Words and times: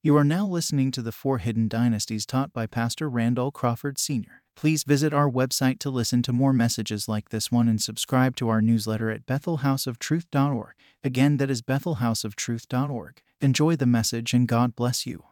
You 0.00 0.16
are 0.16 0.22
now 0.22 0.46
listening 0.46 0.92
to 0.92 1.02
the 1.02 1.10
Four 1.10 1.38
Hidden 1.38 1.66
Dynasties 1.66 2.24
taught 2.24 2.52
by 2.52 2.66
Pastor 2.66 3.10
Randall 3.10 3.50
Crawford 3.50 3.98
Sr. 3.98 4.42
Please 4.54 4.84
visit 4.84 5.12
our 5.12 5.28
website 5.28 5.80
to 5.80 5.90
listen 5.90 6.22
to 6.22 6.32
more 6.32 6.52
messages 6.52 7.08
like 7.08 7.30
this 7.30 7.50
one 7.50 7.66
and 7.66 7.82
subscribe 7.82 8.36
to 8.36 8.48
our 8.48 8.62
newsletter 8.62 9.10
at 9.10 9.26
bethelhouseoftruth.org. 9.26 10.74
Again, 11.02 11.38
that 11.38 11.50
is 11.50 11.62
bethelhouseoftruth.org. 11.62 13.22
Enjoy 13.40 13.74
the 13.74 13.86
message 13.86 14.32
and 14.32 14.46
God 14.46 14.76
bless 14.76 15.04
you. 15.04 15.24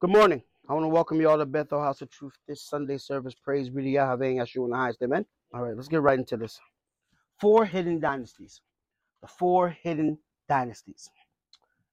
Good 0.00 0.10
morning. 0.10 0.42
I 0.66 0.72
want 0.72 0.84
to 0.84 0.88
welcome 0.88 1.20
you 1.20 1.28
all 1.28 1.36
to 1.36 1.44
Bethel 1.44 1.82
House 1.82 2.00
of 2.00 2.08
Truth 2.08 2.38
this 2.48 2.62
Sunday 2.62 2.96
service. 2.96 3.34
Praise 3.34 3.68
be 3.68 3.82
to 3.82 3.90
Yahweh 3.90 4.26
and 4.26 4.38
Yeshua 4.38 4.64
in 4.64 4.70
the 4.70 4.76
highest. 4.76 5.02
Amen. 5.02 5.26
All 5.52 5.60
right, 5.60 5.76
let's 5.76 5.88
get 5.88 6.00
right 6.00 6.18
into 6.18 6.38
this. 6.38 6.58
Four 7.42 7.66
hidden 7.66 8.00
dynasties. 8.00 8.62
The 9.20 9.28
four 9.28 9.68
hidden 9.68 10.16
dynasties. 10.48 11.10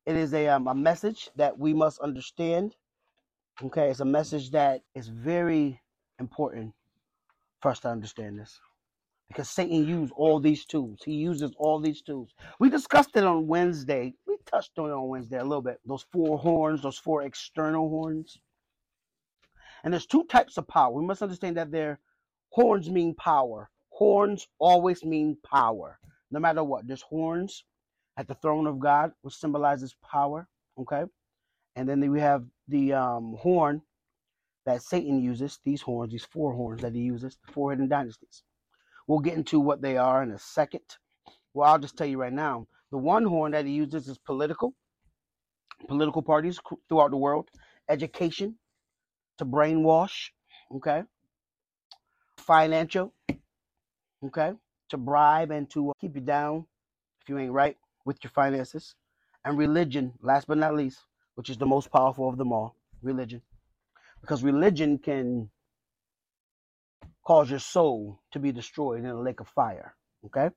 It 0.08 0.16
is 0.16 0.34
a, 0.34 0.48
um, 0.48 0.68
a 0.68 0.74
message 0.74 1.30
that 1.36 1.60
we 1.60 1.74
must 1.74 2.00
understand. 2.00 2.78
Okay, 3.62 3.90
it's 3.90 4.00
a 4.00 4.06
message 4.06 4.52
that 4.52 4.84
is 4.96 5.10
very 5.10 5.82
important 6.18 6.74
for 7.62 7.72
us 7.72 7.82
to 7.82 7.90
understand 7.90 8.40
this. 8.40 8.58
Because 9.28 9.50
Satan 9.50 9.86
used 9.86 10.14
all 10.16 10.40
these 10.40 10.64
tools. 10.64 11.02
He 11.04 11.12
uses 11.12 11.52
all 11.58 11.82
these 11.82 12.02
tools. 12.02 12.34
We 12.58 12.70
discussed 12.70 13.18
it 13.18 13.26
on 13.26 13.48
Wednesday. 13.48 14.14
We 14.26 14.38
touched 14.46 14.80
on 14.80 14.90
it 14.90 14.94
on 14.94 15.10
Wednesday 15.10 15.40
a 15.40 15.44
little 15.44 15.62
bit. 15.62 15.82
Those 15.86 16.06
four 16.14 16.38
horns, 16.38 16.84
those 16.84 16.98
four 16.98 17.24
external 17.24 17.90
horns. 17.90 18.38
And 19.84 19.92
there's 19.92 20.06
two 20.06 20.24
types 20.24 20.58
of 20.58 20.70
power. 20.70 20.94
We 20.94 21.06
must 21.06 21.22
understand 21.22 21.58
that 21.58 21.70
their 21.70 22.00
horns 22.52 22.90
mean 22.90 23.14
power. 23.16 23.70
Horns 23.90 24.48
always 24.58 25.04
mean 25.04 25.36
power. 25.46 26.00
No 26.32 26.40
matter 26.40 26.64
what. 26.64 26.88
There's 26.88 27.02
horns 27.02 27.66
at 28.18 28.28
the 28.28 28.36
throne 28.36 28.68
of 28.68 28.80
God, 28.80 29.12
which 29.22 29.36
symbolizes 29.36 29.96
power. 30.12 30.48
Okay. 30.80 31.04
And 31.76 31.88
then 31.88 32.12
we 32.12 32.20
have 32.20 32.44
the 32.68 32.94
um, 32.94 33.36
horn 33.40 33.82
that 34.66 34.82
Satan 34.82 35.22
uses, 35.22 35.60
these 35.64 35.82
horns, 35.82 36.12
these 36.12 36.26
four 36.26 36.54
horns 36.54 36.82
that 36.82 36.94
he 36.94 37.02
uses, 37.02 37.38
the 37.46 37.54
four 37.54 37.72
hidden 37.72 37.88
dynasties. 37.88 38.44
We'll 39.08 39.20
get 39.20 39.36
into 39.36 39.60
what 39.60 39.82
they 39.82 39.96
are 39.96 40.24
in 40.24 40.32
a 40.32 40.40
second. 40.40 40.82
Well, 41.54 41.70
I'll 41.70 41.80
just 41.80 41.96
tell 41.96 42.08
you 42.08 42.20
right 42.20 42.34
now. 42.34 42.68
The 42.92 42.98
one 42.98 43.24
horn 43.24 43.52
that 43.52 43.66
he 43.66 43.72
uses 43.72 44.08
is 44.08 44.18
political, 44.18 44.74
political 45.88 46.22
parties 46.22 46.60
throughout 46.90 47.12
the 47.12 47.18
world, 47.18 47.50
education, 47.90 48.56
to 49.38 49.46
brainwash, 49.46 50.30
okay, 50.76 51.04
financial, 52.38 53.14
okay, 54.26 54.54
to 54.90 54.98
bribe 54.98 55.52
and 55.52 55.70
to 55.72 55.94
keep 56.02 56.16
you 56.16 56.22
down 56.22 56.66
if 57.22 57.30
you 57.30 57.38
ain't 57.38 57.52
right 57.52 57.78
with 58.08 58.24
your 58.24 58.32
finances, 58.32 58.96
and 59.44 59.58
religion, 59.58 60.14
last 60.22 60.48
but 60.48 60.58
not 60.58 60.74
least, 60.74 61.00
which 61.36 61.50
is 61.50 61.58
the 61.58 61.66
most 61.66 61.92
powerful 61.92 62.30
of 62.30 62.38
them 62.38 62.54
all, 62.54 62.74
religion. 63.04 63.42
Because 64.22 64.44
religion 64.44 64.98
can 64.98 65.50
cause 67.26 67.50
your 67.50 67.60
soul 67.60 68.22
to 68.32 68.40
be 68.40 68.54
destroyed 68.54 69.02
in 69.02 69.06
a 69.08 69.20
lake 69.20 69.42
of 69.42 69.48
fire, 69.50 69.94
okay? 70.26 70.50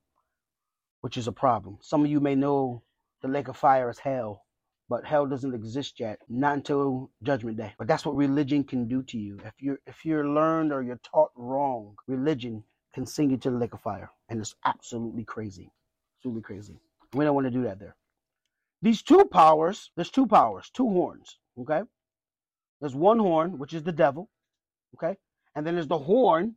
Which 1.00 1.16
is 1.16 1.26
a 1.26 1.32
problem. 1.32 1.78
Some 1.82 2.04
of 2.04 2.10
you 2.10 2.20
may 2.20 2.36
know 2.36 2.82
the 3.20 3.28
lake 3.28 3.48
of 3.48 3.56
fire 3.56 3.90
is 3.90 3.98
hell, 3.98 4.44
but 4.88 5.04
hell 5.04 5.26
doesn't 5.26 5.54
exist 5.54 5.98
yet, 5.98 6.20
not 6.28 6.54
until 6.54 7.10
judgment 7.24 7.56
day. 7.56 7.74
But 7.78 7.88
that's 7.88 8.06
what 8.06 8.16
religion 8.16 8.62
can 8.62 8.86
do 8.86 9.02
to 9.02 9.18
you. 9.18 9.38
If 9.44 9.54
you're 9.58 9.80
if 9.86 10.04
you're 10.04 10.28
learned 10.28 10.72
or 10.72 10.82
you're 10.82 11.00
taught 11.12 11.30
wrong, 11.36 11.96
religion 12.06 12.64
can 12.94 13.06
sing 13.06 13.30
you 13.30 13.36
to 13.38 13.50
the 13.50 13.56
lake 13.56 13.74
of 13.74 13.80
fire. 13.80 14.10
And 14.28 14.40
it's 14.40 14.54
absolutely 14.64 15.24
crazy. 15.24 15.70
Absolutely 16.18 16.42
crazy. 16.42 16.80
We 17.14 17.24
don't 17.24 17.34
want 17.34 17.46
to 17.46 17.50
do 17.50 17.64
that 17.64 17.80
there. 17.80 17.96
These 18.82 19.02
two 19.02 19.24
powers, 19.26 19.90
there's 19.96 20.10
two 20.10 20.26
powers, 20.26 20.70
two 20.72 20.88
horns, 20.88 21.38
okay? 21.60 21.82
There's 22.80 22.94
one 22.94 23.18
horn, 23.18 23.58
which 23.58 23.74
is 23.74 23.82
the 23.82 23.92
devil, 23.92 24.30
okay? 24.94 25.18
And 25.54 25.66
then 25.66 25.74
there's 25.74 25.88
the 25.88 25.98
horn, 25.98 26.54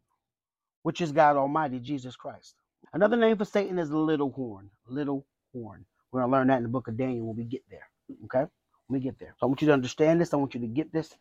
which 0.83 1.01
is 1.01 1.11
God 1.11 1.35
Almighty, 1.35 1.79
Jesus 1.79 2.15
Christ. 2.15 2.55
Another 2.93 3.17
name 3.17 3.37
for 3.37 3.45
Satan 3.45 3.79
is 3.79 3.89
the 3.89 3.97
little 3.97 4.31
horn, 4.31 4.69
little 4.87 5.25
horn. 5.53 5.85
We're 6.11 6.21
going 6.21 6.31
to 6.31 6.37
learn 6.37 6.47
that 6.47 6.57
in 6.57 6.63
the 6.63 6.69
book 6.69 6.87
of 6.87 6.97
Daniel 6.97 7.25
when 7.25 7.37
we 7.37 7.43
get 7.43 7.63
there, 7.69 7.87
okay? 8.25 8.49
When 8.87 8.99
we 8.99 9.03
get 9.03 9.19
there. 9.19 9.35
So 9.39 9.45
I 9.45 9.47
want 9.47 9.61
you 9.61 9.67
to 9.67 9.73
understand 9.73 10.21
this. 10.21 10.33
I 10.33 10.37
want 10.37 10.53
you 10.53 10.61
to 10.61 10.67
get 10.67 10.93
this. 10.93 11.15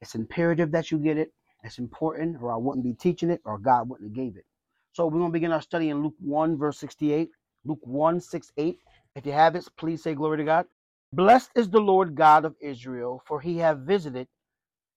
It's 0.00 0.14
imperative 0.14 0.70
that 0.72 0.90
you 0.90 0.98
get 0.98 1.16
it. 1.16 1.32
It's 1.62 1.78
important, 1.78 2.36
or 2.42 2.52
I 2.52 2.56
wouldn't 2.56 2.84
be 2.84 2.92
teaching 2.92 3.30
it, 3.30 3.40
or 3.44 3.58
God 3.58 3.88
wouldn't 3.88 4.10
have 4.10 4.14
gave 4.14 4.36
it. 4.36 4.44
So 4.92 5.06
we're 5.06 5.18
going 5.18 5.30
to 5.30 5.32
begin 5.32 5.50
our 5.50 5.62
study 5.62 5.88
in 5.88 6.02
Luke 6.02 6.14
1, 6.20 6.58
verse 6.58 6.78
68. 6.78 7.30
Luke 7.64 7.80
1 7.82 8.20
6 8.20 8.52
8. 8.56 8.78
If 9.16 9.26
you 9.26 9.32
have 9.32 9.56
it, 9.56 9.68
please 9.76 10.02
say 10.02 10.14
glory 10.14 10.38
to 10.38 10.44
God. 10.44 10.66
Blessed 11.12 11.50
is 11.56 11.70
the 11.70 11.80
Lord 11.80 12.14
God 12.14 12.44
of 12.44 12.56
Israel, 12.60 13.22
for 13.26 13.40
he 13.40 13.58
have 13.58 13.80
visited 13.80 14.28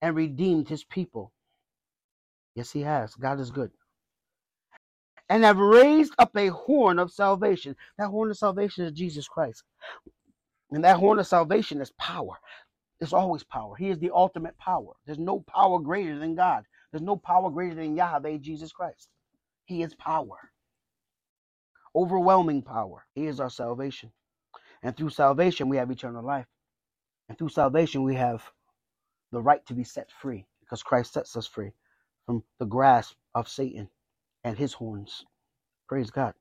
and 0.02 0.16
redeemed 0.16 0.70
his 0.70 0.84
people. 0.84 1.32
Yes, 2.56 2.72
he 2.72 2.82
has. 2.82 3.16
God 3.16 3.40
is 3.40 3.52
good. 3.52 3.72
And 5.30 5.44
have 5.44 5.58
raised 5.58 6.14
up 6.20 6.36
a 6.36 6.48
horn 6.48 7.00
of 7.00 7.12
salvation. 7.12 7.76
That 7.98 8.08
horn 8.08 8.32
of 8.32 8.38
salvation 8.38 8.86
is 8.86 8.94
Jesus 8.94 9.28
Christ. 9.28 9.64
And 10.72 10.84
that 10.84 10.98
horn 10.98 11.20
of 11.20 11.28
salvation 11.28 11.82
is 11.82 11.92
power. 12.00 12.36
It's 13.00 13.14
always 13.14 13.44
power. 13.44 13.76
He 13.76 13.90
is 13.90 14.00
the 14.00 14.12
ultimate 14.14 14.58
power. 14.58 14.94
There's 15.06 15.20
no 15.20 15.42
power 15.42 15.80
greater 15.80 16.18
than 16.18 16.36
God. 16.36 16.64
There's 16.92 17.04
no 17.04 17.16
power 17.18 17.50
greater 17.52 17.76
than 17.76 17.96
Yahweh, 17.96 18.38
Jesus 18.38 18.72
Christ. 18.72 19.10
He 19.66 19.84
is 19.84 19.94
power 19.96 20.38
overwhelming 21.96 22.62
power. 22.62 23.06
He 23.16 23.28
is 23.28 23.40
our 23.40 23.50
salvation. 23.50 24.12
And 24.84 24.96
through 24.96 25.10
salvation, 25.10 25.70
we 25.70 25.78
have 25.78 25.92
eternal 25.92 26.26
life. 26.26 26.48
And 27.30 27.38
through 27.38 27.50
salvation, 27.50 28.04
we 28.04 28.16
have 28.16 28.44
the 29.32 29.42
right 29.42 29.66
to 29.68 29.74
be 29.74 29.84
set 29.84 30.10
free 30.12 30.46
because 30.62 30.84
Christ 30.84 31.14
sets 31.14 31.36
us 31.36 31.48
free 31.48 31.72
from 32.26 32.44
the 32.60 32.66
grasp 32.66 33.16
of 33.36 33.48
Satan 33.50 33.90
and 34.44 34.58
his 34.58 34.74
horns. 34.74 35.26
Praise 35.88 36.12
God. 36.12 36.34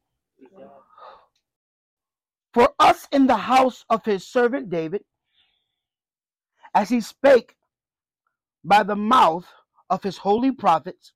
For 2.55 2.71
us 2.79 3.07
in 3.13 3.27
the 3.27 3.37
house 3.37 3.85
of 3.91 4.05
his 4.05 4.27
servant 4.27 4.71
David, 4.71 5.05
as 6.75 6.89
he 6.89 7.01
spake 7.01 7.57
by 8.65 8.83
the 8.83 8.97
mouth 8.97 9.47
of 9.91 10.03
his 10.03 10.19
holy 10.19 10.53
prophets, 10.53 11.13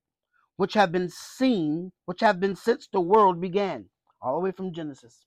which 0.57 0.75
have 0.75 0.93
been 0.93 1.09
seen, 1.09 1.93
which 2.07 2.21
have 2.21 2.41
been 2.41 2.57
since 2.57 2.89
the 2.93 3.01
world 3.01 3.41
began 3.41 3.87
all 4.23 4.35
the 4.35 4.45
way 4.45 4.53
from 4.53 4.73
Genesis. 4.73 5.25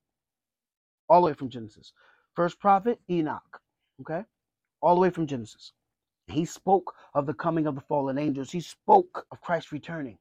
All 1.10 1.22
the 1.22 1.28
way 1.28 1.34
from 1.34 1.50
Genesis. 1.50 1.94
First 2.36 2.60
prophet, 2.60 3.00
Enoch. 3.10 3.62
Okay? 4.02 4.24
All 4.82 4.96
the 4.96 5.02
way 5.02 5.10
from 5.10 5.28
Genesis. 5.28 5.74
He 6.28 6.46
spoke 6.46 6.94
of 7.14 7.26
the 7.26 7.34
coming 7.34 7.68
of 7.68 7.76
the 7.76 7.82
fallen 7.82 8.18
angels. 8.18 8.52
He 8.52 8.62
spoke 8.62 9.26
of 9.32 9.42
Christ 9.42 9.72
returning. 9.72 10.18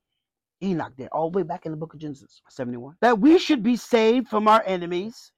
Enoch 0.62 0.92
there, 0.96 1.08
all 1.12 1.30
the 1.30 1.38
way 1.38 1.42
back 1.42 1.66
in 1.66 1.72
the 1.72 1.76
book 1.76 1.92
of 1.94 2.00
Genesis, 2.00 2.40
71. 2.48 2.96
That 3.00 3.18
we 3.18 3.38
should 3.38 3.62
be 3.62 3.76
saved 3.76 4.28
from 4.28 4.46
our 4.46 4.62
enemies. 4.64 5.32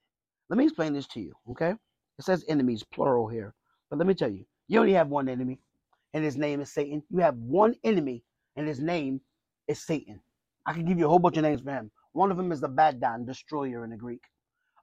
Let 0.51 0.59
me 0.59 0.65
explain 0.65 0.93
this 0.93 1.07
to 1.09 1.21
you, 1.21 1.33
okay? 1.51 1.71
It 2.19 2.25
says 2.25 2.45
enemies, 2.49 2.85
plural 2.85 3.29
here. 3.29 3.55
But 3.89 3.99
let 3.99 4.07
me 4.07 4.15
tell 4.15 4.31
you, 4.31 4.45
you 4.69 4.81
only 4.81 4.93
have 4.93 5.09
one 5.09 5.29
enemy, 5.29 5.59
and 6.13 6.23
his 6.23 6.37
name 6.37 6.61
is 6.61 6.71
Satan. 6.71 7.03
You 7.11 7.21
have 7.21 7.37
one 7.37 7.75
enemy, 7.85 8.23
and 8.57 8.69
his 8.69 8.81
name 8.81 9.21
is 9.67 9.81
Satan. 9.81 10.21
I 10.67 10.75
can 10.75 10.85
give 10.85 10.99
you 10.99 11.07
a 11.07 11.09
whole 11.09 11.19
bunch 11.19 11.37
of 11.39 11.43
names 11.43 11.63
for 11.63 11.71
him. 11.71 11.91
One 12.15 12.31
of 12.31 12.37
them 12.37 12.53
is 12.53 12.61
the 12.61 12.69
Abaddon, 12.69 13.25
destroyer 13.25 13.83
in 13.83 13.91
the 13.91 13.97
Greek. 13.97 14.23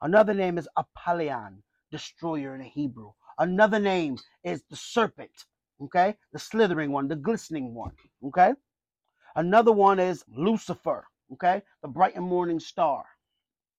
Another 0.02 0.34
name 0.34 0.58
is 0.58 0.68
Apollyon, 0.75 1.64
destroyer 1.90 2.53
in 2.56 2.59
the 2.59 2.68
Hebrew. 2.68 3.14
Another 3.40 3.80
name 3.80 4.18
is 4.44 4.64
the 4.69 4.75
serpent, 4.75 5.46
okay? 5.81 6.18
The 6.34 6.40
slithering 6.40 6.92
one, 6.92 7.08
the 7.08 7.16
glistening 7.16 7.74
one, 7.74 7.94
okay? 8.25 8.53
Another 9.34 9.72
one 9.72 9.97
is 9.97 10.25
Lucifer, 10.36 11.08
okay? 11.31 11.62
The 11.81 11.88
bright 11.88 12.16
and 12.18 12.25
morning 12.25 12.59
star. 12.59 13.06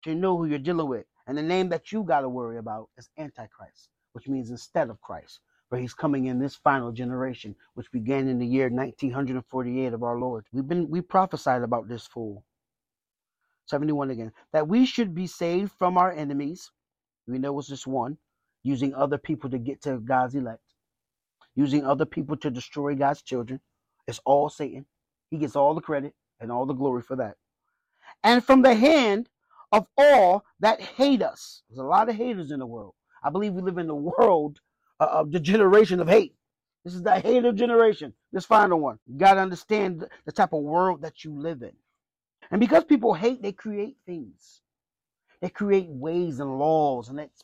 You 0.06 0.16
know 0.16 0.38
who 0.38 0.46
you're 0.46 0.58
dealing 0.58 0.88
with. 0.88 1.06
And 1.28 1.38
the 1.38 1.44
name 1.44 1.68
that 1.70 1.92
you 1.92 2.04
got 2.04 2.22
to 2.22 2.30
worry 2.30 2.58
about 2.58 2.90
is 2.98 3.10
Antichrist, 3.18 3.90
which 4.14 4.30
means 4.30 4.50
instead 4.50 4.90
of 4.90 5.02
Christ. 5.02 5.42
For 5.68 5.78
he's 5.78 5.94
coming 5.94 6.28
in 6.28 6.40
this 6.40 6.56
final 6.56 6.94
generation, 6.94 7.58
which 7.74 7.92
began 7.92 8.30
in 8.30 8.40
the 8.40 8.48
year 8.48 8.70
1948 8.70 9.92
of 9.92 10.04
our 10.04 10.18
Lord. 10.18 10.46
We've 10.54 10.68
been 10.68 10.90
we 10.90 11.02
prophesied 11.02 11.64
about 11.64 11.90
this 11.90 12.08
fool 12.08 12.46
71 13.66 14.12
again, 14.12 14.32
that 14.54 14.68
we 14.68 14.86
should 14.86 15.16
be 15.16 15.28
saved 15.28 15.72
from 15.72 15.98
our 15.98 16.12
enemies. 16.12 16.72
We 17.28 17.40
know 17.40 17.58
it's 17.60 17.68
just 17.68 17.88
one, 17.88 18.18
using 18.64 18.94
other 18.94 19.18
people 19.18 19.50
to 19.52 19.58
get 19.58 19.82
to 19.84 19.98
God's 20.00 20.36
elect, 20.36 20.64
using 21.56 21.86
other 21.86 22.06
people 22.06 22.36
to 22.38 22.50
destroy 22.50 22.96
God's 22.96 23.22
children. 23.22 23.60
It's 24.08 24.20
all 24.26 24.50
Satan. 24.50 24.86
He 25.30 25.38
gets 25.38 25.56
all 25.56 25.74
the 25.74 25.82
credit 25.82 26.14
and 26.40 26.52
all 26.52 26.66
the 26.66 26.74
glory 26.74 27.02
for 27.02 27.16
that. 27.18 27.38
And 28.24 28.44
from 28.44 28.62
the 28.62 28.76
hand 28.76 29.30
of 29.72 29.88
all 29.98 30.44
that 30.60 30.82
hate 30.82 31.22
us. 31.22 31.64
There's 31.70 31.80
a 31.80 31.84
lot 31.84 32.10
of 32.10 32.16
haters 32.16 32.52
in 32.52 32.60
the 32.60 32.66
world. 32.66 32.94
I 33.24 33.30
believe 33.30 33.54
we 33.54 33.62
live 33.62 33.78
in 33.78 33.88
the 33.88 33.96
world 33.96 34.60
uh, 35.00 35.08
of 35.12 35.32
the 35.32 35.40
generation 35.40 36.00
of 36.00 36.10
hate. 36.10 36.36
This 36.84 36.96
is 36.96 37.04
the 37.04 37.20
hater 37.20 37.52
generation, 37.52 38.14
this 38.32 38.46
final 38.46 38.80
one. 38.80 38.98
You 39.06 39.18
got 39.18 39.36
to 39.36 39.40
understand 39.40 40.08
the 40.26 40.32
type 40.32 40.54
of 40.54 40.64
world 40.64 41.04
that 41.04 41.24
you 41.24 41.40
live 41.40 41.62
in. 41.62 41.74
And 42.52 42.60
because 42.60 42.84
people 42.84 43.14
hate, 43.14 43.42
they 43.42 43.54
create 43.54 43.98
things. 44.06 44.62
They 45.42 45.50
create 45.50 45.88
ways 45.90 46.40
and 46.40 46.60
laws, 46.60 47.10
and 47.10 47.18
that's 47.18 47.44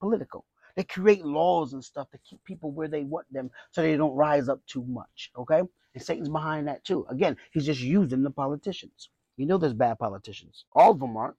political. 0.00 0.44
They 0.76 0.84
create 0.84 1.24
laws 1.24 1.72
and 1.72 1.84
stuff 1.84 2.08
to 2.12 2.18
keep 2.18 2.42
people 2.44 2.70
where 2.70 2.88
they 2.88 3.02
want 3.02 3.26
them 3.32 3.50
so 3.72 3.82
they 3.82 3.96
don't 3.96 4.14
rise 4.14 4.48
up 4.48 4.60
too 4.66 4.84
much. 4.84 5.30
Okay? 5.36 5.60
And 5.94 6.02
Satan's 6.02 6.28
behind 6.28 6.68
that 6.68 6.84
too. 6.84 7.04
Again, 7.10 7.36
he's 7.52 7.66
just 7.66 7.80
using 7.80 8.22
the 8.22 8.30
politicians. 8.30 9.10
You 9.36 9.46
know 9.46 9.58
there's 9.58 9.74
bad 9.74 9.98
politicians. 9.98 10.64
All 10.72 10.92
of 10.92 11.00
them 11.00 11.16
aren't, 11.16 11.36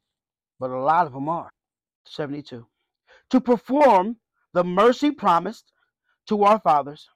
but 0.59 0.71
a 0.71 0.77
lot 0.77 1.07
of 1.07 1.13
them 1.13 1.29
are. 1.29 1.51
72. 2.05 2.67
To 3.29 3.41
perform 3.41 4.17
the 4.53 4.63
mercy 4.63 5.11
promised 5.11 5.71
to 6.27 6.43
our 6.43 6.59
fathers 6.59 7.07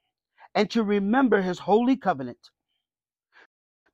and 0.56 0.69
to 0.71 0.83
remember 0.83 1.41
his 1.41 1.59
holy 1.59 1.97
covenant, 1.97 2.50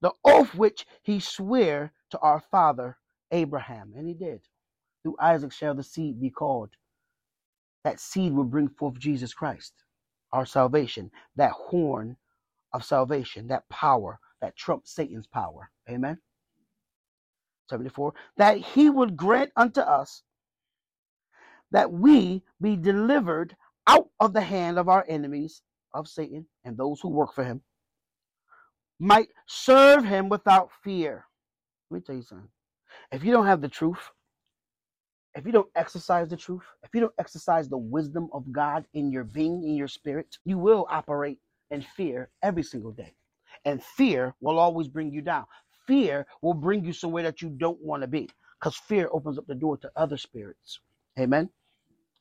the 0.02 0.12
oath 0.26 0.56
which 0.56 0.86
he 1.04 1.20
sware 1.20 1.94
to 2.12 2.20
our 2.20 2.42
father 2.52 2.98
Abraham. 3.32 3.94
And 3.96 4.08
he 4.08 4.14
did. 4.14 4.42
Through 5.04 5.18
Isaac 5.20 5.52
shall 5.52 5.76
the 5.76 5.84
seed 5.84 6.22
be 6.22 6.30
called. 6.30 6.70
That 7.84 8.00
seed 8.00 8.34
will 8.34 8.44
bring 8.46 8.70
forth 8.70 9.00
Jesus 9.00 9.34
Christ, 9.34 9.74
our 10.34 10.46
salvation, 10.46 11.12
that 11.38 11.52
horn 11.52 12.18
of 12.74 12.84
salvation, 12.84 13.48
that 13.48 13.70
power 13.70 14.20
that 14.42 14.58
trumps 14.58 14.94
Satan's 14.94 15.28
power. 15.28 15.72
Amen. 15.90 16.18
74. 17.70 18.14
That 18.38 18.58
he 18.58 18.90
would 18.90 19.16
grant 19.18 19.52
unto 19.56 19.82
us 19.82 20.24
that 21.72 21.92
we 21.92 22.44
be 22.62 22.76
delivered 22.76 23.56
out 23.88 24.10
of 24.20 24.34
the 24.34 24.42
hand 24.42 24.78
of 24.78 24.90
our 24.90 25.06
enemies 25.08 25.62
of 25.94 26.08
Satan 26.08 26.46
and 26.64 26.78
those 26.78 27.00
who 27.02 27.10
work 27.10 27.34
for 27.34 27.44
him, 27.44 27.62
might 29.00 29.30
serve 29.48 30.06
him 30.06 30.30
without 30.30 30.70
fear. 30.84 31.26
Let 31.92 31.98
me 31.98 32.02
tell 32.06 32.16
you 32.16 32.24
something. 32.24 32.50
If 33.12 33.24
you 33.24 33.32
don't 33.32 33.48
have 33.48 33.62
the 33.62 33.70
truth, 33.70 34.00
if 35.36 35.46
you 35.46 35.52
don't 35.52 35.70
exercise 35.76 36.30
the 36.30 36.38
truth, 36.38 36.64
if 36.84 36.90
you 36.94 37.02
don't 37.02 37.14
exercise 37.20 37.70
the 37.70 37.78
wisdom 37.78 38.30
of 38.34 38.52
God 38.52 38.86
in 38.94 39.12
your 39.12 39.24
being, 39.24 39.64
in 39.64 39.76
your 39.76 39.88
spirit, 39.88 40.38
you 40.46 40.58
will 40.58 40.88
operate 40.90 41.40
in 41.72 41.82
fear 41.82 42.30
every 42.44 42.64
single 42.64 42.92
day. 42.92 43.14
And 43.66 43.84
fear 43.84 44.36
will 44.42 44.60
always 44.60 44.88
bring 44.88 45.12
you 45.12 45.22
down. 45.22 45.46
Fear 45.88 46.26
will 46.42 46.54
bring 46.54 46.84
you 46.84 46.94
somewhere 46.94 47.24
that 47.24 47.42
you 47.42 47.50
don't 47.50 47.82
want 47.82 48.02
to 48.04 48.08
be 48.08 48.30
because 48.60 48.76
fear 48.78 49.10
opens 49.12 49.38
up 49.38 49.48
the 49.48 49.56
door 49.56 49.78
to 49.78 49.92
other 49.96 50.18
spirits. 50.18 50.80
Amen. 51.20 51.50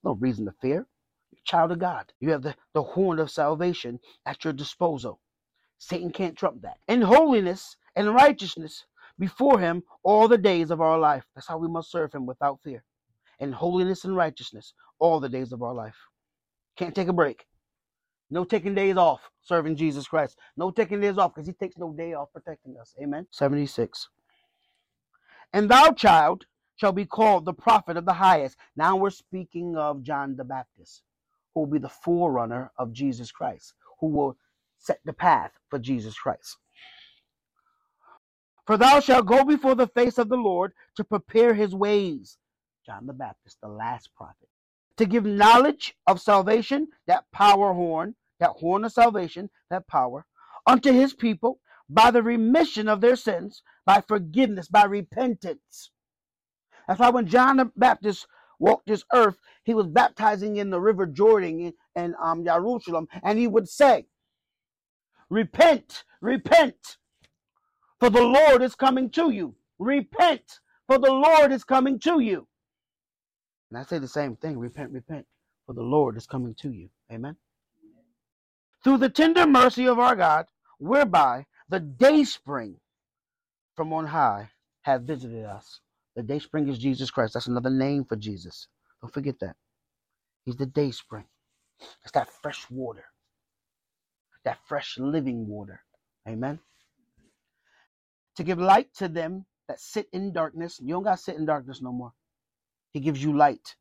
No 0.05 0.13
reason 0.15 0.47
to 0.47 0.53
fear. 0.63 0.87
You're 1.33 1.43
child 1.45 1.73
of 1.73 1.79
God. 1.81 2.13
You 2.21 2.31
have 2.33 2.43
the, 2.43 2.55
the 2.75 2.83
horn 2.83 3.19
of 3.19 3.31
salvation 3.31 4.01
at 4.27 4.45
your 4.45 4.53
disposal. 4.55 5.21
Satan 5.79 6.11
can't 6.11 6.37
trump 6.37 6.63
that. 6.63 6.79
In 6.89 7.01
holiness 7.01 7.77
and 7.97 8.15
righteousness 8.15 8.85
before 9.19 9.59
him 9.59 9.83
all 10.03 10.29
the 10.29 10.39
days 10.39 10.71
of 10.71 10.81
our 10.81 10.99
life. 10.99 11.25
That's 11.35 11.49
how 11.49 11.59
we 11.59 11.69
must 11.69 11.91
serve 11.91 12.13
him 12.13 12.27
without 12.27 12.61
fear. 12.63 12.85
In 13.41 13.53
holiness 13.53 14.05
and 14.05 14.17
righteousness 14.17 14.75
all 14.99 15.21
the 15.21 15.29
days 15.29 15.53
of 15.53 15.63
our 15.63 15.75
life. 15.75 15.97
Can't 16.77 16.95
take 16.95 17.09
a 17.09 17.13
break. 17.13 17.47
No 18.31 18.45
taking 18.45 18.75
days 18.75 18.97
off 18.97 19.31
serving 19.43 19.77
Jesus 19.77 20.07
Christ. 20.07 20.37
No 20.57 20.71
taking 20.71 21.01
days 21.01 21.19
off 21.19 21.35
because 21.35 21.47
he 21.47 21.55
takes 21.55 21.79
no 21.79 21.93
day 21.93 22.13
off 22.13 22.33
protecting 22.33 22.77
us. 22.79 22.95
Amen. 23.01 23.27
76. 23.31 24.09
And 25.53 25.71
thou, 25.71 25.93
child, 25.93 26.45
shall 26.77 26.93
be 26.93 27.07
called 27.07 27.45
the 27.45 27.55
prophet 27.55 27.97
of 27.97 28.05
the 28.05 28.13
highest. 28.13 28.57
Now 28.77 28.97
we're 28.97 29.11
speaking 29.11 29.77
of 29.77 30.03
John 30.03 30.37
the 30.37 30.45
Baptist, 30.45 31.03
who 31.55 31.61
will 31.61 31.67
be 31.69 31.79
the 31.79 31.89
forerunner 31.89 32.71
of 32.79 32.93
Jesus 32.93 33.33
Christ, 33.33 33.75
who 34.01 34.09
will 34.09 34.37
set 34.79 35.01
the 35.05 35.13
path 35.13 35.53
for 35.71 35.79
Jesus 35.79 36.19
Christ. 36.19 36.57
For 38.67 38.77
thou 38.77 39.01
shalt 39.01 39.27
go 39.27 39.45
before 39.45 39.75
the 39.75 39.89
face 39.89 40.19
of 40.19 40.29
the 40.29 40.37
Lord 40.37 40.73
to 40.97 41.05
prepare 41.05 41.55
his 41.55 41.75
ways. 41.75 42.39
John 42.87 43.07
the 43.07 43.13
Baptist, 43.13 43.59
the 43.63 43.69
last 43.69 44.11
prophet. 44.15 44.49
To 44.99 45.07
give 45.07 45.25
knowledge 45.25 45.97
of 46.07 46.21
salvation, 46.21 46.89
that 47.07 47.25
power 47.33 47.73
horn, 47.73 48.15
that 48.41 48.51
horn 48.51 48.85
of 48.85 48.93
salvation, 48.93 49.51
that 49.71 49.87
power, 49.89 50.27
unto 50.67 50.93
his 50.93 51.15
people 51.15 51.61
by 51.89 52.11
the 52.11 52.23
remission 52.23 52.89
of 52.89 53.01
their 53.01 53.17
sins, 53.17 53.63
by 53.87 54.03
forgiveness, 54.07 54.69
by 54.69 54.85
repentance. 54.85 55.91
That's 56.87 57.01
why 57.01 57.11
when 57.11 57.27
John 57.27 57.57
the 57.59 57.71
Baptist 57.77 58.27
walked 58.59 58.87
this 58.89 59.05
earth, 59.13 59.39
he 59.65 59.75
was 59.75 59.87
baptizing 59.87 60.57
in 60.57 60.71
the 60.71 60.81
river 60.81 61.07
Jordan 61.07 61.73
in 61.97 62.15
um, 62.23 62.45
Jerusalem, 62.45 63.09
and 63.23 63.39
he 63.39 63.47
would 63.47 63.69
say, 63.69 64.07
Repent, 65.31 66.05
repent, 66.21 66.99
for 68.01 68.11
the 68.11 68.23
Lord 68.23 68.63
is 68.63 68.75
coming 68.75 69.11
to 69.11 69.31
you. 69.31 69.55
Repent, 69.79 70.61
for 70.87 70.99
the 70.99 71.13
Lord 71.13 71.53
is 71.53 71.65
coming 71.65 71.99
to 72.01 72.21
you. 72.21 72.47
And 73.71 73.79
I 73.79 73.83
say 73.85 73.99
the 73.99 74.09
same 74.09 74.37
thing 74.37 74.59
repent, 74.59 74.91
repent, 74.93 75.27
for 75.67 75.75
the 75.75 75.83
Lord 75.83 76.17
is 76.17 76.27
coming 76.27 76.55
to 76.57 76.73
you. 76.73 76.89
Amen. 77.13 77.37
Through 78.85 78.99
the 78.99 79.11
tender 79.11 79.47
mercy 79.47 79.87
of 79.87 79.99
our 79.99 80.17
God, 80.17 80.47
whereby 80.79 81.47
the 81.69 81.81
day 81.81 82.25
spring 82.25 82.77
from 83.77 83.93
on 83.93 84.07
high 84.07 84.51
hath 84.83 85.03
visited 85.03 85.45
us. 85.45 85.81
The 86.17 86.23
day 86.23 86.39
spring 86.41 86.69
is 86.69 86.79
Jesus 86.79 87.11
Christ. 87.11 87.35
That's 87.35 87.47
another 87.47 87.71
name 87.71 88.05
for 88.05 88.17
Jesus. 88.17 88.69
Don't 89.01 89.15
forget 89.15 89.39
that. 89.41 89.57
He's 90.45 90.57
the 90.57 90.67
day 90.67 90.91
spring. 90.91 91.27
It's 92.03 92.13
that 92.13 92.29
fresh 92.31 92.71
water, 92.71 93.05
that 94.49 94.59
fresh 94.67 94.97
living 94.99 95.47
water. 95.47 95.83
Amen. 96.27 96.59
To 98.37 98.43
give 98.43 98.59
light 98.59 98.89
to 98.95 99.07
them 99.07 99.45
that 99.69 99.79
sit 99.79 100.09
in 100.11 100.33
darkness. 100.33 100.81
You 100.83 100.95
don't 100.95 101.03
got 101.03 101.19
to 101.19 101.23
sit 101.23 101.37
in 101.37 101.45
darkness 101.45 101.83
no 101.83 101.93
more. 101.93 102.15
He 102.95 103.01
gives 103.01 103.23
you 103.23 103.37
light. 103.37 103.77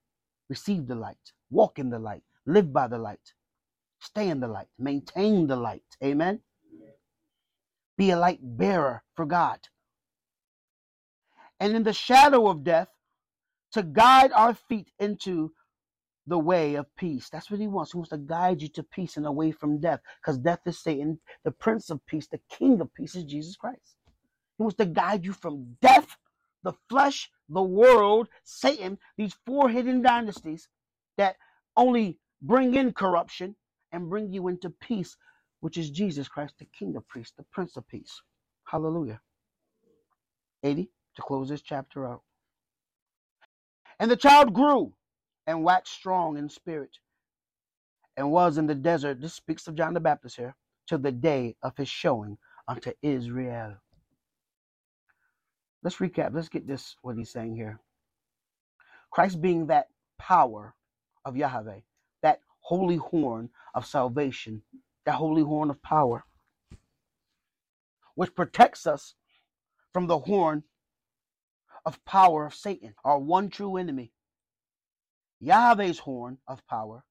Receive 0.49 0.85
the 0.85 0.95
light. 0.95 1.31
Walk 1.49 1.79
in 1.79 1.89
the 1.89 1.99
light. 1.99 2.23
Live 2.45 2.73
by 2.73 2.87
the 2.87 2.97
light. 2.97 3.31
Stay 4.01 4.27
in 4.27 4.41
the 4.41 4.49
light. 4.49 4.67
Maintain 4.77 5.47
the 5.47 5.55
light. 5.55 5.85
Amen. 6.03 6.41
Be 7.97 8.11
a 8.11 8.19
light 8.19 8.39
bearer 8.41 9.03
for 9.15 9.25
God. 9.25 9.59
And 11.61 11.73
in 11.77 11.83
the 11.83 11.93
shadow 11.93 12.49
of 12.49 12.65
death, 12.65 12.89
to 13.71 13.83
guide 13.83 14.33
our 14.33 14.53
feet 14.53 14.91
into 14.99 15.53
the 16.27 16.37
way 16.37 16.75
of 16.75 16.93
peace. 16.97 17.29
That's 17.29 17.49
what 17.49 17.59
he 17.59 17.67
wants. 17.67 17.93
He 17.93 17.97
wants 17.97 18.09
to 18.09 18.17
guide 18.17 18.61
you 18.61 18.67
to 18.69 18.83
peace 18.83 19.15
and 19.17 19.25
away 19.25 19.51
from 19.51 19.79
death. 19.79 20.01
Because 20.21 20.37
death 20.37 20.59
is 20.65 20.79
Satan, 20.79 21.19
the 21.43 21.51
Prince 21.51 21.89
of 21.89 22.05
Peace, 22.05 22.27
the 22.27 22.41
King 22.49 22.81
of 22.81 22.93
Peace 22.93 23.15
is 23.15 23.23
Jesus 23.23 23.55
Christ. 23.55 23.95
He 24.57 24.63
wants 24.63 24.77
to 24.77 24.85
guide 24.85 25.23
you 25.23 25.31
from 25.31 25.77
death, 25.81 26.17
the 26.63 26.73
flesh, 26.89 27.31
the 27.47 27.63
world, 27.63 28.27
Satan, 28.43 28.97
these 29.17 29.33
four 29.45 29.69
hidden 29.69 30.01
dynasties 30.01 30.67
that 31.17 31.37
only 31.77 32.19
bring 32.41 32.75
in 32.75 32.91
corruption 32.91 33.55
and 33.91 34.09
bring 34.09 34.31
you 34.31 34.49
into 34.49 34.69
peace, 34.69 35.15
which 35.61 35.77
is 35.77 35.89
Jesus 35.89 36.27
Christ, 36.27 36.55
the 36.59 36.67
King 36.77 36.95
of 36.97 37.07
Peace, 37.07 37.31
the 37.37 37.45
Prince 37.53 37.77
of 37.77 37.87
Peace. 37.87 38.21
Hallelujah. 38.65 39.21
80 40.63 40.89
to 41.15 41.21
close 41.21 41.47
this 41.47 41.61
chapter 41.61 42.05
out. 42.05 42.21
And 43.99 44.11
the 44.11 44.17
child 44.17 44.53
grew 44.53 44.93
and 45.47 45.63
waxed 45.63 45.93
strong 45.93 46.37
in 46.37 46.49
spirit 46.49 46.99
and 48.17 48.31
was 48.31 48.57
in 48.57 48.67
the 48.67 48.75
desert. 48.75 49.21
This 49.21 49.33
speaks 49.33 49.67
of 49.67 49.75
John 49.75 49.93
the 49.93 49.99
Baptist 49.99 50.35
here, 50.35 50.55
till 50.87 50.99
the 50.99 51.11
day 51.11 51.55
of 51.63 51.77
his 51.77 51.89
showing 51.89 52.37
unto 52.67 52.91
Israel. 53.01 53.75
Let's 55.83 55.97
recap. 55.97 56.33
Let's 56.33 56.49
get 56.49 56.67
this, 56.67 56.95
what 57.01 57.17
he's 57.17 57.31
saying 57.31 57.55
here. 57.55 57.79
Christ 59.11 59.41
being 59.41 59.67
that 59.67 59.87
power 60.19 60.75
of 61.25 61.37
Yahweh, 61.37 61.81
that 62.23 62.41
holy 62.61 62.97
horn 62.97 63.49
of 63.73 63.85
salvation, 63.85 64.63
that 65.05 65.15
holy 65.15 65.43
horn 65.43 65.69
of 65.69 65.81
power, 65.81 66.25
which 68.15 68.35
protects 68.35 68.87
us 68.87 69.15
from 69.93 70.07
the 70.07 70.19
horn 70.19 70.63
of 71.85 72.03
power 72.05 72.45
of 72.45 72.55
Satan, 72.55 72.95
our 73.05 73.19
one 73.19 73.49
true 73.49 73.77
enemy. 73.77 74.11
Yahweh's 75.39 75.99
horn 75.99 76.37
of 76.47 76.65
power 76.67 77.03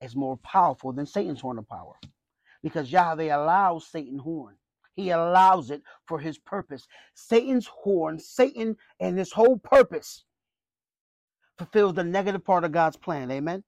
is 0.00 0.16
more 0.16 0.36
powerful 0.38 0.92
than 0.92 1.06
Satan's 1.06 1.40
horn 1.40 1.58
of 1.58 1.68
power 1.68 1.94
because 2.62 2.90
Yahweh 2.90 3.34
allows 3.34 3.86
Satan's 3.86 4.22
horn. 4.22 4.56
He 4.96 5.10
allows 5.10 5.70
it 5.70 5.82
for 6.06 6.18
his 6.18 6.38
purpose. 6.38 6.86
Satan's 7.14 7.66
horn, 7.66 8.18
Satan 8.18 8.76
and 9.00 9.18
his 9.18 9.32
whole 9.32 9.58
purpose 9.58 10.24
fulfills 11.58 11.94
the 11.94 12.04
negative 12.04 12.44
part 12.44 12.64
of 12.64 12.72
God's 12.72 12.96
plan. 12.96 13.30
Amen. 13.30 13.64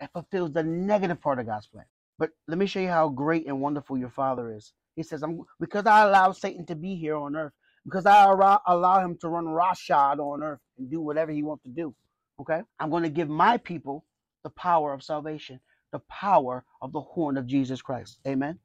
It 0.00 0.10
fulfills 0.12 0.52
the 0.52 0.62
negative 0.62 1.20
part 1.20 1.38
of 1.38 1.46
God's 1.46 1.66
plan. 1.66 1.84
But 2.18 2.30
let 2.48 2.58
me 2.58 2.66
show 2.66 2.80
you 2.80 2.88
how 2.88 3.08
great 3.08 3.46
and 3.46 3.60
wonderful 3.60 3.98
your 3.98 4.10
father 4.10 4.54
is. 4.54 4.72
He 4.96 5.02
says, 5.02 5.22
I'm 5.22 5.42
because 5.60 5.86
I 5.86 6.04
allow 6.04 6.32
Satan 6.32 6.66
to 6.66 6.74
be 6.74 6.96
here 6.96 7.16
on 7.16 7.36
earth, 7.36 7.52
because 7.84 8.06
I 8.06 8.24
allow, 8.24 8.60
allow 8.66 9.00
him 9.00 9.16
to 9.20 9.28
run 9.28 9.46
roughshod 9.46 10.20
on 10.20 10.42
earth 10.42 10.60
and 10.78 10.90
do 10.90 11.00
whatever 11.00 11.32
he 11.32 11.42
wants 11.42 11.64
to 11.64 11.70
do. 11.70 11.94
Okay? 12.40 12.62
I'm 12.78 12.90
going 12.90 13.02
to 13.02 13.08
give 13.08 13.28
my 13.28 13.56
people 13.56 14.04
the 14.42 14.50
power 14.50 14.92
of 14.92 15.02
salvation, 15.02 15.60
the 15.92 16.00
power 16.00 16.64
of 16.82 16.92
the 16.92 17.00
horn 17.00 17.36
of 17.36 17.46
Jesus 17.46 17.82
Christ. 17.82 18.18
Amen. 18.26 18.58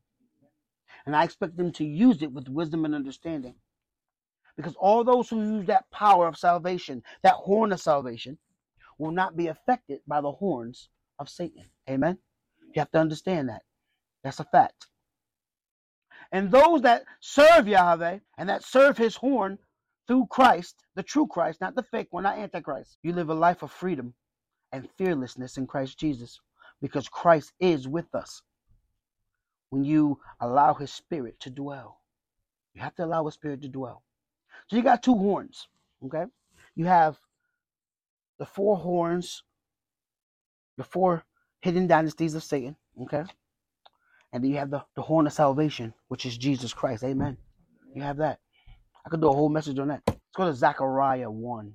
And 1.05 1.15
I 1.15 1.23
expect 1.23 1.57
them 1.57 1.71
to 1.73 1.85
use 1.85 2.21
it 2.21 2.31
with 2.31 2.49
wisdom 2.49 2.85
and 2.85 2.95
understanding. 2.95 3.55
Because 4.57 4.75
all 4.75 5.03
those 5.03 5.29
who 5.29 5.57
use 5.57 5.67
that 5.67 5.89
power 5.91 6.27
of 6.27 6.37
salvation, 6.37 7.01
that 7.23 7.35
horn 7.35 7.71
of 7.71 7.79
salvation, 7.79 8.37
will 8.97 9.11
not 9.11 9.37
be 9.37 9.47
affected 9.47 10.01
by 10.05 10.19
the 10.19 10.31
horns 10.31 10.89
of 11.17 11.29
Satan. 11.29 11.65
Amen. 11.89 12.17
You 12.75 12.81
have 12.81 12.91
to 12.91 12.99
understand 12.99 13.49
that. 13.49 13.61
That's 14.23 14.39
a 14.41 14.43
fact. 14.43 14.87
And 16.31 16.51
those 16.51 16.81
that 16.81 17.05
serve 17.21 17.67
Yahweh 17.67 18.19
and 18.37 18.49
that 18.49 18.63
serve 18.63 18.97
his 18.97 19.15
horn 19.15 19.57
through 20.09 20.25
Christ, 20.25 20.83
the 20.95 21.03
true 21.03 21.27
Christ, 21.27 21.61
not 21.61 21.75
the 21.75 21.83
fake 21.83 22.07
one, 22.09 22.23
not 22.23 22.39
Antichrist, 22.39 22.97
you 23.03 23.13
live 23.13 23.29
a 23.29 23.33
life 23.35 23.61
of 23.61 23.71
freedom 23.71 24.15
and 24.71 24.89
fearlessness 24.97 25.57
in 25.57 25.67
Christ 25.67 25.99
Jesus 25.99 26.39
because 26.81 27.07
Christ 27.07 27.53
is 27.59 27.87
with 27.87 28.15
us. 28.15 28.41
When 29.69 29.83
you 29.83 30.19
allow 30.39 30.73
his 30.73 30.91
spirit 30.91 31.39
to 31.41 31.51
dwell, 31.51 31.99
you 32.73 32.81
have 32.81 32.95
to 32.95 33.05
allow 33.05 33.23
his 33.25 33.35
spirit 33.35 33.61
to 33.61 33.67
dwell. 33.67 34.01
So 34.67 34.77
you 34.77 34.81
got 34.81 35.03
two 35.03 35.13
horns, 35.13 35.67
okay? 36.03 36.25
You 36.75 36.85
have 36.85 37.19
the 38.39 38.47
four 38.47 38.77
horns, 38.77 39.43
the 40.77 40.83
four 40.83 41.23
hidden 41.61 41.85
dynasties 41.85 42.33
of 42.33 42.43
Satan, 42.43 42.75
okay? 43.03 43.25
And 44.33 44.43
then 44.43 44.49
you 44.49 44.57
have 44.57 44.71
the, 44.71 44.83
the 44.95 45.03
horn 45.03 45.27
of 45.27 45.33
salvation, 45.33 45.93
which 46.07 46.25
is 46.25 46.35
Jesus 46.35 46.73
Christ. 46.73 47.03
Amen. 47.03 47.37
You 47.93 48.01
have 48.01 48.17
that. 48.17 48.39
I 49.09 49.11
could 49.11 49.21
do 49.21 49.29
a 49.29 49.33
whole 49.33 49.49
message 49.49 49.79
on 49.79 49.87
that. 49.87 50.03
Let's 50.05 50.19
go 50.35 50.45
to 50.45 50.53
Zechariah 50.53 51.31
1. 51.31 51.73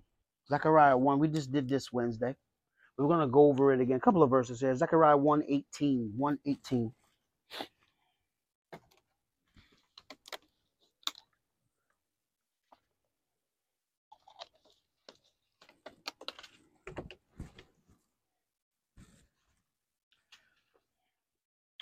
Zechariah 0.49 0.97
1. 0.97 1.19
We 1.19 1.27
just 1.27 1.51
did 1.51 1.69
this 1.69 1.93
Wednesday. 1.93 2.37
We're 2.97 3.09
going 3.09 3.23
to 3.23 3.27
go 3.27 3.49
over 3.49 3.73
it 3.73 3.81
again. 3.81 3.97
A 3.97 4.01
couple 4.01 4.23
of 4.23 4.31
verses 4.31 4.61
here. 4.61 4.73
Zechariah 4.77 5.17
1 5.17 5.43
18. 5.49 6.13
1 6.17 6.39
18. 6.47 6.93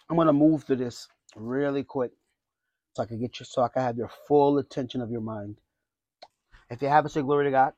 I'm 0.09 0.17
gonna 0.19 0.33
move 0.33 0.65
through 0.65 0.77
this 0.77 1.09
really 1.37 1.85
quick 1.85 2.11
so 2.95 3.03
I 3.03 3.07
can 3.07 3.21
get 3.21 3.41
you 3.41 3.47
so 3.47 3.63
I 3.63 3.69
can 3.69 3.83
have 3.83 3.97
your 3.97 4.11
full 4.29 4.59
attention 4.59 5.01
of 5.01 5.11
your 5.11 5.21
mind. 5.21 5.57
If 6.71 6.83
you 6.83 6.89
have 6.89 7.07
it, 7.07 7.11
say 7.11 7.23
glory 7.23 7.47
to 7.47 7.51
God. 7.51 7.73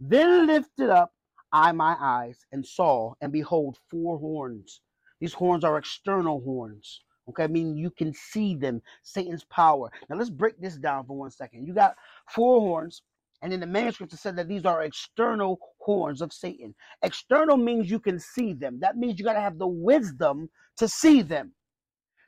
Then 0.00 0.46
lifted 0.46 0.90
up 0.90 1.12
I 1.52 1.70
my 1.72 1.96
eyes 2.00 2.44
and 2.50 2.66
saw, 2.66 3.14
and 3.20 3.32
behold, 3.32 3.78
four 3.88 4.18
horns. 4.18 4.80
These 5.20 5.34
horns 5.34 5.62
are 5.62 5.78
external 5.78 6.40
horns. 6.40 7.02
Okay, 7.28 7.44
I 7.44 7.46
mean 7.46 7.76
you 7.76 7.90
can 7.90 8.12
see 8.12 8.56
them, 8.56 8.82
Satan's 9.02 9.44
power. 9.44 9.90
Now 10.10 10.16
let's 10.16 10.30
break 10.30 10.60
this 10.60 10.76
down 10.76 11.06
for 11.06 11.16
one 11.16 11.30
second. 11.30 11.66
You 11.66 11.72
got 11.72 11.94
four 12.28 12.60
horns, 12.60 13.02
and 13.40 13.52
in 13.52 13.60
the 13.60 13.66
manuscript 13.66 14.12
it 14.12 14.18
said 14.18 14.36
that 14.36 14.48
these 14.48 14.64
are 14.64 14.82
external 14.82 15.60
horns 15.78 16.20
of 16.20 16.32
Satan. 16.32 16.74
External 17.02 17.56
means 17.56 17.90
you 17.90 18.00
can 18.00 18.18
see 18.18 18.52
them. 18.52 18.80
That 18.80 18.96
means 18.96 19.18
you 19.18 19.24
got 19.24 19.34
to 19.34 19.40
have 19.40 19.58
the 19.58 19.66
wisdom 19.66 20.50
to 20.76 20.88
see 20.88 21.22
them. 21.22 21.52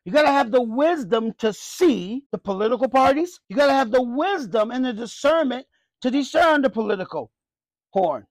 You 0.06 0.12
got 0.12 0.22
to 0.22 0.30
have 0.30 0.52
the 0.52 0.62
wisdom 0.62 1.32
to 1.38 1.52
see 1.52 2.22
the 2.30 2.38
political 2.38 2.88
parties. 2.88 3.40
You 3.48 3.56
got 3.56 3.66
to 3.66 3.72
have 3.72 3.90
the 3.90 4.02
wisdom 4.02 4.70
and 4.70 4.84
the 4.84 4.92
discernment 4.92 5.66
to 6.02 6.12
discern 6.12 6.62
the 6.62 6.70
political 6.70 7.32
horn. 7.90 8.24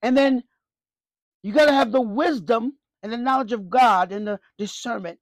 And 0.00 0.16
then 0.16 0.42
you 1.42 1.52
got 1.52 1.66
to 1.66 1.74
have 1.74 1.92
the 1.92 2.00
wisdom 2.00 2.78
and 3.02 3.12
the 3.12 3.18
knowledge 3.18 3.52
of 3.52 3.68
God 3.68 4.10
and 4.10 4.26
the 4.26 4.40
discernment 4.56 5.18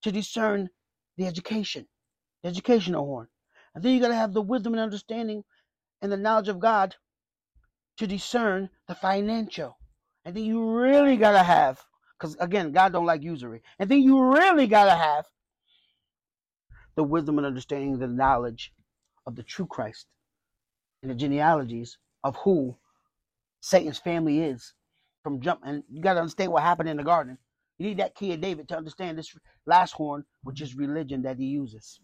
to 0.00 0.10
discern 0.10 0.70
the 1.18 1.26
education, 1.26 1.86
the 2.42 2.48
educational 2.48 3.04
horn. 3.04 3.28
And 3.74 3.84
then 3.84 3.92
you 3.92 4.00
got 4.00 4.08
to 4.08 4.14
have 4.14 4.32
the 4.32 4.40
wisdom 4.40 4.72
and 4.72 4.80
understanding 4.80 5.44
and 6.00 6.10
the 6.10 6.16
knowledge 6.16 6.48
of 6.48 6.58
God 6.58 6.96
to 7.98 8.06
discern 8.06 8.70
the 8.88 8.94
financial. 8.94 9.76
And 10.24 10.34
then 10.34 10.44
you 10.44 10.74
really 10.74 11.18
got 11.18 11.32
to 11.32 11.42
have 11.42 11.84
because 12.22 12.36
again, 12.38 12.70
God 12.70 12.92
don't 12.92 13.04
like 13.04 13.22
usury. 13.22 13.62
And 13.80 13.90
then 13.90 14.00
you 14.00 14.32
really 14.32 14.68
gotta 14.68 14.94
have 14.94 15.26
the 16.94 17.02
wisdom 17.02 17.38
and 17.38 17.46
understanding, 17.46 17.98
the 17.98 18.06
knowledge 18.06 18.72
of 19.26 19.34
the 19.34 19.42
true 19.42 19.66
Christ 19.66 20.06
and 21.02 21.10
the 21.10 21.16
genealogies 21.16 21.98
of 22.22 22.36
who 22.36 22.76
Satan's 23.60 23.98
family 23.98 24.40
is. 24.40 24.72
From 25.24 25.40
jump, 25.40 25.60
and 25.64 25.84
you 25.88 26.02
gotta 26.02 26.18
understand 26.18 26.50
what 26.50 26.64
happened 26.64 26.88
in 26.88 26.96
the 26.96 27.04
garden. 27.04 27.38
You 27.78 27.86
need 27.86 27.98
that 27.98 28.16
key 28.16 28.32
of 28.32 28.40
David 28.40 28.68
to 28.68 28.76
understand 28.76 29.16
this 29.16 29.36
last 29.66 29.92
horn, 29.92 30.24
which 30.42 30.60
is 30.60 30.74
religion 30.74 31.22
that 31.22 31.38
he 31.38 31.44
uses. 31.44 32.00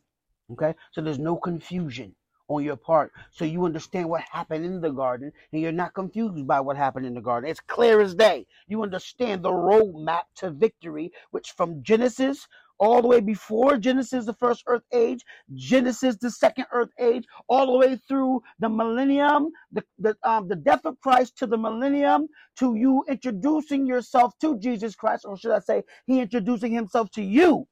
Okay, 0.53 0.75
so 0.93 1.01
there's 1.01 1.19
no 1.19 1.37
confusion 1.37 2.15
on 2.49 2.65
your 2.65 2.77
part 2.77 3.13
so 3.33 3.45
you 3.45 3.65
understand 3.67 4.09
what 4.09 4.23
happened 4.33 4.65
in 4.65 4.81
the 4.81 4.91
garden 4.91 5.33
and 5.53 5.63
you're 5.63 5.73
not 5.73 5.95
confused 5.95 6.47
by 6.47 6.61
what 6.61 6.77
happened 6.77 7.07
in 7.07 7.15
the 7.15 7.21
garden. 7.23 7.51
It's 7.51 7.61
clear 7.61 8.01
as 8.01 8.15
day. 8.15 8.47
You 8.69 8.83
understand 8.83 9.43
the 9.45 9.51
roadmap 9.51 10.25
to 10.37 10.51
victory, 10.51 11.13
which 11.33 11.53
from 11.53 11.83
Genesis 11.83 12.49
all 12.79 13.03
the 13.03 13.09
way 13.09 13.21
before 13.21 13.79
Genesis, 13.79 14.27
the 14.27 14.35
first 14.35 14.65
earth 14.67 14.83
age, 14.93 15.25
Genesis, 15.55 16.17
the 16.17 16.31
second 16.31 16.67
earth 16.73 16.91
age, 17.01 17.25
all 17.49 17.67
the 17.67 17.79
way 17.79 17.97
through 18.09 18.43
the 18.61 18.69
millennium, 18.69 19.51
the, 19.73 19.85
the, 19.99 20.17
um, 20.25 20.49
the 20.49 20.57
death 20.57 20.83
of 20.85 21.01
Christ 21.01 21.39
to 21.39 21.47
the 21.47 21.59
millennium, 21.59 22.29
to 22.59 22.75
you 22.77 23.05
introducing 23.09 23.87
yourself 23.87 24.35
to 24.41 24.59
Jesus 24.59 24.95
Christ, 24.95 25.25
or 25.27 25.39
should 25.39 25.53
I 25.53 25.61
say, 25.61 25.85
He 26.07 26.21
introducing 26.21 26.73
Himself 26.73 27.11
to 27.13 27.23
you, 27.23 27.67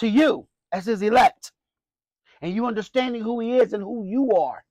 to 0.00 0.08
you 0.08 0.48
as 0.72 0.86
His 0.86 1.02
elect 1.02 1.52
and 2.44 2.54
you 2.54 2.66
understanding 2.66 3.22
who 3.22 3.40
he 3.40 3.56
is 3.56 3.72
and 3.72 3.82
who 3.82 4.04
you 4.04 4.32
are 4.32 4.62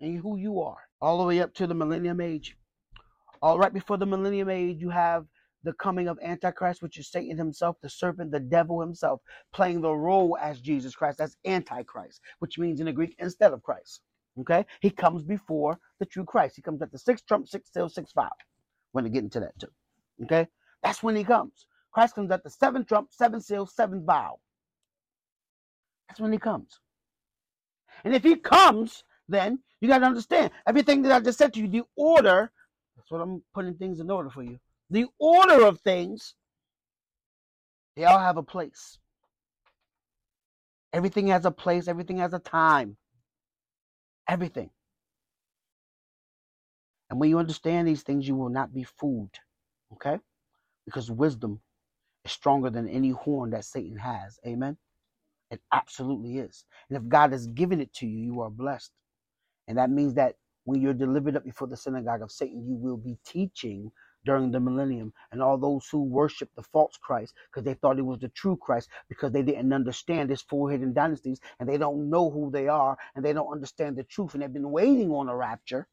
and 0.00 0.18
who 0.18 0.36
you 0.36 0.60
are 0.60 0.78
all 1.00 1.18
the 1.18 1.24
way 1.24 1.40
up 1.40 1.54
to 1.54 1.64
the 1.64 1.74
millennium 1.74 2.20
age. 2.20 2.56
All 3.40 3.56
right 3.56 3.72
before 3.72 3.98
the 3.98 4.04
millennium 4.04 4.50
age 4.50 4.80
you 4.80 4.90
have 4.90 5.24
the 5.62 5.74
coming 5.74 6.08
of 6.08 6.18
antichrist 6.24 6.82
which 6.82 6.98
is 6.98 7.08
satan 7.08 7.38
himself 7.38 7.76
the 7.80 7.88
serpent 7.88 8.32
the 8.32 8.40
devil 8.40 8.80
himself 8.80 9.20
playing 9.52 9.80
the 9.80 9.90
role 9.90 10.36
as 10.42 10.60
jesus 10.60 10.94
christ 10.94 11.18
that's 11.18 11.36
antichrist 11.46 12.20
which 12.40 12.58
means 12.58 12.80
in 12.80 12.86
the 12.86 12.92
greek 12.92 13.14
instead 13.20 13.52
of 13.52 13.62
christ. 13.62 14.00
Okay? 14.40 14.66
He 14.80 14.90
comes 14.90 15.22
before 15.22 15.78
the 16.00 16.06
true 16.06 16.24
christ. 16.24 16.56
He 16.56 16.62
comes 16.62 16.82
at 16.82 16.90
the 16.90 16.98
sixth 16.98 17.26
trump 17.26 17.46
six 17.46 17.70
seal 17.72 17.88
six 17.88 18.10
five 18.10 18.40
when 18.90 19.04
to 19.04 19.10
get 19.10 19.22
into 19.22 19.38
that 19.38 19.56
too. 19.60 19.70
Okay? 20.24 20.48
That's 20.82 21.00
when 21.00 21.14
he 21.14 21.22
comes. 21.22 21.66
Christ 21.92 22.16
comes 22.16 22.32
at 22.32 22.42
the 22.42 22.50
seventh 22.50 22.88
trump 22.88 23.10
seven 23.12 23.40
seal 23.40 23.66
seventh 23.66 24.04
vial 24.04 24.40
that's 26.08 26.20
when 26.20 26.32
he 26.32 26.38
comes 26.38 26.80
and 28.04 28.14
if 28.14 28.22
he 28.22 28.36
comes, 28.36 29.02
then 29.28 29.58
you 29.80 29.88
got 29.88 29.98
to 29.98 30.06
understand 30.06 30.50
everything 30.66 31.02
that 31.02 31.12
I 31.12 31.20
just 31.20 31.38
said 31.38 31.54
to 31.54 31.60
you, 31.60 31.68
the 31.68 31.82
order, 31.96 32.52
that's 32.96 33.10
what 33.10 33.20
I'm 33.20 33.42
putting 33.54 33.74
things 33.74 34.00
in 34.00 34.10
order 34.10 34.30
for 34.30 34.42
you. 34.42 34.58
The 34.90 35.06
order 35.18 35.64
of 35.66 35.80
things, 35.80 36.34
they 37.96 38.04
all 38.04 38.18
have 38.18 38.36
a 38.36 38.42
place. 38.42 38.98
Everything 40.92 41.28
has 41.28 41.44
a 41.44 41.50
place, 41.50 41.88
everything 41.88 42.18
has 42.18 42.34
a 42.34 42.38
time. 42.38 42.96
Everything. 44.28 44.70
And 47.10 47.20
when 47.20 47.30
you 47.30 47.38
understand 47.38 47.88
these 47.88 48.02
things, 48.02 48.28
you 48.28 48.36
will 48.36 48.48
not 48.48 48.72
be 48.72 48.84
fooled. 48.84 49.34
Okay? 49.94 50.18
Because 50.84 51.10
wisdom 51.10 51.60
is 52.24 52.32
stronger 52.32 52.70
than 52.70 52.88
any 52.88 53.10
horn 53.10 53.50
that 53.50 53.64
Satan 53.64 53.98
has. 53.98 54.38
Amen. 54.46 54.76
It 55.54 55.62
absolutely 55.72 56.38
is. 56.38 56.64
And 56.90 56.98
if 56.98 57.08
God 57.08 57.32
has 57.32 57.46
given 57.48 57.80
it 57.80 57.92
to 57.94 58.06
you, 58.06 58.18
you 58.34 58.40
are 58.42 58.50
blessed. 58.50 58.92
And 59.68 59.78
that 59.78 59.90
means 59.90 60.14
that 60.14 60.36
when 60.64 60.80
you're 60.80 60.94
delivered 60.94 61.36
up 61.36 61.44
before 61.44 61.68
the 61.68 61.76
synagogue 61.76 62.22
of 62.22 62.32
Satan, 62.32 62.66
you 62.66 62.74
will 62.76 62.96
be 62.96 63.18
teaching 63.26 63.92
during 64.24 64.50
the 64.50 64.60
millennium. 64.60 65.12
And 65.32 65.42
all 65.42 65.58
those 65.58 65.86
who 65.90 66.02
worship 66.02 66.50
the 66.56 66.62
false 66.62 66.98
Christ 67.02 67.34
because 67.50 67.64
they 67.64 67.74
thought 67.74 67.98
it 67.98 68.06
was 68.06 68.20
the 68.20 68.28
true 68.28 68.56
Christ 68.56 68.88
because 69.08 69.32
they 69.32 69.42
didn't 69.42 69.72
understand 69.72 70.30
his 70.30 70.42
four 70.42 70.70
hidden 70.70 70.92
dynasties 70.94 71.40
and 71.60 71.68
they 71.68 71.78
don't 71.78 72.10
know 72.10 72.30
who 72.30 72.50
they 72.50 72.68
are 72.68 72.96
and 73.14 73.24
they 73.24 73.32
don't 73.34 73.52
understand 73.52 73.96
the 73.96 74.04
truth 74.04 74.34
and 74.34 74.42
they've 74.42 74.52
been 74.52 74.70
waiting 74.70 75.10
on 75.10 75.28
a 75.28 75.36
rapture. 75.36 75.86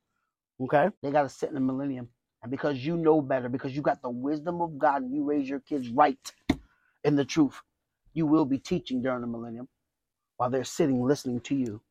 Okay? 0.62 0.89
They 1.03 1.12
got 1.12 1.24
to 1.24 1.30
sit 1.30 1.50
in 1.50 1.56
the 1.56 1.62
millennium. 1.62 2.10
And 2.44 2.51
because 2.51 2.86
you 2.86 2.98
know 2.98 3.22
better, 3.22 3.50
because 3.50 3.75
you 3.75 3.82
got 3.82 4.01
the 4.01 4.10
wisdom 4.10 4.62
of 4.62 4.80
God 4.80 5.03
and 5.03 5.13
you 5.13 5.24
raise 5.24 5.50
your 5.50 5.60
kids 5.60 5.89
right 5.89 6.20
in 7.03 7.15
the 7.15 7.25
truth, 7.25 7.62
you 8.13 8.25
will 8.25 8.46
be 8.46 8.58
teaching 8.58 9.01
during 9.01 9.22
the 9.22 9.27
millennium 9.27 9.68
while 10.38 10.50
they're 10.50 10.63
sitting 10.63 11.03
listening 11.03 11.39
to 11.41 11.56
you, 11.56 11.82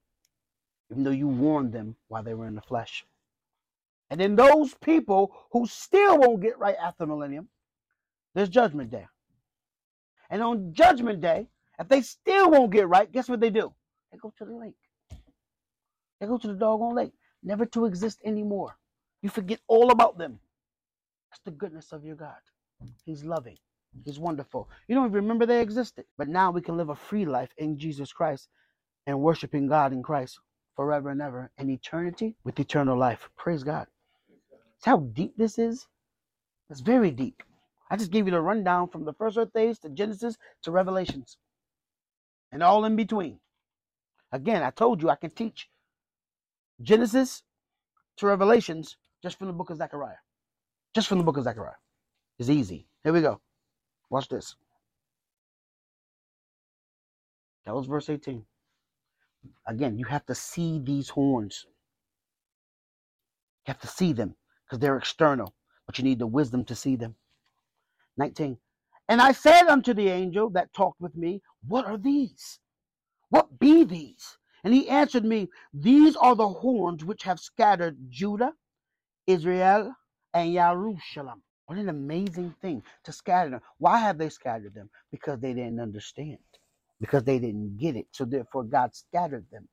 even 0.90 1.04
though 1.04 1.10
you 1.10 1.28
warned 1.28 1.72
them 1.72 1.96
while 2.08 2.22
they 2.22 2.34
were 2.34 2.46
in 2.46 2.54
the 2.54 2.60
flesh. 2.60 3.04
And 4.10 4.20
then 4.20 4.34
those 4.34 4.74
people 4.74 5.32
who 5.52 5.66
still 5.66 6.18
won't 6.18 6.42
get 6.42 6.58
right 6.58 6.76
after 6.82 7.04
the 7.04 7.06
millennium, 7.06 7.48
there's 8.34 8.48
judgment 8.48 8.90
day. 8.90 9.06
And 10.30 10.42
on 10.42 10.72
judgment 10.72 11.20
day, 11.20 11.48
if 11.78 11.88
they 11.88 12.02
still 12.02 12.50
won't 12.50 12.72
get 12.72 12.88
right, 12.88 13.10
guess 13.10 13.28
what 13.28 13.40
they 13.40 13.50
do? 13.50 13.72
They 14.10 14.18
go 14.18 14.32
to 14.38 14.44
the 14.44 14.54
lake. 14.54 14.74
They 16.20 16.26
go 16.26 16.38
to 16.38 16.46
the 16.46 16.54
doggone 16.54 16.94
lake, 16.94 17.12
never 17.42 17.64
to 17.66 17.86
exist 17.86 18.20
anymore. 18.24 18.76
You 19.22 19.30
forget 19.30 19.60
all 19.68 19.90
about 19.90 20.18
them. 20.18 20.38
That's 21.30 21.40
the 21.44 21.52
goodness 21.52 21.92
of 21.92 22.04
your 22.04 22.16
God. 22.16 22.40
He's 23.04 23.24
loving. 23.24 23.56
He's 24.04 24.18
wonderful. 24.18 24.68
You 24.88 24.94
don't 24.94 25.06
even 25.06 25.14
remember 25.14 25.46
they 25.46 25.60
existed. 25.60 26.04
But 26.16 26.28
now 26.28 26.50
we 26.50 26.62
can 26.62 26.76
live 26.76 26.88
a 26.88 26.94
free 26.94 27.24
life 27.24 27.50
in 27.58 27.78
Jesus 27.78 28.12
Christ 28.12 28.48
and 29.06 29.20
worshiping 29.20 29.66
God 29.66 29.92
in 29.92 30.02
Christ 30.02 30.38
forever 30.76 31.10
and 31.10 31.20
ever 31.20 31.50
in 31.58 31.70
eternity 31.70 32.36
with 32.44 32.58
eternal 32.58 32.96
life. 32.96 33.28
Praise 33.36 33.62
God. 33.62 33.86
See 34.78 34.90
how 34.90 34.98
deep 34.98 35.36
this 35.36 35.58
is? 35.58 35.86
It's 36.70 36.80
very 36.80 37.10
deep. 37.10 37.42
I 37.90 37.96
just 37.96 38.12
gave 38.12 38.26
you 38.26 38.30
the 38.30 38.40
rundown 38.40 38.88
from 38.88 39.04
the 39.04 39.12
first 39.12 39.36
earth 39.36 39.52
days 39.52 39.78
to 39.80 39.90
Genesis 39.90 40.38
to 40.62 40.70
Revelations 40.70 41.36
and 42.52 42.62
all 42.62 42.84
in 42.84 42.96
between. 42.96 43.40
Again, 44.32 44.62
I 44.62 44.70
told 44.70 45.02
you 45.02 45.10
I 45.10 45.16
can 45.16 45.30
teach 45.30 45.68
Genesis 46.80 47.42
to 48.18 48.26
Revelations 48.26 48.96
just 49.22 49.38
from 49.38 49.48
the 49.48 49.52
book 49.52 49.70
of 49.70 49.78
Zechariah. 49.78 50.16
Just 50.94 51.08
from 51.08 51.18
the 51.18 51.24
book 51.24 51.36
of 51.36 51.44
Zechariah. 51.44 51.74
It's 52.38 52.48
easy. 52.48 52.86
Here 53.02 53.12
we 53.12 53.20
go. 53.20 53.40
Watch 54.10 54.28
this. 54.28 54.56
That 57.64 57.74
was 57.74 57.86
verse 57.86 58.10
18. 58.10 58.44
Again, 59.66 59.98
you 59.98 60.04
have 60.06 60.26
to 60.26 60.34
see 60.34 60.80
these 60.82 61.08
horns. 61.08 61.66
You 63.66 63.72
have 63.72 63.80
to 63.80 63.86
see 63.86 64.12
them 64.12 64.34
because 64.64 64.80
they're 64.80 64.96
external, 64.96 65.54
but 65.86 65.98
you 65.98 66.04
need 66.04 66.18
the 66.18 66.26
wisdom 66.26 66.64
to 66.66 66.74
see 66.74 66.96
them. 66.96 67.14
19. 68.16 68.58
And 69.08 69.20
I 69.20 69.32
said 69.32 69.68
unto 69.68 69.94
the 69.94 70.08
angel 70.08 70.50
that 70.50 70.72
talked 70.72 71.00
with 71.00 71.16
me, 71.16 71.42
What 71.66 71.86
are 71.86 71.98
these? 71.98 72.58
What 73.28 73.58
be 73.58 73.84
these? 73.84 74.38
And 74.64 74.74
he 74.74 74.88
answered 74.88 75.24
me, 75.24 75.48
These 75.72 76.16
are 76.16 76.34
the 76.34 76.48
horns 76.48 77.04
which 77.04 77.22
have 77.22 77.40
scattered 77.40 77.96
Judah, 78.10 78.52
Israel, 79.26 79.94
and 80.34 80.54
Jerusalem. 80.54 81.42
What 81.70 81.78
an 81.78 81.88
amazing 81.88 82.52
thing 82.60 82.82
to 83.04 83.12
scatter 83.12 83.48
them. 83.48 83.60
Why 83.78 84.00
have 84.00 84.18
they 84.18 84.28
scattered 84.28 84.74
them? 84.74 84.90
Because 85.12 85.38
they 85.38 85.54
didn't 85.54 85.78
understand, 85.78 86.38
because 87.00 87.22
they 87.22 87.38
didn't 87.38 87.76
get 87.76 87.94
it. 87.94 88.08
So 88.10 88.24
therefore, 88.24 88.64
God 88.64 88.92
scattered 88.92 89.46
them. 89.52 89.68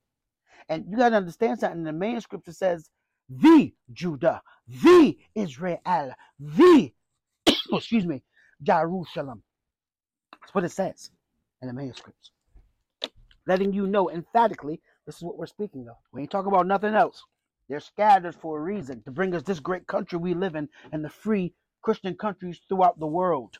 And 0.68 0.84
you 0.88 0.96
got 0.96 1.08
to 1.08 1.16
understand 1.16 1.58
something. 1.58 1.80
In 1.80 1.84
the 1.84 1.92
main 1.92 2.20
scripture 2.20 2.52
says, 2.52 2.88
The 3.28 3.72
Judah, 3.92 4.42
the 4.68 5.18
Israel, 5.34 5.80
the, 6.38 6.92
excuse 7.72 8.06
me, 8.06 8.22
Jerusalem. 8.62 9.42
That's 10.40 10.54
what 10.54 10.62
it 10.62 10.70
says 10.70 11.10
in 11.62 11.66
the 11.66 11.74
manuscripts. 11.74 12.30
Letting 13.44 13.72
you 13.72 13.88
know 13.88 14.08
emphatically 14.08 14.80
this 15.04 15.16
is 15.16 15.22
what 15.22 15.36
we're 15.36 15.46
speaking 15.46 15.88
of. 15.88 15.96
We 16.12 16.20
ain't 16.20 16.30
talking 16.30 16.52
about 16.52 16.68
nothing 16.68 16.94
else. 16.94 17.24
They're 17.68 17.80
scattered 17.80 18.36
for 18.36 18.56
a 18.56 18.62
reason 18.62 19.02
to 19.02 19.10
bring 19.10 19.34
us 19.34 19.42
this 19.42 19.58
great 19.58 19.88
country 19.88 20.16
we 20.16 20.34
live 20.34 20.54
in 20.54 20.68
and 20.92 21.04
the 21.04 21.10
free 21.10 21.54
Christian 21.82 22.16
countries 22.16 22.60
throughout 22.68 22.98
the 22.98 23.06
world. 23.06 23.58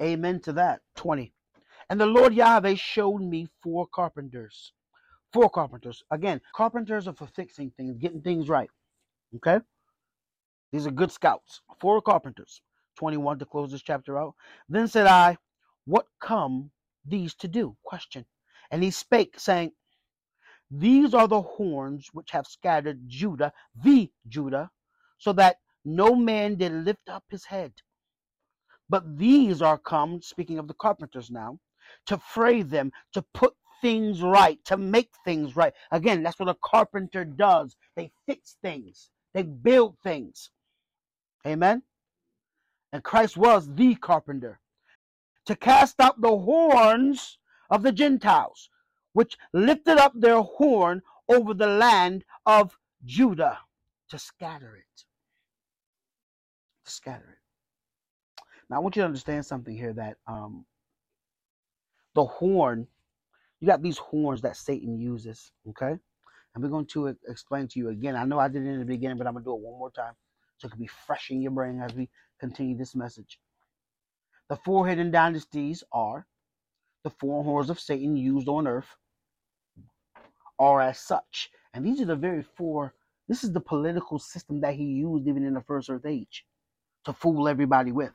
Amen 0.00 0.40
to 0.40 0.52
that. 0.54 0.80
20. 0.96 1.32
And 1.90 2.00
the 2.00 2.06
Lord 2.06 2.34
Yahweh 2.34 2.74
showed 2.74 3.22
me 3.22 3.48
four 3.62 3.86
carpenters. 3.86 4.72
Four 5.32 5.50
carpenters. 5.50 6.02
Again, 6.10 6.40
carpenters 6.54 7.08
are 7.08 7.14
for 7.14 7.26
fixing 7.26 7.70
things, 7.70 7.98
getting 7.98 8.22
things 8.22 8.48
right. 8.48 8.70
Okay? 9.36 9.60
These 10.72 10.86
are 10.86 10.92
good 10.92 11.12
scouts. 11.12 11.60
Four 11.80 12.00
carpenters. 12.02 12.60
21 12.96 13.38
to 13.40 13.44
close 13.44 13.72
this 13.72 13.82
chapter 13.82 14.18
out. 14.18 14.34
Then 14.68 14.88
said 14.88 15.06
I, 15.06 15.36
What 15.84 16.06
come 16.20 16.70
these 17.04 17.34
to 17.36 17.48
do? 17.48 17.76
Question. 17.84 18.24
And 18.70 18.82
he 18.82 18.90
spake, 18.90 19.38
saying, 19.38 19.72
These 20.70 21.14
are 21.14 21.28
the 21.28 21.42
horns 21.42 22.08
which 22.12 22.30
have 22.30 22.46
scattered 22.46 23.00
Judah, 23.06 23.52
the 23.84 24.10
Judah, 24.28 24.70
so 25.18 25.32
that 25.34 25.58
no 25.84 26.14
man 26.14 26.56
did 26.56 26.72
lift 26.72 27.08
up 27.08 27.24
his 27.28 27.44
head. 27.44 27.72
But 28.88 29.18
these 29.18 29.62
are 29.62 29.78
come, 29.78 30.20
speaking 30.22 30.58
of 30.58 30.68
the 30.68 30.74
carpenters 30.74 31.30
now, 31.30 31.58
to 32.06 32.18
fray 32.18 32.62
them, 32.62 32.92
to 33.12 33.22
put 33.34 33.54
things 33.80 34.22
right, 34.22 34.58
to 34.66 34.76
make 34.76 35.10
things 35.24 35.56
right. 35.56 35.74
Again, 35.90 36.22
that's 36.22 36.38
what 36.38 36.48
a 36.48 36.56
carpenter 36.64 37.24
does. 37.24 37.76
They 37.96 38.12
fix 38.26 38.56
things, 38.62 39.10
they 39.32 39.42
build 39.42 39.96
things. 40.02 40.50
Amen. 41.46 41.82
And 42.92 43.02
Christ 43.02 43.36
was 43.36 43.74
the 43.74 43.94
carpenter 43.96 44.60
to 45.46 45.56
cast 45.56 46.00
out 46.00 46.20
the 46.20 46.38
horns 46.38 47.38
of 47.70 47.82
the 47.82 47.92
Gentiles, 47.92 48.70
which 49.12 49.36
lifted 49.52 49.98
up 49.98 50.12
their 50.14 50.40
horn 50.40 51.02
over 51.28 51.54
the 51.54 51.66
land 51.66 52.24
of 52.46 52.78
Judah 53.04 53.58
to 54.10 54.18
scatter 54.18 54.76
it. 54.76 55.03
Scatter 56.86 57.30
it. 57.30 58.42
Now, 58.68 58.76
I 58.76 58.78
want 58.80 58.96
you 58.96 59.02
to 59.02 59.06
understand 59.06 59.44
something 59.44 59.76
here 59.76 59.92
that 59.92 60.16
um, 60.26 60.64
the 62.14 62.24
horn, 62.24 62.86
you 63.60 63.66
got 63.66 63.82
these 63.82 63.98
horns 63.98 64.40
that 64.42 64.56
Satan 64.56 64.98
uses, 64.98 65.52
okay? 65.68 65.98
And 66.54 66.62
we're 66.62 66.70
going 66.70 66.86
to 66.86 67.14
explain 67.28 67.68
to 67.68 67.78
you 67.78 67.88
again. 67.90 68.16
I 68.16 68.24
know 68.24 68.38
I 68.38 68.48
did 68.48 68.62
it 68.62 68.70
in 68.70 68.78
the 68.78 68.84
beginning, 68.84 69.18
but 69.18 69.26
I'm 69.26 69.34
going 69.34 69.44
to 69.44 69.50
do 69.50 69.54
it 69.54 69.60
one 69.60 69.78
more 69.78 69.90
time 69.90 70.14
so 70.58 70.66
it 70.66 70.70
can 70.70 70.80
be 70.80 70.86
fresh 70.86 71.30
in 71.30 71.42
your 71.42 71.50
brain 71.50 71.80
as 71.80 71.94
we 71.94 72.08
continue 72.38 72.76
this 72.76 72.94
message. 72.94 73.38
The 74.48 74.56
four 74.56 74.86
hidden 74.86 75.10
dynasties 75.10 75.82
are 75.92 76.26
the 77.02 77.10
four 77.10 77.44
horns 77.44 77.70
of 77.70 77.80
Satan 77.80 78.16
used 78.16 78.48
on 78.48 78.66
earth, 78.66 78.96
are 80.58 80.80
as 80.80 80.98
such. 80.98 81.50
And 81.74 81.84
these 81.84 82.00
are 82.00 82.06
the 82.06 82.16
very 82.16 82.42
four, 82.42 82.94
this 83.28 83.44
is 83.44 83.52
the 83.52 83.60
political 83.60 84.18
system 84.18 84.60
that 84.60 84.74
he 84.74 84.84
used 84.84 85.26
even 85.26 85.44
in 85.44 85.54
the 85.54 85.60
first 85.62 85.90
earth 85.90 86.06
age 86.06 86.46
to 87.04 87.12
fool 87.12 87.48
everybody 87.48 87.92
with. 87.92 88.12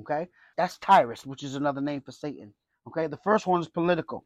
Okay? 0.00 0.28
That's 0.56 0.78
Tyrus, 0.78 1.26
which 1.26 1.42
is 1.42 1.54
another 1.54 1.80
name 1.80 2.00
for 2.02 2.12
Satan. 2.12 2.54
Okay? 2.88 3.06
The 3.06 3.18
first 3.18 3.46
one 3.46 3.60
is 3.60 3.68
political. 3.68 4.24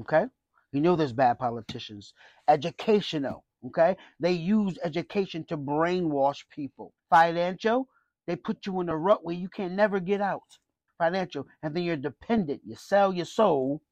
Okay? 0.00 0.26
You 0.72 0.80
know 0.80 0.96
there's 0.96 1.12
bad 1.12 1.38
politicians. 1.38 2.14
Educational. 2.48 3.44
Okay? 3.66 3.96
They 4.20 4.32
use 4.32 4.78
education 4.82 5.44
to 5.48 5.56
brainwash 5.56 6.44
people. 6.54 6.92
Financial, 7.10 7.88
they 8.26 8.36
put 8.36 8.66
you 8.66 8.80
in 8.80 8.88
a 8.88 8.96
rut 8.96 9.24
where 9.24 9.34
you 9.34 9.48
can 9.48 9.76
never 9.76 10.00
get 10.00 10.20
out. 10.20 10.58
Financial, 10.98 11.46
and 11.62 11.74
then 11.74 11.82
you're 11.82 11.96
dependent. 11.96 12.62
You 12.64 12.76
sell 12.76 13.12
your 13.12 13.26
soul 13.26 13.82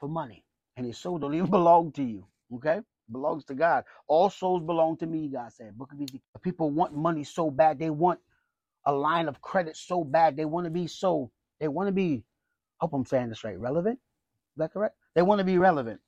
for 0.00 0.08
money, 0.08 0.44
and 0.76 0.86
your 0.86 0.94
soul 0.94 1.18
don't 1.18 1.34
even 1.34 1.50
belong 1.50 1.92
to 1.92 2.02
you. 2.02 2.26
Okay, 2.54 2.80
belongs 3.12 3.44
to 3.46 3.54
God. 3.54 3.84
All 4.08 4.30
souls 4.30 4.62
belong 4.64 4.96
to 4.98 5.06
me. 5.06 5.28
God 5.28 5.52
said, 5.52 5.76
Book 5.78 5.92
of 5.92 5.98
Ezekiel. 6.00 6.20
People 6.42 6.70
want 6.70 6.94
money 6.96 7.24
so 7.24 7.50
bad. 7.50 7.78
They 7.78 7.90
want 7.90 8.20
a 8.86 8.92
line 8.92 9.28
of 9.28 9.42
credit 9.42 9.76
so 9.76 10.04
bad. 10.04 10.36
They 10.36 10.46
want 10.46 10.66
to 10.66 10.70
be 10.70 10.88
so. 10.88 11.30
They 11.60 11.68
want 11.68 11.88
to 11.88 11.92
be. 11.92 12.24
Hope 12.80 12.94
I'm 12.94 13.06
saying 13.06 13.30
this 13.30 13.44
right. 13.44 13.58
Relevant. 13.58 13.98
Is 14.42 14.58
that 14.58 14.72
correct? 14.72 14.96
They 15.14 15.22
want 15.22 15.40
to 15.40 15.44
be 15.44 15.58
relevant 15.58 16.00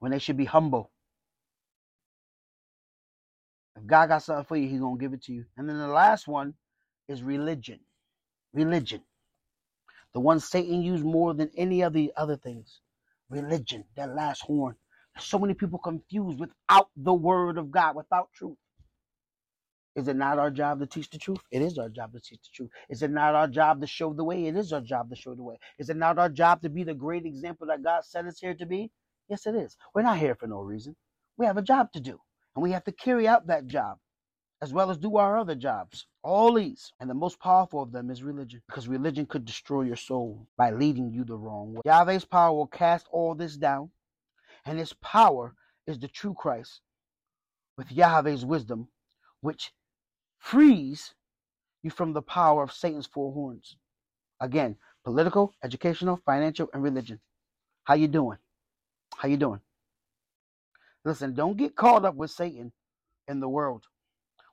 when 0.00 0.12
they 0.12 0.18
should 0.20 0.36
be 0.38 0.44
humble. 0.46 0.90
If 3.76 3.86
God 3.86 4.08
got 4.10 4.22
something 4.24 4.46
for 4.46 4.56
you, 4.56 4.68
He's 4.68 4.80
gonna 4.80 4.98
give 4.98 5.14
it 5.14 5.24
to 5.24 5.32
you. 5.34 5.46
And 5.56 5.68
then 5.68 5.78
the 5.78 5.88
last 5.88 6.28
one 6.28 6.54
is 7.08 7.22
religion. 7.22 7.80
Religion. 8.54 9.02
The 10.14 10.20
one 10.20 10.40
Satan 10.40 10.82
used 10.82 11.04
more 11.04 11.34
than 11.34 11.50
any 11.56 11.82
of 11.82 11.94
the 11.94 12.12
other 12.16 12.36
things. 12.36 12.81
Religion, 13.32 13.84
that 13.96 14.14
last 14.14 14.42
horn. 14.42 14.76
So 15.18 15.38
many 15.38 15.54
people 15.54 15.80
confused 15.80 16.38
without 16.38 16.88
the 16.96 17.14
word 17.14 17.58
of 17.58 17.72
God, 17.72 17.96
without 17.96 18.28
truth. 18.34 18.58
Is 19.96 20.08
it 20.08 20.16
not 20.16 20.38
our 20.38 20.50
job 20.50 20.80
to 20.80 20.86
teach 20.86 21.10
the 21.10 21.18
truth? 21.18 21.40
It 21.50 21.62
is 21.62 21.78
our 21.78 21.90
job 21.90 22.12
to 22.14 22.20
teach 22.20 22.40
the 22.42 22.50
truth. 22.54 22.70
Is 22.90 23.02
it 23.02 23.10
not 23.10 23.34
our 23.34 23.48
job 23.48 23.80
to 23.82 23.86
show 23.86 24.14
the 24.14 24.24
way? 24.24 24.46
It 24.46 24.56
is 24.56 24.72
our 24.72 24.80
job 24.80 25.10
to 25.10 25.16
show 25.16 25.34
the 25.34 25.42
way. 25.42 25.58
Is 25.78 25.90
it 25.90 25.96
not 25.96 26.18
our 26.18 26.30
job 26.30 26.62
to 26.62 26.70
be 26.70 26.84
the 26.84 26.94
great 26.94 27.26
example 27.26 27.66
that 27.68 27.82
God 27.82 28.04
set 28.04 28.26
us 28.26 28.40
here 28.40 28.54
to 28.54 28.66
be? 28.66 28.90
Yes, 29.28 29.46
it 29.46 29.54
is. 29.54 29.76
We're 29.94 30.02
not 30.02 30.18
here 30.18 30.34
for 30.34 30.46
no 30.46 30.60
reason. 30.60 30.96
We 31.38 31.46
have 31.46 31.58
a 31.58 31.62
job 31.62 31.92
to 31.92 32.00
do, 32.00 32.18
and 32.56 32.62
we 32.62 32.72
have 32.72 32.84
to 32.84 32.92
carry 32.92 33.28
out 33.28 33.48
that 33.48 33.66
job 33.66 33.98
as 34.62 34.72
well 34.72 34.90
as 34.92 34.96
do 34.96 35.16
our 35.16 35.36
other 35.36 35.56
jobs. 35.56 36.06
All 36.22 36.54
these. 36.54 36.92
And 37.00 37.10
the 37.10 37.14
most 37.14 37.40
powerful 37.40 37.82
of 37.82 37.90
them 37.90 38.10
is 38.10 38.22
religion, 38.22 38.62
because 38.68 38.86
religion 38.86 39.26
could 39.26 39.44
destroy 39.44 39.82
your 39.82 39.96
soul 39.96 40.46
by 40.56 40.70
leading 40.70 41.12
you 41.12 41.24
the 41.24 41.36
wrong 41.36 41.74
way. 41.74 41.80
Yahweh's 41.84 42.24
power 42.24 42.54
will 42.54 42.68
cast 42.68 43.08
all 43.10 43.34
this 43.34 43.56
down, 43.56 43.90
and 44.64 44.78
his 44.78 44.92
power 44.94 45.54
is 45.88 45.98
the 45.98 46.06
true 46.06 46.32
Christ 46.32 46.80
with 47.76 47.90
Yahweh's 47.90 48.44
wisdom, 48.44 48.86
which 49.40 49.72
frees 50.38 51.12
you 51.82 51.90
from 51.90 52.12
the 52.12 52.22
power 52.22 52.62
of 52.62 52.72
Satan's 52.72 53.06
four 53.06 53.32
horns. 53.32 53.76
Again, 54.40 54.76
political, 55.04 55.52
educational, 55.64 56.20
financial, 56.24 56.68
and 56.72 56.82
religion. 56.84 57.18
How 57.82 57.94
you 57.94 58.06
doing? 58.06 58.38
How 59.16 59.26
you 59.26 59.36
doing? 59.36 59.60
Listen, 61.04 61.34
don't 61.34 61.56
get 61.56 61.74
caught 61.74 62.04
up 62.04 62.14
with 62.14 62.30
Satan 62.30 62.70
in 63.26 63.40
the 63.40 63.48
world. 63.48 63.86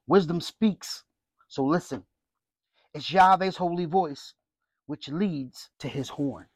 Wisdom 0.09 0.41
speaks. 0.41 1.03
So 1.47 1.63
listen. 1.63 2.03
It's 2.95 3.11
Yahweh's 3.11 3.57
holy 3.57 3.85
voice 3.85 4.33
which 4.87 5.07
leads 5.07 5.69
to 5.77 5.87
his 5.87 6.09
horn. 6.09 6.47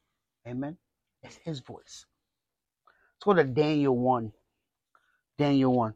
Amen. 0.48 0.76
It's 1.22 1.38
his 1.46 1.60
voice. 1.60 2.08
Let's 3.16 3.24
go 3.24 3.34
to 3.36 3.44
Daniel 3.44 3.96
1. 3.96 4.32
Daniel 5.38 5.72
1. 5.72 5.94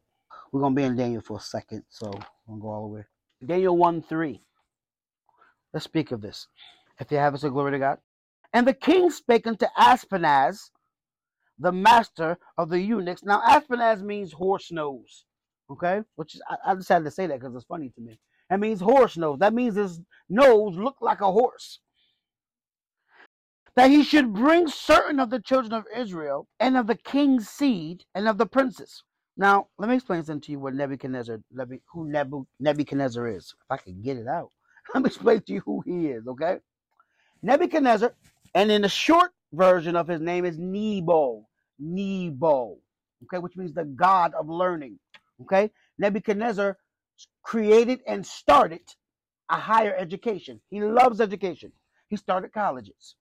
We're 0.52 0.62
going 0.62 0.76
to 0.76 0.80
be 0.80 0.86
in 0.86 0.96
Daniel 0.96 1.22
for 1.22 1.38
a 1.38 1.42
second, 1.42 1.84
so 1.90 2.06
I'm 2.06 2.12
going 2.48 2.60
to 2.60 2.62
go 2.62 2.68
all 2.70 2.90
the 2.90 2.96
way. 2.96 3.04
Daniel 3.44 3.76
1 3.76 4.04
3. 4.04 4.40
Let's 5.74 5.86
speak 5.86 6.12
of 6.12 6.22
this. 6.22 6.48
If 7.00 7.12
you 7.12 7.18
have 7.18 7.34
it, 7.34 7.40
so 7.40 7.50
glory 7.50 7.72
to 7.72 7.80
God. 7.80 7.98
And 8.54 8.68
the 8.68 8.74
king 8.74 9.10
spake 9.10 9.48
unto 9.48 9.66
Ashpenaz, 9.78 10.70
the 11.58 11.72
master 11.72 12.38
of 12.58 12.70
the 12.70 12.80
eunuchs. 12.80 13.24
Now, 13.24 13.42
Ashpenaz 13.42 14.04
means 14.04 14.32
horse 14.32 14.72
nose. 14.72 15.26
Okay, 15.70 16.02
which 16.16 16.36
is 16.36 16.42
I, 16.50 16.72
I 16.72 16.76
just 16.76 16.90
had 16.90 17.04
to 17.06 17.12
say 17.12 17.28
that 17.28 17.40
because 17.40 17.56
it's 17.56 17.66
funny 17.66 17.90
to 17.90 18.02
me. 18.02 18.20
That 18.50 18.60
means 18.60 18.80
horse 18.80 19.18
nose. 19.18 19.40
That 19.40 19.54
means 19.54 19.76
his 19.76 20.00
nose 20.30 20.76
looked 20.78 21.02
like 21.02 21.22
a 21.22 21.32
horse. 21.32 21.80
That 23.76 23.92
he 23.92 24.04
should 24.04 24.34
bring 24.34 24.68
certain 24.68 25.20
of 25.20 25.30
the 25.30 25.40
children 25.40 25.74
of 25.74 25.86
Israel 25.96 26.48
and 26.60 26.78
of 26.78 26.88
the 26.88 26.96
king's 26.96 27.50
seed 27.50 28.06
and 28.16 28.28
of 28.28 28.38
the 28.38 28.46
princes. 28.46 29.04
Now, 29.38 29.68
let 29.78 29.90
me 29.90 29.96
explain 29.96 30.24
something 30.24 30.42
to 30.42 30.52
you 30.54 30.60
what 30.60 30.74
Nebuchadnezzar, 30.74 31.40
who 31.94 32.12
Nebuchadnezzar 32.60 33.28
is. 33.28 33.54
If 33.54 33.72
I 33.72 33.78
can 33.78 34.02
get 34.02 34.18
it 34.18 34.28
out, 34.28 34.52
let 34.94 35.04
me 35.04 35.08
explain 35.08 35.42
to 35.42 35.54
you 35.54 35.62
who 35.62 35.82
he 35.86 36.08
is, 36.08 36.28
okay? 36.28 36.58
Nebuchadnezzar, 37.44 38.14
and 38.56 38.72
in 38.72 38.82
the 38.82 38.90
short 38.90 39.32
version 39.54 39.96
of 39.96 40.08
his 40.08 40.22
name 40.22 40.46
is 40.46 40.58
Nebo. 40.58 41.48
Nebo, 41.80 42.78
okay, 43.24 43.38
which 43.38 43.56
means 43.56 43.74
the 43.74 43.86
God 43.86 44.34
of 44.34 44.50
learning, 44.50 44.98
okay? 45.44 45.72
Nebuchadnezzar 45.98 46.78
created 47.44 48.02
and 48.08 48.26
started 48.26 48.82
a 49.50 49.56
higher 49.56 49.96
education. 49.98 50.60
He 50.70 50.82
loves 50.82 51.22
education. 51.22 51.72
He 52.10 52.16
started 52.18 52.54
colleges. 52.54 53.16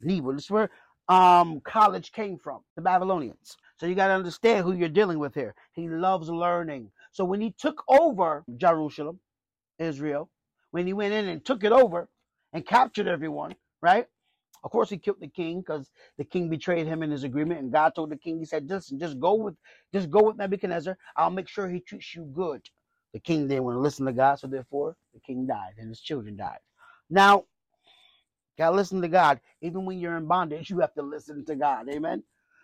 Nebo, 0.00 0.32
this 0.32 0.44
is 0.44 0.50
where 0.50 0.70
um, 1.08 1.60
college 1.64 2.12
came 2.12 2.38
from, 2.38 2.60
the 2.76 2.82
Babylonians. 2.82 3.56
So 3.78 3.86
you 3.86 3.94
got 3.94 4.08
to 4.08 4.14
understand 4.14 4.64
who 4.64 4.72
you're 4.72 4.88
dealing 4.88 5.18
with 5.18 5.34
here. 5.34 5.54
He 5.72 5.88
loves 5.88 6.28
learning. 6.28 6.90
So 7.12 7.24
when 7.24 7.40
he 7.40 7.54
took 7.58 7.82
over 7.88 8.44
Jerusalem, 8.56 9.20
Israel, 9.78 10.30
when 10.70 10.86
he 10.86 10.92
went 10.92 11.14
in 11.14 11.28
and 11.28 11.44
took 11.44 11.64
it 11.64 11.72
over 11.72 12.08
and 12.52 12.66
captured 12.66 13.08
everyone, 13.08 13.54
right? 13.80 14.06
Of 14.64 14.70
course, 14.70 14.90
he 14.90 14.98
killed 14.98 15.20
the 15.20 15.28
king 15.28 15.60
because 15.60 15.90
the 16.18 16.24
king 16.24 16.48
betrayed 16.50 16.86
him 16.86 17.02
in 17.02 17.10
his 17.10 17.24
agreement. 17.24 17.60
And 17.60 17.72
God 17.72 17.94
told 17.94 18.10
the 18.10 18.16
king, 18.16 18.38
He 18.38 18.44
said, 18.44 18.68
"Listen, 18.68 18.98
just 18.98 19.20
go 19.20 19.34
with, 19.34 19.56
just 19.92 20.10
go 20.10 20.22
with 20.24 20.36
Nebuchadnezzar. 20.36 20.98
I'll 21.16 21.30
make 21.30 21.48
sure 21.48 21.68
he 21.68 21.80
treats 21.80 22.14
you 22.14 22.24
good." 22.24 22.68
The 23.12 23.20
king 23.20 23.48
didn't 23.48 23.64
want 23.64 23.76
to 23.76 23.80
listen 23.80 24.06
to 24.06 24.12
God, 24.12 24.36
so 24.36 24.46
therefore 24.46 24.96
the 25.14 25.20
king 25.20 25.46
died 25.46 25.74
and 25.78 25.88
his 25.88 26.00
children 26.00 26.36
died. 26.36 26.60
Now, 27.10 27.46
gotta 28.58 28.76
listen 28.76 29.02
to 29.02 29.08
God. 29.08 29.40
Even 29.62 29.86
when 29.86 29.98
you're 29.98 30.16
in 30.16 30.26
bondage, 30.26 30.70
you 30.70 30.80
have 30.80 30.94
to 30.94 31.02
listen 31.02 31.44
to 31.46 31.56
God. 31.56 31.88
Amen. 31.88 32.22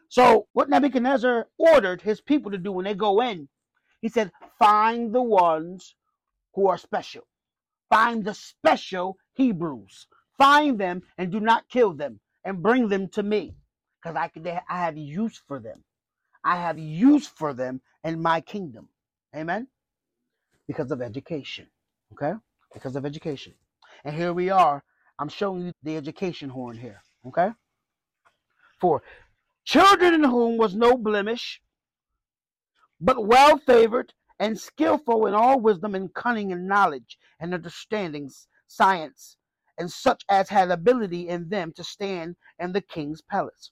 So, 0.08 0.48
what 0.52 0.68
Nebuchadnezzar 0.70 1.48
ordered 1.58 2.02
his 2.02 2.20
people 2.20 2.50
to 2.52 2.58
do 2.58 2.72
when 2.72 2.84
they 2.84 2.94
go 2.94 3.22
in, 3.22 3.48
he 4.02 4.08
said, 4.08 4.32
"Find 4.58 5.14
the 5.14 5.22
ones 5.22 5.96
who 6.54 6.68
are 6.68 6.78
special. 6.78 7.26
Find 7.90 8.24
the 8.24 8.34
special 8.34 9.18
Hebrews." 9.34 10.08
Find 10.38 10.78
them 10.78 11.02
and 11.16 11.30
do 11.30 11.40
not 11.40 11.68
kill 11.68 11.92
them 11.92 12.20
and 12.44 12.62
bring 12.62 12.88
them 12.88 13.08
to 13.10 13.22
me 13.22 13.54
because 14.02 14.16
I, 14.16 14.30
I 14.68 14.78
have 14.78 14.96
use 14.96 15.40
for 15.46 15.60
them. 15.60 15.84
I 16.44 16.56
have 16.56 16.78
use 16.78 17.26
for 17.26 17.54
them 17.54 17.80
in 18.02 18.20
my 18.20 18.40
kingdom. 18.40 18.88
Amen. 19.34 19.68
Because 20.66 20.90
of 20.90 21.00
education. 21.00 21.66
Okay? 22.12 22.32
Because 22.72 22.96
of 22.96 23.06
education. 23.06 23.54
And 24.04 24.14
here 24.14 24.32
we 24.32 24.50
are. 24.50 24.82
I'm 25.18 25.28
showing 25.28 25.66
you 25.66 25.72
the 25.82 25.96
education 25.96 26.50
horn 26.50 26.76
here. 26.76 27.00
Okay? 27.26 27.50
For 28.80 29.02
children 29.64 30.14
in 30.14 30.24
whom 30.24 30.58
was 30.58 30.74
no 30.74 30.96
blemish, 30.96 31.62
but 33.00 33.26
well 33.26 33.58
favored 33.58 34.12
and 34.38 34.58
skillful 34.58 35.26
in 35.26 35.34
all 35.34 35.60
wisdom 35.60 35.94
and 35.94 36.12
cunning 36.12 36.52
and 36.52 36.66
knowledge 36.66 37.18
and 37.40 37.54
understandings, 37.54 38.48
science, 38.66 39.36
and 39.78 39.90
such 39.90 40.24
as 40.28 40.48
had 40.48 40.70
ability 40.70 41.28
in 41.28 41.48
them 41.48 41.72
to 41.72 41.84
stand 41.84 42.36
in 42.58 42.72
the 42.72 42.80
king's 42.80 43.22
palace. 43.22 43.70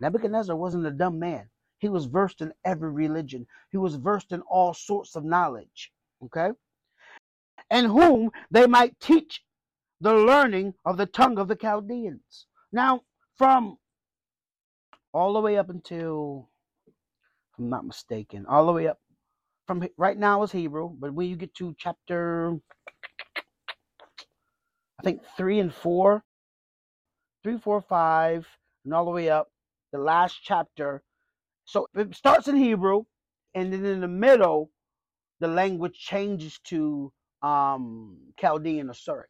Nebuchadnezzar 0.00 0.56
wasn't 0.56 0.86
a 0.86 0.90
dumb 0.90 1.18
man. 1.18 1.48
He 1.78 1.88
was 1.88 2.06
versed 2.06 2.40
in 2.40 2.52
every 2.64 2.90
religion. 2.90 3.46
He 3.70 3.76
was 3.76 3.96
versed 3.96 4.32
in 4.32 4.40
all 4.42 4.74
sorts 4.74 5.16
of 5.16 5.24
knowledge. 5.24 5.92
Okay? 6.24 6.50
And 7.70 7.86
whom 7.86 8.30
they 8.50 8.66
might 8.66 8.98
teach 9.00 9.42
the 10.00 10.14
learning 10.14 10.74
of 10.84 10.96
the 10.96 11.06
tongue 11.06 11.38
of 11.38 11.48
the 11.48 11.56
Chaldeans. 11.56 12.46
Now, 12.72 13.02
from 13.36 13.78
all 15.12 15.34
the 15.34 15.40
way 15.40 15.58
up 15.58 15.70
until, 15.70 16.48
I'm 17.58 17.68
not 17.68 17.86
mistaken, 17.86 18.46
all 18.46 18.66
the 18.66 18.72
way 18.72 18.88
up 18.88 18.98
from 19.66 19.86
right 19.96 20.18
now 20.18 20.42
is 20.42 20.52
Hebrew, 20.52 20.90
but 20.98 21.14
when 21.14 21.28
you 21.28 21.36
get 21.36 21.54
to 21.54 21.74
chapter 21.78 22.58
I 25.02 25.04
think 25.04 25.22
three 25.36 25.58
and 25.58 25.74
four, 25.74 26.22
three, 27.42 27.58
four, 27.58 27.80
five, 27.82 28.46
and 28.84 28.94
all 28.94 29.04
the 29.04 29.10
way 29.10 29.30
up. 29.30 29.50
The 29.92 29.98
last 29.98 30.38
chapter. 30.44 31.02
So 31.64 31.88
it 31.96 32.14
starts 32.14 32.46
in 32.46 32.56
Hebrew, 32.56 33.04
and 33.54 33.72
then 33.72 33.84
in 33.84 34.00
the 34.00 34.08
middle, 34.08 34.70
the 35.40 35.48
language 35.48 35.98
changes 35.98 36.60
to 36.66 37.12
um, 37.42 38.18
Chaldean 38.38 38.90
or 38.90 38.94
Syriac. 38.94 39.28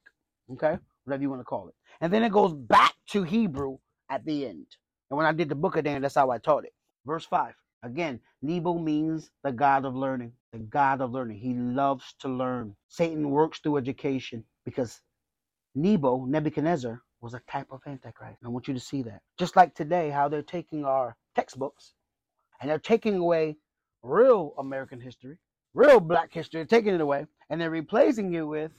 Okay, 0.52 0.76
whatever 1.04 1.22
you 1.22 1.30
want 1.30 1.40
to 1.40 1.44
call 1.46 1.68
it, 1.68 1.74
and 2.02 2.12
then 2.12 2.22
it 2.22 2.32
goes 2.32 2.52
back 2.52 2.94
to 3.11 3.22
Hebrew 3.22 3.78
at 4.11 4.26
the 4.26 4.46
end. 4.46 4.66
And 5.11 5.16
when 5.16 5.26
I 5.26 5.32
did 5.32 5.48
the 5.48 5.54
book 5.54 5.76
of 5.76 5.85
Dan, 5.85 6.02
that's 6.02 6.16
how 6.16 6.30
I 6.30 6.38
taught 6.38 6.64
it. 6.64 6.74
Verse 7.06 7.24
five. 7.24 7.54
Again, 7.82 8.20
Nebo 8.42 8.78
means 8.78 9.30
the 9.42 9.52
God 9.52 9.87
of 9.87 9.96
learning. 9.96 10.32
The 10.52 10.58
God 10.58 11.00
of 11.00 11.12
learning. 11.12 11.38
He 11.38 11.54
loves 11.54 12.14
to 12.20 12.28
learn. 12.28 12.76
Satan 12.88 13.30
works 13.30 13.61
through 13.61 13.78
education 13.78 14.44
because 14.66 15.00
Nebo, 15.74 16.24
Nebuchadnezzar, 16.26 17.02
was 17.20 17.35
a 17.35 17.40
type 17.50 17.68
of 17.70 17.80
Antichrist. 17.87 18.38
I 18.44 18.48
want 18.48 18.68
you 18.68 18.74
to 18.74 18.80
see 18.80 19.02
that. 19.02 19.22
Just 19.38 19.56
like 19.56 19.74
today, 19.74 20.11
how 20.11 20.28
they're 20.28 20.42
taking 20.42 20.85
our 20.85 21.16
textbooks 21.35 21.94
and 22.61 22.70
they're 22.70 22.78
taking 22.78 23.16
away 23.16 23.56
real 24.02 24.54
American 24.58 25.00
history, 25.00 25.38
real 25.72 26.00
black 26.00 26.32
history, 26.32 26.66
taking 26.66 26.94
it 26.94 27.00
away, 27.00 27.26
and 27.48 27.61
they're 27.61 27.70
replacing 27.70 28.35
it 28.35 28.42
with 28.42 28.72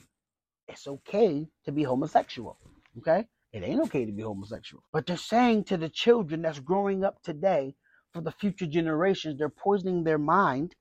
it's 0.67 0.87
okay 0.87 1.47
to 1.65 1.71
be 1.71 1.83
homosexual. 1.83 2.57
Okay? 2.97 3.25
It 3.51 3.63
ain't 3.63 3.81
okay 3.83 4.05
to 4.05 4.11
be 4.11 4.23
homosexual. 4.23 4.83
But 4.91 5.05
they're 5.05 5.17
saying 5.17 5.65
to 5.65 5.77
the 5.77 5.89
children 5.89 6.41
that's 6.41 6.59
growing 6.59 7.03
up 7.03 7.21
today, 7.23 7.75
for 8.13 8.21
the 8.21 8.31
future 8.31 8.67
generations, 8.67 9.39
they're 9.39 9.49
poisoning 9.49 10.03
their 10.03 10.19
mind. 10.19 10.75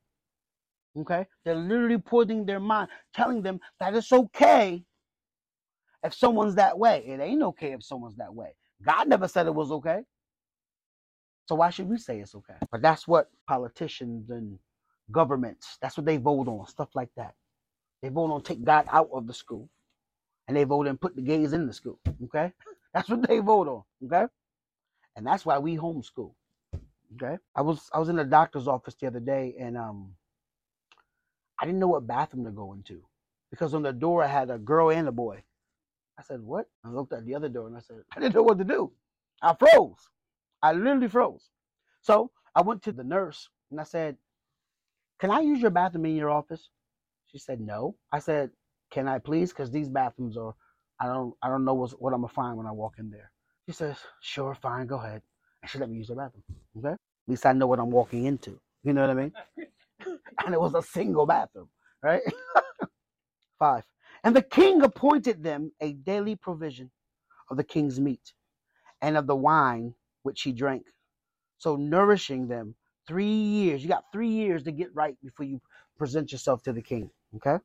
Okay? 0.99 1.27
They're 1.45 1.55
literally 1.55 1.99
poisoning 1.99 2.45
their 2.45 2.61
mind, 2.61 2.89
telling 3.15 3.43
them 3.43 3.61
that 3.81 3.95
it's 3.95 4.13
okay 4.13 4.85
if 6.05 6.15
someone's 6.15 6.57
that 6.57 6.79
way. 6.79 7.05
It 7.07 7.21
ain't 7.21 7.43
okay 7.43 7.73
if 7.73 7.83
someone's 7.83 8.17
that 8.17 8.35
way. 8.35 8.55
God 8.85 9.09
never 9.09 9.29
said 9.29 9.47
it 9.47 9.55
was 9.55 9.71
okay. 9.71 10.03
So 11.47 11.57
why 11.57 11.71
should 11.71 11.89
we 11.89 11.99
say 11.99 12.21
it's 12.21 12.35
okay? 12.35 12.55
But 12.71 12.83
that's 12.83 13.07
what 13.07 13.31
politicians 13.47 14.31
and 14.31 14.59
governments, 15.11 15.79
that's 15.81 15.97
what 15.97 16.07
they 16.07 16.17
vote 16.17 16.49
on, 16.49 16.67
stuff 16.67 16.89
like 16.95 17.11
that. 17.17 17.35
They 18.03 18.09
vote 18.09 18.33
on 18.33 18.43
take 18.43 18.65
God 18.65 18.87
out 18.91 19.11
of 19.13 19.27
the 19.27 19.35
school. 19.35 19.69
And 20.49 20.57
they 20.57 20.65
vote 20.65 20.89
and 20.89 21.01
put 21.01 21.15
the 21.15 21.23
gays 21.23 21.53
in 21.53 21.67
the 21.67 21.73
school. 21.73 22.01
Okay? 22.25 22.53
That's 22.95 23.09
what 23.09 23.27
they 23.27 23.39
vote 23.39 23.69
on. 23.69 23.83
Okay? 24.05 24.27
And 25.17 25.27
that's 25.27 25.47
why 25.47 25.59
we 25.59 25.77
homeschool. 25.77 26.33
Okay? 27.15 27.39
I 27.55 27.63
was 27.63 27.89
I 27.95 27.99
was 27.99 28.09
in 28.09 28.17
the 28.17 28.25
doctor's 28.25 28.69
office 28.69 28.95
the 29.01 29.07
other 29.07 29.21
day 29.21 29.55
and 29.59 29.77
um 29.79 30.13
I 31.61 31.65
didn't 31.65 31.81
know 31.81 31.89
what 31.89 32.07
bathroom 32.07 32.45
to 32.45 32.51
go 32.51 32.73
into. 32.73 33.03
Because 33.51 33.73
on 33.73 33.83
the 33.83 33.93
door 33.93 34.23
I 34.23 34.27
had 34.27 34.51
a 34.51 34.59
girl 34.59 34.91
and 34.91 35.09
a 35.09 35.13
boy. 35.13 35.43
I 36.19 36.23
said, 36.23 36.41
What? 36.41 36.67
I 36.85 36.91
looked 36.91 37.13
at 37.13 37.27
the 37.27 37.35
other 37.35 37.49
door 37.49 37.67
and 37.69 37.77
I 37.77 37.81
said, 37.81 37.99
I 38.17 38.21
didn't 38.21 38.35
know 38.35 38.43
what 38.43 38.59
to 38.59 38.65
do. 38.65 38.93
I 39.43 39.55
froze. 39.55 39.99
I 40.63 40.73
literally 40.73 41.09
froze. 41.09 41.51
So 42.03 42.31
I 42.55 42.63
went 42.63 42.83
to 42.85 42.93
the 42.93 43.05
nurse 43.05 43.49
and 43.71 43.81
I 43.81 43.85
said, 43.85 44.17
Can 45.21 45.31
I 45.31 45.41
use 45.41 45.61
your 45.61 45.71
bathroom 45.71 46.07
in 46.07 46.17
your 46.17 46.31
office? 46.31 46.69
She 47.33 47.39
said, 47.39 47.61
No. 47.61 47.97
I 48.13 48.19
said, 48.21 48.51
Can 48.91 49.09
I 49.09 49.19
please? 49.19 49.51
Because 49.51 49.71
these 49.71 49.89
bathrooms 49.89 50.37
are 50.37 50.55
I 51.01 51.07
don't 51.07 51.35
I 51.43 51.49
don't 51.49 51.65
know 51.65 51.75
what, 51.75 51.91
what 52.03 52.13
I'm 52.15 52.21
gonna 52.23 52.33
find 52.33 52.57
when 52.57 52.67
I 52.67 52.73
walk 52.73 52.95
in 52.99 53.11
there. 53.11 53.31
She 53.67 53.73
says, 53.73 53.97
Sure, 54.21 54.55
fine, 54.55 54.87
go 54.87 54.97
ahead. 54.99 55.23
And 55.63 55.71
she 55.71 55.79
let 55.79 55.91
me 55.91 55.99
use 55.99 56.09
the 56.09 56.17
bathroom. 56.17 56.45
Okay? 56.79 56.93
At 56.93 56.99
least 57.29 57.47
I 57.47 57.53
know 57.53 57.67
what 57.67 57.81
I'm 57.81 57.91
walking 57.91 58.27
into. 58.27 58.61
You 58.85 58.93
know 58.93 59.03
what 59.03 59.11
I 59.11 59.15
mean? 59.15 59.33
and 60.45 60.55
it 60.55 60.61
was 60.61 60.75
a 60.75 60.83
single 60.83 61.27
bathroom, 61.27 61.69
right? 62.03 62.23
Five. 63.59 63.85
And 64.25 64.37
the 64.37 64.43
king 64.43 64.83
appointed 64.83 65.43
them 65.43 65.73
a 65.81 65.93
daily 65.93 66.37
provision 66.37 66.91
of 67.51 67.57
the 67.57 67.65
king's 67.65 67.99
meat 67.99 68.33
and 69.01 69.17
of 69.17 69.27
the 69.27 69.37
wine 69.37 69.95
which 70.23 70.43
he 70.43 70.53
drank. 70.53 70.85
So 71.59 71.77
nourishing 71.77 72.47
them 72.47 72.75
three 73.07 73.27
years. 73.27 73.83
You 73.83 73.89
got 73.89 74.05
three 74.13 74.29
years 74.29 74.63
to 74.65 74.73
get 74.73 74.95
right 74.95 75.17
before 75.23 75.47
you 75.47 75.61
present 75.99 76.31
yourself 76.31 76.63
to 76.65 76.73
the 76.73 76.83
king. 76.83 77.11
Okay? 77.37 77.59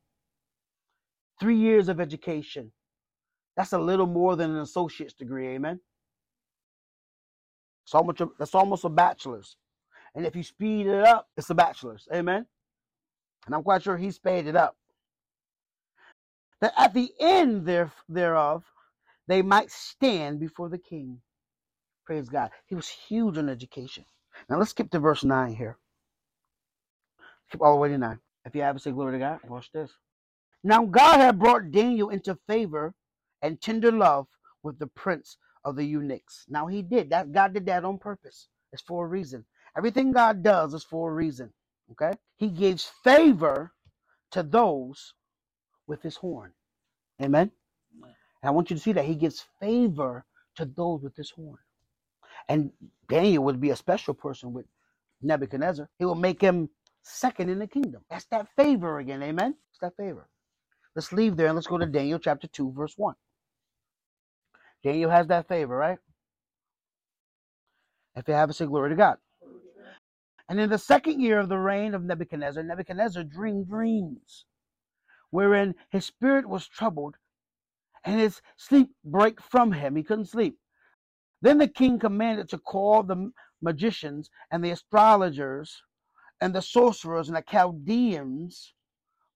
Three 1.39 1.57
years 1.57 1.89
of 1.89 1.99
education. 1.99 2.71
That's 3.55 3.73
a 3.73 3.79
little 3.79 4.07
more 4.07 4.35
than 4.35 4.51
an 4.51 4.57
associate's 4.57 5.13
degree, 5.13 5.47
amen. 5.49 5.79
It's 7.85 7.95
almost 7.95 8.21
a, 8.21 8.29
that's 8.37 8.53
almost 8.55 8.83
a 8.83 8.89
bachelor's. 8.89 9.55
And 10.15 10.25
if 10.25 10.35
you 10.35 10.43
speed 10.43 10.87
it 10.87 11.03
up, 11.05 11.27
it's 11.37 11.49
a 11.49 11.55
bachelor's. 11.55 12.07
Amen. 12.13 12.45
And 13.45 13.55
I'm 13.55 13.63
quite 13.63 13.83
sure 13.83 13.97
he 13.97 14.11
sped 14.11 14.47
it 14.47 14.55
up 14.55 14.75
that 16.61 16.73
at 16.77 16.93
the 16.93 17.11
end 17.19 17.65
there, 17.67 17.91
thereof 18.09 18.63
they 19.27 19.41
might 19.41 19.71
stand 19.71 20.39
before 20.39 20.69
the 20.69 20.77
king. 20.79 21.21
Praise 22.05 22.29
God. 22.29 22.51
He 22.67 22.75
was 22.75 22.89
huge 22.89 23.37
on 23.37 23.49
education. 23.49 24.05
Now 24.49 24.57
let's 24.59 24.71
skip 24.71 24.91
to 24.91 24.99
verse 24.99 25.23
9 25.23 25.55
here. 25.55 25.77
Skip 27.49 27.61
all 27.61 27.73
the 27.75 27.79
way 27.81 27.89
to 27.89 27.97
9. 27.97 28.19
If 28.45 28.55
you 28.55 28.61
have 28.63 28.77
a 28.77 28.79
say 28.79 28.91
glory 28.91 29.13
to 29.13 29.19
God, 29.19 29.39
watch 29.47 29.71
this. 29.73 29.91
Now 30.63 30.85
God 30.85 31.19
had 31.19 31.39
brought 31.39 31.71
Daniel 31.71 32.09
into 32.11 32.37
favor 32.47 32.93
and 33.41 33.61
tender 33.61 33.91
love 33.91 34.27
with 34.63 34.79
the 34.79 34.87
prince 34.87 35.37
of 35.65 35.77
the 35.77 35.85
eunuchs. 35.85 36.45
Now 36.49 36.67
he 36.67 36.83
did 36.83 37.11
that. 37.11 37.33
God 37.33 37.53
did 37.55 37.67
that 37.67 37.85
on 37.85 37.99
purpose. 37.99 38.49
It's 38.73 38.83
for 38.83 39.05
a 39.05 39.09
reason. 39.09 39.45
Everything 39.77 40.13
God 40.13 40.43
does 40.43 40.73
is 40.75 40.83
for 40.85 41.11
a 41.11 41.15
reason. 41.15 41.53
Okay? 41.93 42.13
He 42.37 42.49
gives 42.49 42.91
favor 43.03 43.73
to 44.31 44.43
those 44.43 45.13
with 45.87 46.01
his 46.01 46.15
horn. 46.15 46.51
Amen. 47.21 47.51
And 48.03 48.49
I 48.49 48.51
want 48.51 48.69
you 48.69 48.75
to 48.75 48.81
see 48.81 48.93
that 48.93 49.05
he 49.05 49.15
gives 49.15 49.45
favor 49.59 50.25
to 50.55 50.65
those 50.65 51.01
with 51.01 51.15
his 51.15 51.31
horn. 51.31 51.57
And 52.49 52.71
Daniel 53.09 53.43
would 53.45 53.59
be 53.59 53.71
a 53.71 53.75
special 53.75 54.13
person 54.13 54.53
with 54.53 54.65
Nebuchadnezzar. 55.21 55.89
He 55.97 56.05
will 56.05 56.15
make 56.15 56.41
him 56.41 56.69
second 57.03 57.49
in 57.49 57.59
the 57.59 57.67
kingdom. 57.67 58.03
That's 58.09 58.25
that 58.25 58.47
favor 58.55 58.99
again. 58.99 59.23
Amen. 59.23 59.55
It's 59.71 59.79
that 59.79 59.95
favor. 59.97 60.27
Let's 60.95 61.11
leave 61.11 61.35
there 61.37 61.47
and 61.47 61.55
let's 61.55 61.67
go 61.67 61.77
to 61.77 61.85
Daniel 61.85 62.19
chapter 62.19 62.47
2, 62.47 62.73
verse 62.73 62.93
1. 62.97 63.15
Daniel 64.83 65.09
has 65.09 65.27
that 65.27 65.47
favor, 65.47 65.75
right? 65.75 65.99
If 68.15 68.27
you 68.27 68.33
have 68.33 68.49
a 68.49 68.53
say 68.53 68.65
glory 68.65 68.89
to 68.89 68.95
God. 68.95 69.17
And 70.49 70.59
in 70.59 70.69
the 70.69 70.77
second 70.77 71.19
year 71.19 71.39
of 71.39 71.49
the 71.49 71.57
reign 71.57 71.93
of 71.93 72.03
Nebuchadnezzar, 72.03 72.63
Nebuchadnezzar 72.63 73.23
dreamed 73.23 73.67
dreams, 73.67 74.45
wherein 75.29 75.75
his 75.89 76.05
spirit 76.05 76.47
was 76.47 76.67
troubled, 76.67 77.15
and 78.03 78.19
his 78.19 78.41
sleep 78.55 78.91
brake 79.03 79.41
from 79.41 79.71
him. 79.71 79.95
He 79.95 80.03
couldn't 80.03 80.29
sleep. 80.29 80.57
Then 81.41 81.57
the 81.57 81.67
king 81.67 81.99
commanded 81.99 82.49
to 82.49 82.57
call 82.57 83.03
the 83.03 83.31
magicians 83.61 84.29
and 84.51 84.63
the 84.63 84.71
astrologers 84.71 85.81
and 86.41 86.53
the 86.53 86.61
sorcerers 86.61 87.27
and 87.27 87.37
the 87.37 87.41
Chaldeans 87.41 88.73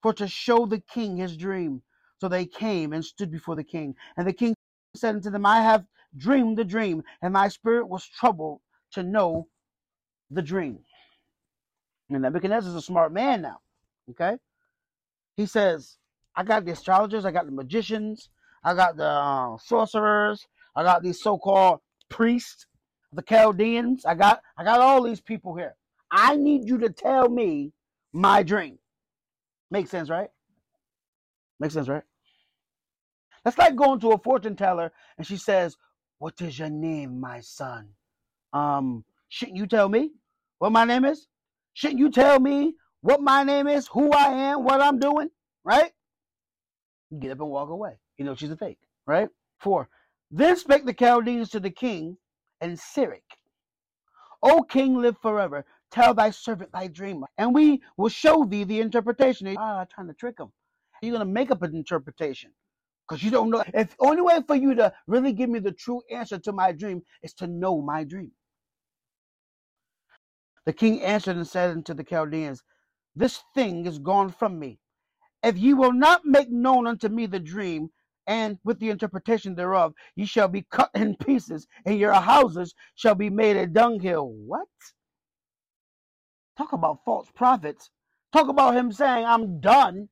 for 0.01 0.13
to 0.13 0.27
show 0.27 0.65
the 0.65 0.79
king 0.79 1.17
his 1.17 1.37
dream. 1.37 1.81
So 2.19 2.27
they 2.27 2.45
came 2.45 2.93
and 2.93 3.03
stood 3.03 3.31
before 3.31 3.55
the 3.55 3.63
king. 3.63 3.95
And 4.17 4.27
the 4.27 4.33
king 4.33 4.55
said 4.95 5.15
unto 5.15 5.29
them, 5.29 5.45
I 5.45 5.61
have 5.61 5.85
dreamed 6.17 6.57
the 6.57 6.65
dream, 6.65 7.03
and 7.21 7.33
my 7.33 7.47
spirit 7.47 7.87
was 7.87 8.05
troubled 8.05 8.61
to 8.91 9.03
know 9.03 9.47
the 10.29 10.41
dream. 10.41 10.79
And 12.09 12.21
Nebuchadnezzar 12.21 12.69
is 12.69 12.75
a 12.75 12.81
smart 12.81 13.13
man 13.13 13.41
now. 13.41 13.59
Okay? 14.09 14.37
He 15.35 15.45
says, 15.45 15.97
I 16.35 16.43
got 16.43 16.65
the 16.65 16.71
astrologers, 16.71 17.25
I 17.25 17.31
got 17.31 17.45
the 17.45 17.51
magicians, 17.51 18.29
I 18.63 18.73
got 18.73 18.97
the 18.97 19.05
uh, 19.05 19.57
sorcerers, 19.57 20.45
I 20.75 20.83
got 20.83 21.03
these 21.03 21.21
so-called 21.21 21.79
priests, 22.09 22.65
the 23.13 23.21
Chaldeans. 23.21 24.05
I 24.05 24.15
got 24.15 24.41
I 24.57 24.63
got 24.63 24.79
all 24.79 25.03
these 25.03 25.21
people 25.21 25.55
here. 25.55 25.75
I 26.11 26.35
need 26.35 26.67
you 26.67 26.77
to 26.79 26.89
tell 26.89 27.29
me 27.29 27.73
my 28.13 28.43
dream. 28.43 28.77
Makes 29.69 29.89
sense, 29.89 30.09
right? 30.09 30.29
Makes 31.59 31.73
sense, 31.73 31.87
right? 31.87 32.03
That's 33.43 33.57
like 33.57 33.75
going 33.75 33.99
to 34.01 34.11
a 34.11 34.17
fortune 34.17 34.55
teller 34.55 34.91
and 35.17 35.25
she 35.25 35.37
says, 35.37 35.77
What 36.19 36.41
is 36.41 36.59
your 36.59 36.69
name, 36.69 37.19
my 37.19 37.39
son? 37.39 37.89
Um, 38.53 39.03
shouldn't 39.29 39.57
you 39.57 39.67
tell 39.67 39.89
me 39.89 40.11
what 40.59 40.71
my 40.71 40.85
name 40.85 41.05
is? 41.05 41.27
Shouldn't 41.73 41.99
you 41.99 42.11
tell 42.11 42.39
me 42.39 42.75
what 43.01 43.21
my 43.21 43.43
name 43.43 43.67
is, 43.67 43.87
who 43.87 44.11
I 44.11 44.27
am, 44.27 44.63
what 44.63 44.81
I'm 44.81 44.99
doing? 44.99 45.29
Right? 45.63 45.91
Get 47.19 47.31
up 47.31 47.39
and 47.41 47.49
walk 47.49 47.69
away. 47.69 47.97
You 48.17 48.25
know 48.25 48.35
she's 48.35 48.51
a 48.51 48.57
fake, 48.57 48.79
right? 49.05 49.29
Four. 49.59 49.89
Then 50.31 50.55
spake 50.55 50.85
the 50.85 50.93
Chaldeans 50.93 51.49
to 51.49 51.59
the 51.59 51.69
king 51.71 52.17
and 52.61 52.79
Syriac, 52.79 53.23
O 54.43 54.63
king, 54.63 54.95
live 54.95 55.17
forever. 55.21 55.65
Tell 55.91 56.13
thy 56.13 56.29
servant 56.29 56.71
thy 56.71 56.87
dream, 56.87 57.25
and 57.37 57.53
we 57.53 57.81
will 57.97 58.09
show 58.09 58.45
thee 58.45 58.63
the 58.63 58.79
interpretation. 58.79 59.53
Ah, 59.57 59.85
trying 59.93 60.07
to 60.07 60.13
trick 60.13 60.39
him. 60.39 60.51
You're 61.01 61.11
gonna 61.13 61.25
make 61.25 61.51
up 61.51 61.63
an 61.63 61.75
interpretation 61.75 62.51
because 63.07 63.23
you 63.23 63.31
don't 63.31 63.49
know. 63.49 63.63
If 63.73 63.95
only 63.99 64.21
way 64.21 64.39
for 64.47 64.55
you 64.55 64.73
to 64.75 64.93
really 65.07 65.33
give 65.33 65.49
me 65.49 65.59
the 65.59 65.73
true 65.73 66.01
answer 66.09 66.39
to 66.39 66.53
my 66.53 66.71
dream 66.71 67.01
is 67.23 67.33
to 67.35 67.47
know 67.47 67.81
my 67.81 68.05
dream. 68.05 68.31
The 70.65 70.73
king 70.73 71.01
answered 71.01 71.35
and 71.37 71.47
said 71.47 71.71
unto 71.71 71.93
the 71.93 72.03
Chaldeans, 72.03 72.63
This 73.15 73.43
thing 73.53 73.85
is 73.85 73.99
gone 73.99 74.31
from 74.31 74.57
me. 74.59 74.79
If 75.43 75.57
ye 75.57 75.73
will 75.73 75.93
not 75.93 76.25
make 76.25 76.49
known 76.49 76.87
unto 76.87 77.09
me 77.09 77.25
the 77.25 77.39
dream, 77.39 77.89
and 78.27 78.59
with 78.63 78.79
the 78.79 78.89
interpretation 78.89 79.55
thereof, 79.55 79.93
ye 80.15 80.25
shall 80.25 80.47
be 80.47 80.65
cut 80.69 80.91
in 80.93 81.15
pieces, 81.15 81.67
and 81.85 81.99
your 81.99 82.13
houses 82.13 82.75
shall 82.95 83.15
be 83.15 83.29
made 83.29 83.57
a 83.57 83.67
dunghill. 83.67 84.29
What? 84.29 84.67
Talk 86.57 86.73
about 86.73 87.03
false 87.03 87.29
prophets. 87.35 87.89
Talk 88.31 88.47
about 88.47 88.75
him 88.75 88.91
saying, 88.91 89.25
I'm 89.25 89.59
done. 89.59 90.09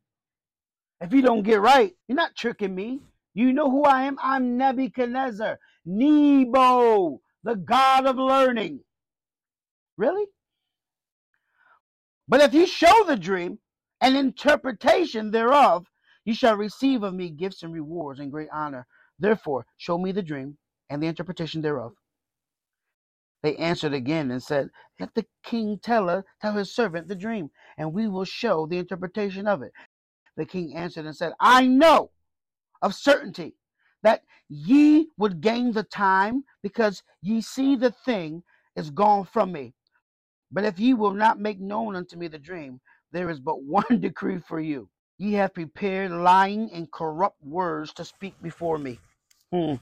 If 0.99 1.13
you 1.13 1.21
don't 1.21 1.43
get 1.43 1.61
right, 1.61 1.93
you're 2.07 2.15
not 2.15 2.35
tricking 2.35 2.75
me. 2.75 3.01
You 3.33 3.53
know 3.53 3.69
who 3.69 3.83
I 3.83 4.03
am? 4.03 4.17
I'm 4.21 4.57
Nebuchadnezzar, 4.57 5.59
Nebo, 5.85 7.21
the 7.43 7.55
God 7.55 8.05
of 8.07 8.17
learning. 8.17 8.81
Really? 9.97 10.25
But 12.29 12.41
if 12.41 12.53
you 12.53 12.67
show 12.67 13.03
the 13.05 13.17
dream 13.17 13.57
and 14.01 14.15
interpretation 14.15 15.31
thereof, 15.31 15.87
you 16.25 16.35
shall 16.35 16.55
receive 16.55 17.01
of 17.01 17.15
me 17.15 17.31
gifts 17.31 17.63
and 17.63 17.73
rewards 17.73 18.19
and 18.19 18.31
great 18.31 18.49
honor. 18.53 18.85
Therefore, 19.17 19.65
show 19.77 19.97
me 19.97 20.11
the 20.11 20.21
dream 20.21 20.59
and 20.91 21.01
the 21.01 21.07
interpretation 21.07 21.63
thereof. 21.63 21.93
They 23.41 23.55
answered 23.55 23.93
again 23.93 24.29
and 24.29 24.43
said, 24.43 24.69
Let 24.99 25.15
the 25.15 25.25
king 25.43 25.79
tell 25.81 26.07
her, 26.07 26.23
tell 26.39 26.53
his 26.53 26.73
servant 26.73 27.07
the 27.07 27.15
dream, 27.15 27.49
and 27.79 27.93
we 27.93 28.07
will 28.07 28.25
show 28.25 28.67
the 28.67 28.77
interpretation 28.77 29.47
of 29.47 29.63
it. 29.63 29.71
The 30.37 30.45
king 30.45 30.75
answered 30.75 31.05
and 31.05 31.15
said, 31.15 31.33
I 31.39 31.65
know 31.65 32.11
of 32.83 32.93
certainty 32.93 33.55
that 34.03 34.21
ye 34.47 35.09
would 35.17 35.41
gain 35.41 35.71
the 35.71 35.83
time, 35.83 36.43
because 36.61 37.01
ye 37.23 37.41
see 37.41 37.75
the 37.75 37.91
thing 37.91 38.43
is 38.75 38.91
gone 38.91 39.25
from 39.25 39.51
me. 39.51 39.73
But 40.51 40.65
if 40.65 40.79
ye 40.79 40.93
will 40.93 41.13
not 41.13 41.39
make 41.39 41.59
known 41.59 41.95
unto 41.95 42.17
me 42.17 42.27
the 42.27 42.39
dream, 42.39 42.79
there 43.11 43.29
is 43.29 43.39
but 43.39 43.63
one 43.63 43.99
decree 43.99 44.39
for 44.39 44.59
you. 44.59 44.89
Ye 45.17 45.33
have 45.33 45.53
prepared 45.53 46.11
lying 46.11 46.71
and 46.71 46.91
corrupt 46.91 47.43
words 47.43 47.93
to 47.93 48.05
speak 48.05 48.41
before 48.41 48.77
me. 48.77 48.99
Hmm. 49.51 49.75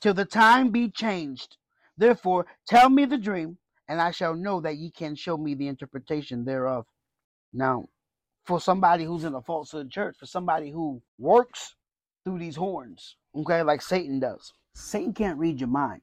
Till 0.00 0.14
the 0.14 0.26
time 0.26 0.70
be 0.70 0.90
changed. 0.90 1.56
Therefore, 1.96 2.46
tell 2.66 2.90
me 2.90 3.06
the 3.06 3.16
dream, 3.16 3.56
and 3.88 4.00
I 4.00 4.10
shall 4.10 4.34
know 4.34 4.60
that 4.60 4.76
ye 4.76 4.90
can 4.90 5.14
show 5.14 5.36
me 5.36 5.54
the 5.54 5.68
interpretation 5.68 6.44
thereof. 6.44 6.86
Now, 7.52 7.88
for 8.44 8.60
somebody 8.60 9.04
who's 9.04 9.24
in 9.24 9.34
a 9.34 9.40
falsehood 9.40 9.90
church, 9.90 10.16
for 10.18 10.26
somebody 10.26 10.70
who 10.70 11.00
works 11.18 11.76
through 12.24 12.38
these 12.38 12.56
horns, 12.56 13.16
okay, 13.34 13.62
like 13.62 13.80
Satan 13.80 14.20
does, 14.20 14.52
Satan 14.74 15.14
can't 15.14 15.38
read 15.38 15.60
your 15.60 15.68
mind, 15.68 16.02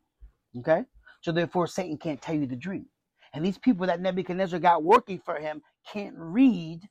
okay? 0.58 0.86
So 1.22 1.32
therefore, 1.32 1.68
Satan 1.68 1.98
can't 1.98 2.22
tell 2.22 2.36
you 2.36 2.48
the 2.48 2.56
dream. 2.56 2.88
And 3.34 3.46
these 3.46 3.58
people 3.58 3.88
that 3.88 4.02
Nebuchadnezzar 4.02 4.60
got 4.60 4.84
working 4.84 5.20
for 5.24 5.36
him 5.36 5.62
can't 5.88 6.16
read 6.18 6.82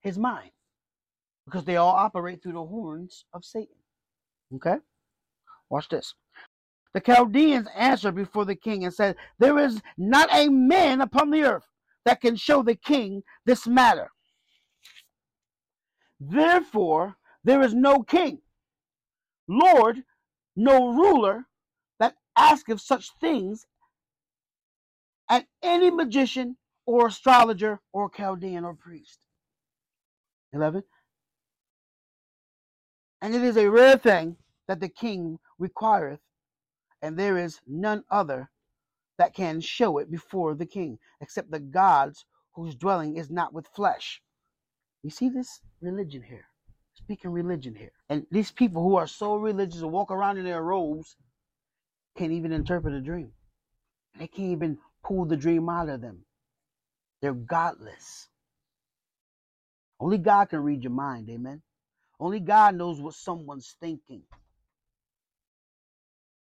his 0.00 0.16
mind 0.16 0.50
because 1.44 1.64
they 1.64 1.76
all 1.76 1.94
operate 1.94 2.42
through 2.42 2.52
the 2.52 2.64
horns 2.64 3.24
of 3.34 3.44
Satan. 3.44 3.76
Okay? 4.54 4.76
Watch 5.68 5.88
this. 5.88 6.14
The 6.94 7.00
Chaldeans 7.00 7.66
answered 7.76 8.14
before 8.14 8.44
the 8.44 8.54
king 8.54 8.84
and 8.84 8.94
said, 8.94 9.16
There 9.38 9.58
is 9.58 9.82
not 9.98 10.28
a 10.32 10.48
man 10.48 11.00
upon 11.00 11.30
the 11.30 11.42
earth 11.42 11.68
that 12.04 12.20
can 12.20 12.36
show 12.36 12.62
the 12.62 12.76
king 12.76 13.22
this 13.44 13.66
matter. 13.66 14.08
Therefore, 16.20 17.16
there 17.42 17.62
is 17.62 17.74
no 17.74 18.02
king, 18.02 18.38
Lord, 19.48 20.02
no 20.56 20.94
ruler 20.94 21.46
that 22.36 22.68
of 22.68 22.80
such 22.80 23.10
things 23.20 23.66
at 25.28 25.46
any 25.62 25.90
magician 25.90 26.56
or 26.86 27.06
astrologer 27.06 27.80
or 27.92 28.10
Chaldean 28.10 28.64
or 28.64 28.74
priest. 28.74 29.18
11. 30.52 30.82
And 33.22 33.34
it 33.34 33.42
is 33.42 33.56
a 33.56 33.70
rare 33.70 33.96
thing 33.96 34.36
that 34.68 34.80
the 34.80 34.88
king 34.88 35.38
requireth, 35.58 36.20
and 37.02 37.18
there 37.18 37.38
is 37.38 37.60
none 37.66 38.04
other 38.10 38.50
that 39.18 39.34
can 39.34 39.60
show 39.60 39.98
it 39.98 40.10
before 40.10 40.54
the 40.54 40.66
king, 40.66 40.98
except 41.20 41.50
the 41.50 41.60
gods 41.60 42.24
whose 42.54 42.74
dwelling 42.74 43.16
is 43.16 43.30
not 43.30 43.52
with 43.52 43.66
flesh. 43.68 44.20
You 45.02 45.10
see 45.10 45.28
this 45.28 45.60
religion 45.80 46.22
here, 46.22 46.46
speaking 46.94 47.30
religion 47.30 47.74
here. 47.74 47.92
And 48.08 48.26
these 48.30 48.50
people 48.50 48.82
who 48.82 48.96
are 48.96 49.06
so 49.06 49.36
religious 49.36 49.82
and 49.82 49.92
walk 49.92 50.10
around 50.10 50.38
in 50.38 50.44
their 50.44 50.62
robes 50.62 51.16
can't 52.16 52.32
even 52.32 52.52
interpret 52.52 52.94
a 52.94 53.00
dream. 53.00 53.32
They 54.18 54.26
can't 54.26 54.52
even 54.52 54.78
pull 55.02 55.24
the 55.24 55.36
dream 55.36 55.68
out 55.68 55.88
of 55.88 56.00
them. 56.00 56.24
They're 57.20 57.34
godless. 57.34 58.28
Only 60.00 60.18
God 60.18 60.50
can 60.50 60.60
read 60.60 60.82
your 60.82 60.92
mind, 60.92 61.28
amen. 61.30 61.62
Only 62.20 62.40
God 62.40 62.74
knows 62.74 63.00
what 63.00 63.14
someone's 63.14 63.76
thinking. 63.80 64.22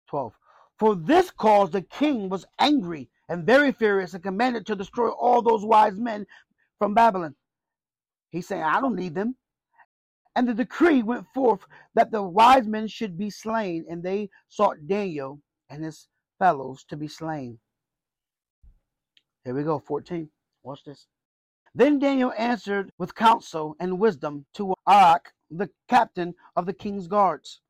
12. 0.09 0.33
For 0.79 0.95
this 0.95 1.31
cause 1.31 1.71
the 1.71 1.83
king 1.83 2.29
was 2.29 2.47
angry 2.59 3.09
and 3.29 3.47
very 3.47 3.73
furious 3.73 4.14
and 4.14 4.23
commanded 4.23 4.66
to 4.66 4.77
destroy 4.77 5.09
all 5.11 5.42
those 5.42 5.64
wise 5.64 5.99
men 5.99 6.27
from 6.79 6.95
Babylon. 6.95 7.35
He's 8.31 8.47
saying, 8.47 8.62
I 8.62 8.81
don't 8.81 8.97
need 8.97 9.14
them. 9.14 9.37
And 10.35 10.47
the 10.47 10.55
decree 10.55 11.03
went 11.03 11.27
forth 11.33 11.61
that 11.95 12.11
the 12.11 12.23
wise 12.23 12.66
men 12.66 12.88
should 12.88 13.16
be 13.16 13.31
slain, 13.31 13.87
and 13.88 14.03
they 14.03 14.29
sought 14.49 14.87
Daniel 14.87 15.40
and 15.68 15.85
his 15.85 16.09
fellows 16.38 16.85
to 16.85 16.96
be 16.96 17.09
slain. 17.09 17.59
Here 19.44 19.55
we 19.55 19.62
go, 19.62 19.79
14. 19.79 20.29
Watch 20.62 20.85
this. 20.85 21.07
Then 21.74 21.98
Daniel 21.98 22.33
answered 22.37 22.90
with 22.98 23.14
counsel 23.14 23.76
and 23.79 23.98
wisdom 24.00 24.46
to 24.55 24.74
Arioch, 24.88 25.33
the 25.50 25.70
captain 25.88 26.35
of 26.57 26.66
the 26.66 26.72
king's 26.72 27.07
guards, 27.07 27.61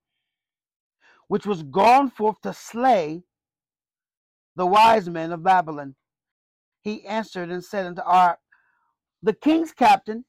which 1.28 1.44
was 1.44 1.62
gone 1.62 2.11
forth 2.11 2.40
to 2.42 2.52
slay 2.52 3.22
the 4.54 4.66
wise 4.66 5.09
men 5.09 5.32
of 5.32 5.42
Babylon. 5.42 5.94
He 6.82 7.04
answered 7.04 7.50
and 7.50 7.64
said 7.64 7.85
unto 7.85 8.02
Arioch, 8.02 8.38
the 9.22 9.35
king's 9.35 9.72
captain, 9.72 10.24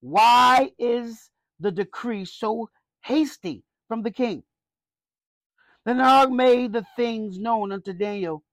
why 0.00 0.70
is 0.78 1.30
the 1.58 1.72
decree 1.72 2.24
so 2.24 2.70
hasty 3.02 3.64
from 3.88 4.02
the 4.02 4.10
king? 4.10 4.44
Then 5.90 5.98
Arioch 5.98 6.30
made 6.30 6.72
the 6.72 6.86
things 6.94 7.36
known 7.36 7.72
unto 7.72 7.92
Daniel. 7.92 8.44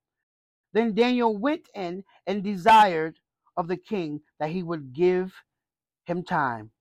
Then 0.73 0.95
Daniel 0.95 1.37
went 1.37 1.69
in 1.75 2.03
and 2.25 2.43
desired 2.43 3.19
of 3.55 3.67
the 3.67 3.77
king 3.77 4.21
that 4.39 4.49
he 4.49 4.63
would 4.63 4.91
give 4.91 5.35
him 6.05 6.23
time 6.23 6.71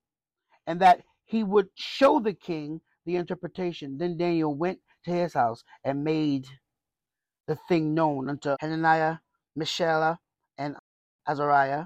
and 0.65 0.79
that 0.81 1.03
he 1.25 1.43
would 1.43 1.67
show 1.75 2.19
the 2.19 2.33
king 2.33 2.81
the 3.05 3.17
interpretation. 3.17 3.99
Then 3.99 4.17
Daniel 4.17 4.55
went 4.55 4.79
to 5.05 5.11
his 5.11 5.35
house 5.35 5.63
and 5.83 6.03
made 6.03 6.47
the 7.45 7.59
thing 7.69 7.93
known 7.93 8.27
unto 8.27 8.55
Hananiah, 8.59 9.17
Mishael, 9.55 10.17
and 10.57 10.75
Azariah, 11.27 11.85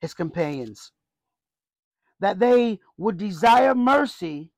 his 0.00 0.14
companions, 0.14 0.90
that 2.18 2.40
they 2.40 2.80
would 2.96 3.18
desire 3.18 3.72
mercy 3.72 4.50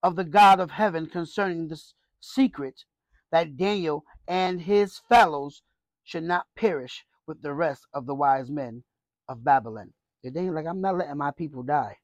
of 0.00 0.14
the 0.14 0.22
God 0.22 0.60
of 0.60 0.70
heaven 0.70 1.08
concerning 1.08 1.66
the 1.66 1.82
secret 2.26 2.84
that 3.32 3.56
Daniel 3.56 4.04
and 4.28 4.60
his 4.60 5.00
fellows 5.08 5.62
should 6.04 6.24
not 6.24 6.46
perish 6.56 7.04
with 7.26 7.42
the 7.42 7.52
rest 7.52 7.86
of 7.92 8.06
the 8.06 8.14
wise 8.14 8.50
men 8.50 8.82
of 9.28 9.44
Babylon. 9.44 9.92
And 10.22 10.34
Daniel, 10.34 10.54
like, 10.54 10.66
I'm 10.66 10.80
not 10.80 10.96
letting 10.96 11.16
my 11.16 11.30
people 11.32 11.62
die 11.62 11.96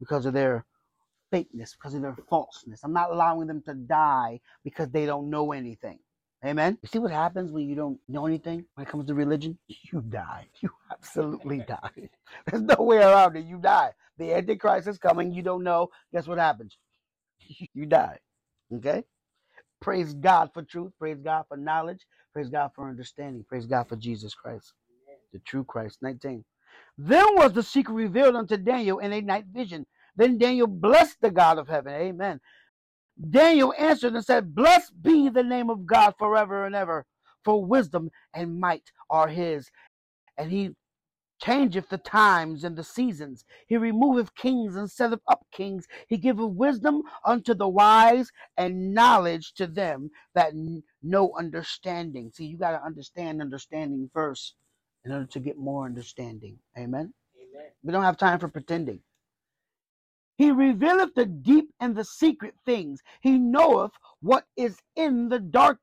because 0.00 0.26
of 0.26 0.34
their 0.34 0.64
fakeness, 1.32 1.72
because 1.72 1.94
of 1.94 2.02
their 2.02 2.16
falseness. 2.28 2.80
I'm 2.84 2.92
not 2.92 3.10
allowing 3.10 3.46
them 3.46 3.62
to 3.66 3.74
die 3.74 4.40
because 4.64 4.88
they 4.90 5.06
don't 5.06 5.30
know 5.30 5.52
anything. 5.52 5.98
Amen. 6.44 6.78
You 6.82 6.88
see 6.88 6.98
what 6.98 7.10
happens 7.10 7.50
when 7.50 7.68
you 7.68 7.74
don't 7.74 7.98
know 8.08 8.26
anything 8.26 8.64
when 8.74 8.86
it 8.86 8.90
comes 8.90 9.06
to 9.06 9.14
religion? 9.14 9.58
You 9.68 10.02
die. 10.02 10.46
You 10.60 10.70
absolutely 10.92 11.58
die. 11.68 12.08
There's 12.46 12.62
no 12.62 12.76
way 12.78 12.98
around 12.98 13.36
it. 13.36 13.46
You 13.46 13.58
die. 13.58 13.92
The 14.18 14.34
Antichrist 14.34 14.86
is 14.86 14.98
coming. 14.98 15.32
You 15.32 15.42
don't 15.42 15.64
know. 15.64 15.90
Guess 16.12 16.26
what 16.26 16.38
happens? 16.38 16.76
You 17.74 17.86
die. 17.86 18.18
Okay? 18.72 19.04
Praise 19.80 20.14
God 20.14 20.50
for 20.54 20.62
truth. 20.62 20.92
Praise 20.98 21.18
God 21.22 21.44
for 21.48 21.56
knowledge. 21.56 22.06
Praise 22.32 22.50
God 22.50 22.70
for 22.74 22.88
understanding. 22.88 23.44
Praise 23.48 23.66
God 23.66 23.88
for 23.88 23.96
Jesus 23.96 24.34
Christ, 24.34 24.72
the 25.32 25.40
true 25.40 25.64
Christ. 25.64 25.98
19. 26.02 26.44
Then 26.98 27.26
was 27.36 27.52
the 27.52 27.62
secret 27.62 27.94
revealed 27.94 28.36
unto 28.36 28.56
Daniel 28.56 28.98
in 29.00 29.12
a 29.12 29.20
night 29.20 29.46
vision. 29.52 29.86
Then 30.16 30.38
Daniel 30.38 30.66
blessed 30.66 31.18
the 31.20 31.30
God 31.30 31.58
of 31.58 31.68
heaven. 31.68 31.94
Amen. 31.94 32.40
Daniel 33.30 33.74
answered 33.78 34.14
and 34.14 34.24
said, 34.24 34.54
Blessed 34.54 34.92
be 35.02 35.28
the 35.28 35.42
name 35.42 35.70
of 35.70 35.86
God 35.86 36.14
forever 36.18 36.66
and 36.66 36.74
ever, 36.74 37.06
for 37.44 37.64
wisdom 37.64 38.10
and 38.34 38.60
might 38.60 38.90
are 39.10 39.28
his. 39.28 39.70
And 40.38 40.50
he 40.50 40.72
changeth 41.42 41.88
the 41.90 41.98
times 41.98 42.64
and 42.64 42.76
the 42.76 42.84
seasons. 42.84 43.44
He 43.68 43.76
removeth 43.76 44.34
kings 44.36 44.76
and 44.76 44.90
setteth 44.90 45.20
up 45.28 45.46
kings. 45.52 45.86
He 46.08 46.18
giveth 46.18 46.50
wisdom 46.50 47.02
unto 47.24 47.54
the 47.54 47.68
wise 47.68 48.30
and 48.56 48.94
knowledge 48.94 49.54
to 49.54 49.66
them 49.66 50.10
that 50.34 50.54
know 51.02 51.32
understanding. 51.38 52.32
See, 52.34 52.46
you 52.46 52.58
got 52.58 52.72
to 52.72 52.84
understand 52.84 53.42
understanding 53.42 54.10
first 54.12 54.54
in 55.04 55.12
order 55.12 55.26
to 55.26 55.40
get 55.40 55.58
more 55.58 55.86
understanding. 55.86 56.58
Amen. 56.78 57.14
Amen. 57.36 57.70
We 57.84 57.92
don't 57.92 58.04
have 58.04 58.18
time 58.18 58.40
for 58.40 58.48
pretending. 58.48 59.00
He 60.38 60.50
revealeth 60.52 61.14
the 61.14 61.26
deep 61.26 61.70
and 61.80 61.96
the 61.96 62.04
secret 62.04 62.54
things. 62.66 63.00
He 63.22 63.38
knoweth 63.38 63.92
what 64.20 64.46
is 64.56 64.78
in 64.96 65.28
the 65.30 65.40
dark 65.40 65.78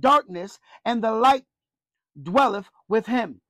darkness, 0.00 0.58
and 0.84 1.02
the 1.04 1.12
light 1.12 1.44
dwelleth 2.22 2.68
with 2.88 3.06
him. 3.06 3.40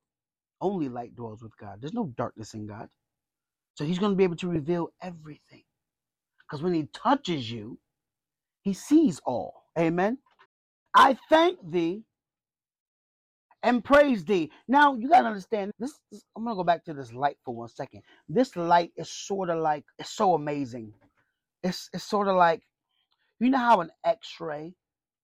Only 0.60 0.88
light 0.88 1.14
dwells 1.14 1.42
with 1.42 1.56
God. 1.58 1.80
There's 1.80 1.94
no 1.94 2.12
darkness 2.16 2.54
in 2.54 2.66
God. 2.66 2.88
So 3.74 3.84
he's 3.84 3.98
going 3.98 4.12
to 4.12 4.16
be 4.16 4.24
able 4.24 4.36
to 4.36 4.48
reveal 4.48 4.88
everything. 5.02 5.62
Because 6.40 6.62
when 6.62 6.74
he 6.74 6.88
touches 6.92 7.50
you, 7.50 7.78
he 8.62 8.72
sees 8.72 9.20
all. 9.24 9.64
Amen. 9.78 10.18
I 10.94 11.16
thank 11.28 11.58
thee 11.70 12.02
and 13.62 13.84
praise 13.84 14.24
thee. 14.24 14.50
Now 14.68 14.94
you 14.94 15.08
gotta 15.08 15.26
understand 15.28 15.72
this, 15.78 15.98
I'm 16.36 16.44
gonna 16.44 16.56
go 16.56 16.64
back 16.64 16.84
to 16.84 16.94
this 16.94 17.12
light 17.12 17.36
for 17.44 17.54
one 17.54 17.68
second. 17.68 18.02
This 18.28 18.56
light 18.56 18.92
is 18.96 19.10
sort 19.10 19.50
of 19.50 19.58
like 19.58 19.84
it's 19.98 20.10
so 20.10 20.34
amazing. 20.34 20.92
It's 21.62 21.88
it's 21.92 22.04
sort 22.04 22.28
of 22.28 22.36
like 22.36 22.62
you 23.40 23.50
know 23.50 23.58
how 23.58 23.80
an 23.80 23.90
X-ray 24.04 24.74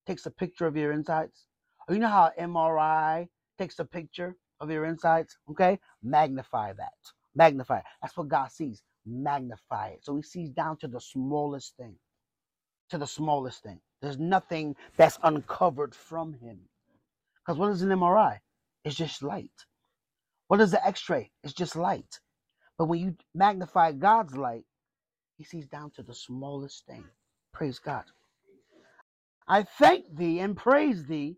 takes 0.06 0.26
a 0.26 0.30
picture 0.30 0.66
of 0.66 0.76
your 0.76 0.92
insides, 0.92 1.46
or 1.88 1.94
you 1.94 2.00
know 2.00 2.08
how 2.08 2.30
an 2.36 2.50
MRI 2.50 3.28
takes 3.58 3.78
a 3.78 3.84
picture 3.84 4.36
of 4.60 4.70
your 4.70 4.84
insides. 4.86 5.36
Okay, 5.50 5.78
magnify 6.02 6.72
that. 6.74 6.92
Magnify. 7.34 7.78
It. 7.78 7.84
That's 8.02 8.16
what 8.16 8.28
God 8.28 8.50
sees. 8.52 8.82
Magnify 9.06 9.88
it. 9.88 10.04
So 10.04 10.16
He 10.16 10.22
sees 10.22 10.50
down 10.50 10.76
to 10.78 10.88
the 10.88 11.00
smallest 11.00 11.76
thing. 11.76 11.96
To 12.90 12.98
the 12.98 13.06
smallest 13.06 13.62
thing. 13.62 13.80
There's 14.02 14.18
nothing 14.18 14.76
that's 14.96 15.18
uncovered 15.22 15.94
from 15.94 16.34
Him. 16.34 16.60
Because 17.44 17.58
what 17.58 17.70
is 17.70 17.82
an 17.82 17.90
MRI? 17.90 18.38
It's 18.84 18.96
just 18.96 19.22
light. 19.22 19.50
What 20.48 20.60
is 20.60 20.70
the 20.70 20.86
x 20.86 21.08
ray? 21.08 21.30
It's 21.42 21.54
just 21.54 21.76
light. 21.76 22.20
But 22.78 22.86
when 22.86 23.00
you 23.00 23.16
magnify 23.34 23.92
God's 23.92 24.36
light, 24.36 24.64
He 25.36 25.44
sees 25.44 25.66
down 25.66 25.90
to 25.92 26.02
the 26.02 26.14
smallest 26.14 26.86
thing. 26.86 27.04
Praise 27.52 27.78
God. 27.78 28.04
I 29.48 29.62
thank 29.64 30.16
thee 30.16 30.40
and 30.40 30.56
praise 30.56 31.04
thee, 31.06 31.36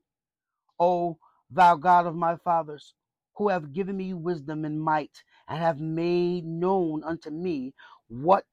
O 0.78 1.18
thou 1.50 1.76
God 1.76 2.06
of 2.06 2.14
my 2.14 2.36
fathers, 2.36 2.94
who 3.36 3.48
have 3.48 3.72
given 3.72 3.96
me 3.96 4.14
wisdom 4.14 4.64
and 4.64 4.80
might, 4.80 5.22
and 5.48 5.58
have 5.58 5.80
made 5.80 6.44
known 6.44 7.04
unto 7.04 7.30
me 7.30 7.74
what 8.08 8.44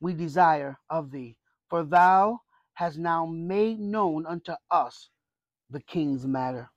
we 0.00 0.14
desire 0.14 0.78
of 0.90 1.10
thee. 1.10 1.36
For 1.70 1.84
thou 1.84 2.40
hast 2.74 2.98
now 2.98 3.26
made 3.26 3.80
known 3.80 4.26
unto 4.26 4.52
us 4.70 5.10
the 5.70 5.80
king's 5.82 6.26
matter. 6.26 6.70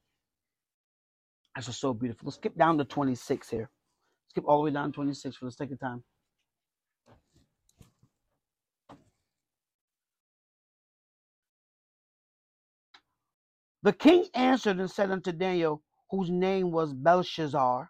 That's 1.55 1.67
just 1.67 1.81
so 1.81 1.93
beautiful. 1.93 2.27
Let's 2.27 2.37
skip 2.37 2.57
down 2.57 2.77
to 2.79 2.85
26 2.85 3.49
here. 3.49 3.69
Skip 4.29 4.45
all 4.47 4.59
the 4.59 4.65
way 4.65 4.71
down 4.71 4.91
to 4.91 4.95
26 4.95 5.35
for 5.37 5.45
the 5.45 5.51
second 5.51 5.77
time. 5.79 6.03
The 13.83 13.93
king 13.93 14.27
answered 14.35 14.79
and 14.79 14.91
said 14.91 15.11
unto 15.11 15.31
Daniel, 15.31 15.83
whose 16.11 16.29
name 16.29 16.71
was 16.71 16.93
Belshazzar, 16.93 17.89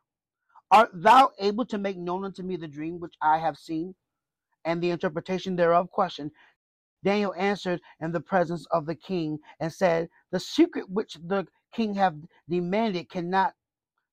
Art 0.72 0.90
thou 0.94 1.32
able 1.40 1.66
to 1.66 1.78
make 1.78 1.98
known 1.98 2.24
unto 2.24 2.44
me 2.44 2.56
the 2.56 2.68
dream 2.68 3.00
which 3.00 3.16
I 3.22 3.40
have 3.40 3.58
seen, 3.58 3.96
and 4.64 4.82
the 4.82 4.92
interpretation 4.92 5.56
thereof? 5.56 5.92
Question. 5.92 6.32
Daniel 7.04 7.34
answered 7.36 7.82
in 8.00 8.12
the 8.12 8.22
presence 8.22 8.66
of 8.72 8.86
the 8.86 8.96
king 8.96 9.40
and 9.60 9.74
said, 9.74 10.08
The 10.32 10.40
secret 10.40 10.90
which 10.90 11.16
the 11.16 11.48
king 11.74 11.96
have 11.96 12.16
demanded 12.48 13.10
cannot 13.10 13.54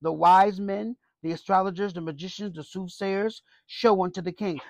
the 0.01 0.13
wise 0.13 0.59
men, 0.59 0.97
the 1.23 1.33
astrologers, 1.33 1.93
the 1.93 2.01
magicians, 2.01 2.57
the 2.57 2.65
soothsayers 2.65 3.43
show 3.67 4.03
unto 4.03 4.23
the 4.23 4.33
king. 4.33 4.61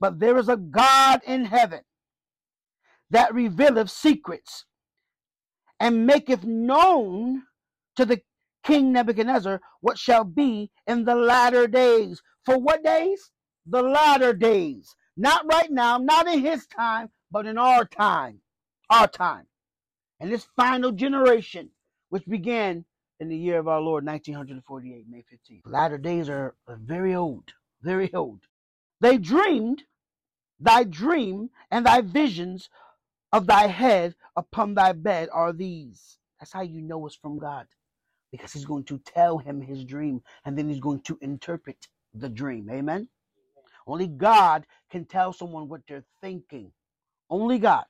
But 0.00 0.20
there 0.20 0.36
is 0.36 0.48
a 0.48 0.56
God 0.56 1.22
in 1.26 1.46
heaven 1.46 1.80
that 3.10 3.34
revealeth 3.34 3.90
secrets 3.90 4.66
and 5.80 6.06
maketh 6.06 6.44
known 6.44 7.44
to 7.96 8.04
the 8.04 8.20
king 8.64 8.92
Nebuchadnezzar 8.92 9.60
what 9.80 9.98
shall 9.98 10.24
be 10.24 10.70
in 10.86 11.04
the 11.04 11.14
latter 11.14 11.66
days. 11.66 12.22
For 12.44 12.58
what 12.58 12.82
days? 12.82 13.30
The 13.66 13.82
latter 13.82 14.32
days. 14.32 14.94
Not 15.16 15.46
right 15.46 15.70
now, 15.70 15.98
not 15.98 16.26
in 16.26 16.40
his 16.40 16.66
time, 16.66 17.10
but 17.30 17.46
in 17.46 17.56
our 17.58 17.84
time. 17.84 18.40
Our 18.90 19.06
time. 19.06 19.46
And 20.20 20.32
this 20.32 20.46
final 20.56 20.92
generation, 20.92 21.70
which 22.08 22.26
began 22.26 22.84
in 23.20 23.28
the 23.28 23.36
year 23.36 23.58
of 23.58 23.68
our 23.68 23.80
Lord, 23.80 24.04
1948, 24.04 25.04
May 25.08 25.18
15th. 25.18 25.62
Latter 25.66 25.98
days 25.98 26.28
are 26.28 26.54
very 26.68 27.14
old, 27.14 27.52
very 27.82 28.12
old. 28.12 28.40
They 29.00 29.18
dreamed 29.18 29.84
thy 30.58 30.84
dream 30.84 31.50
and 31.70 31.86
thy 31.86 32.00
visions 32.00 32.70
of 33.32 33.46
thy 33.46 33.66
head 33.66 34.14
upon 34.36 34.74
thy 34.74 34.92
bed 34.92 35.28
are 35.32 35.52
these. 35.52 36.18
That's 36.38 36.52
how 36.52 36.62
you 36.62 36.80
know 36.80 37.06
it's 37.06 37.16
from 37.16 37.38
God. 37.38 37.66
Because 38.34 38.52
he's 38.52 38.64
going 38.64 38.82
to 38.86 38.98
tell 38.98 39.38
him 39.38 39.60
his 39.60 39.84
dream 39.84 40.20
and 40.44 40.58
then 40.58 40.68
he's 40.68 40.80
going 40.80 41.00
to 41.02 41.16
interpret 41.20 41.86
the 42.14 42.28
dream. 42.28 42.68
Amen. 42.68 43.08
Only 43.86 44.08
God 44.08 44.66
can 44.90 45.04
tell 45.04 45.32
someone 45.32 45.68
what 45.68 45.82
they're 45.86 46.04
thinking. 46.20 46.72
Only 47.30 47.60
God. 47.60 47.84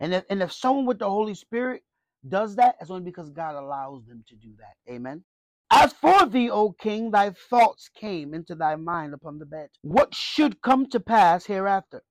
And 0.00 0.14
if, 0.14 0.24
and 0.30 0.42
if 0.42 0.50
someone 0.50 0.86
with 0.86 0.98
the 0.98 1.10
Holy 1.10 1.34
Spirit 1.34 1.82
does 2.26 2.56
that, 2.56 2.76
it's 2.80 2.90
only 2.90 3.04
because 3.04 3.28
God 3.28 3.54
allows 3.54 4.06
them 4.06 4.24
to 4.28 4.34
do 4.34 4.48
that. 4.58 4.90
Amen. 4.90 5.22
As 5.70 5.92
for 5.92 6.24
thee, 6.24 6.48
O 6.48 6.72
king, 6.72 7.10
thy 7.10 7.32
thoughts 7.50 7.90
came 7.94 8.32
into 8.32 8.54
thy 8.54 8.76
mind 8.76 9.12
upon 9.12 9.38
the 9.38 9.44
bed. 9.44 9.68
What 9.82 10.14
should 10.14 10.62
come 10.62 10.88
to 10.88 11.00
pass 11.00 11.44
hereafter? 11.44 12.02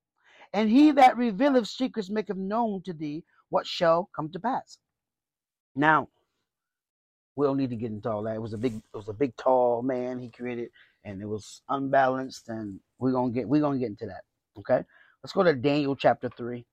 And 0.53 0.69
he 0.69 0.91
that 0.91 1.17
revealeth 1.17 1.67
secrets 1.67 2.11
maketh 2.11 2.38
known 2.38 2.83
to 2.83 2.93
thee 2.93 3.23
what 3.49 3.65
shall 3.65 4.11
come 4.15 4.31
to 4.33 4.39
pass. 4.39 4.77
Now, 5.75 6.09
we 7.38 7.45
don't 7.45 7.57
need 7.57 7.69
to 7.69 7.75
get 7.77 7.91
into 7.91 8.09
all 8.09 8.23
that. 8.23 8.35
It 8.35 8.41
was 8.41 8.53
a 8.53 8.57
big, 8.57 8.75
it 8.75 8.97
was 8.97 9.07
a 9.07 9.13
big, 9.13 9.38
tall 9.38 9.83
man 9.83 10.19
he 10.19 10.29
created, 10.29 10.69
and 11.05 11.21
it 11.21 11.27
was 11.27 11.61
unbalanced. 11.69 12.49
And 12.49 12.79
we're 12.99 13.13
gonna 13.13 13.31
get, 13.31 13.47
we're 13.47 13.61
gonna 13.61 13.79
get 13.79 13.89
into 13.89 14.07
that. 14.07 14.23
Okay, 14.59 14.83
let's 15.23 15.33
go 15.33 15.43
to 15.43 15.53
Daniel 15.53 15.95
chapter 15.95 16.29
three. 16.29 16.65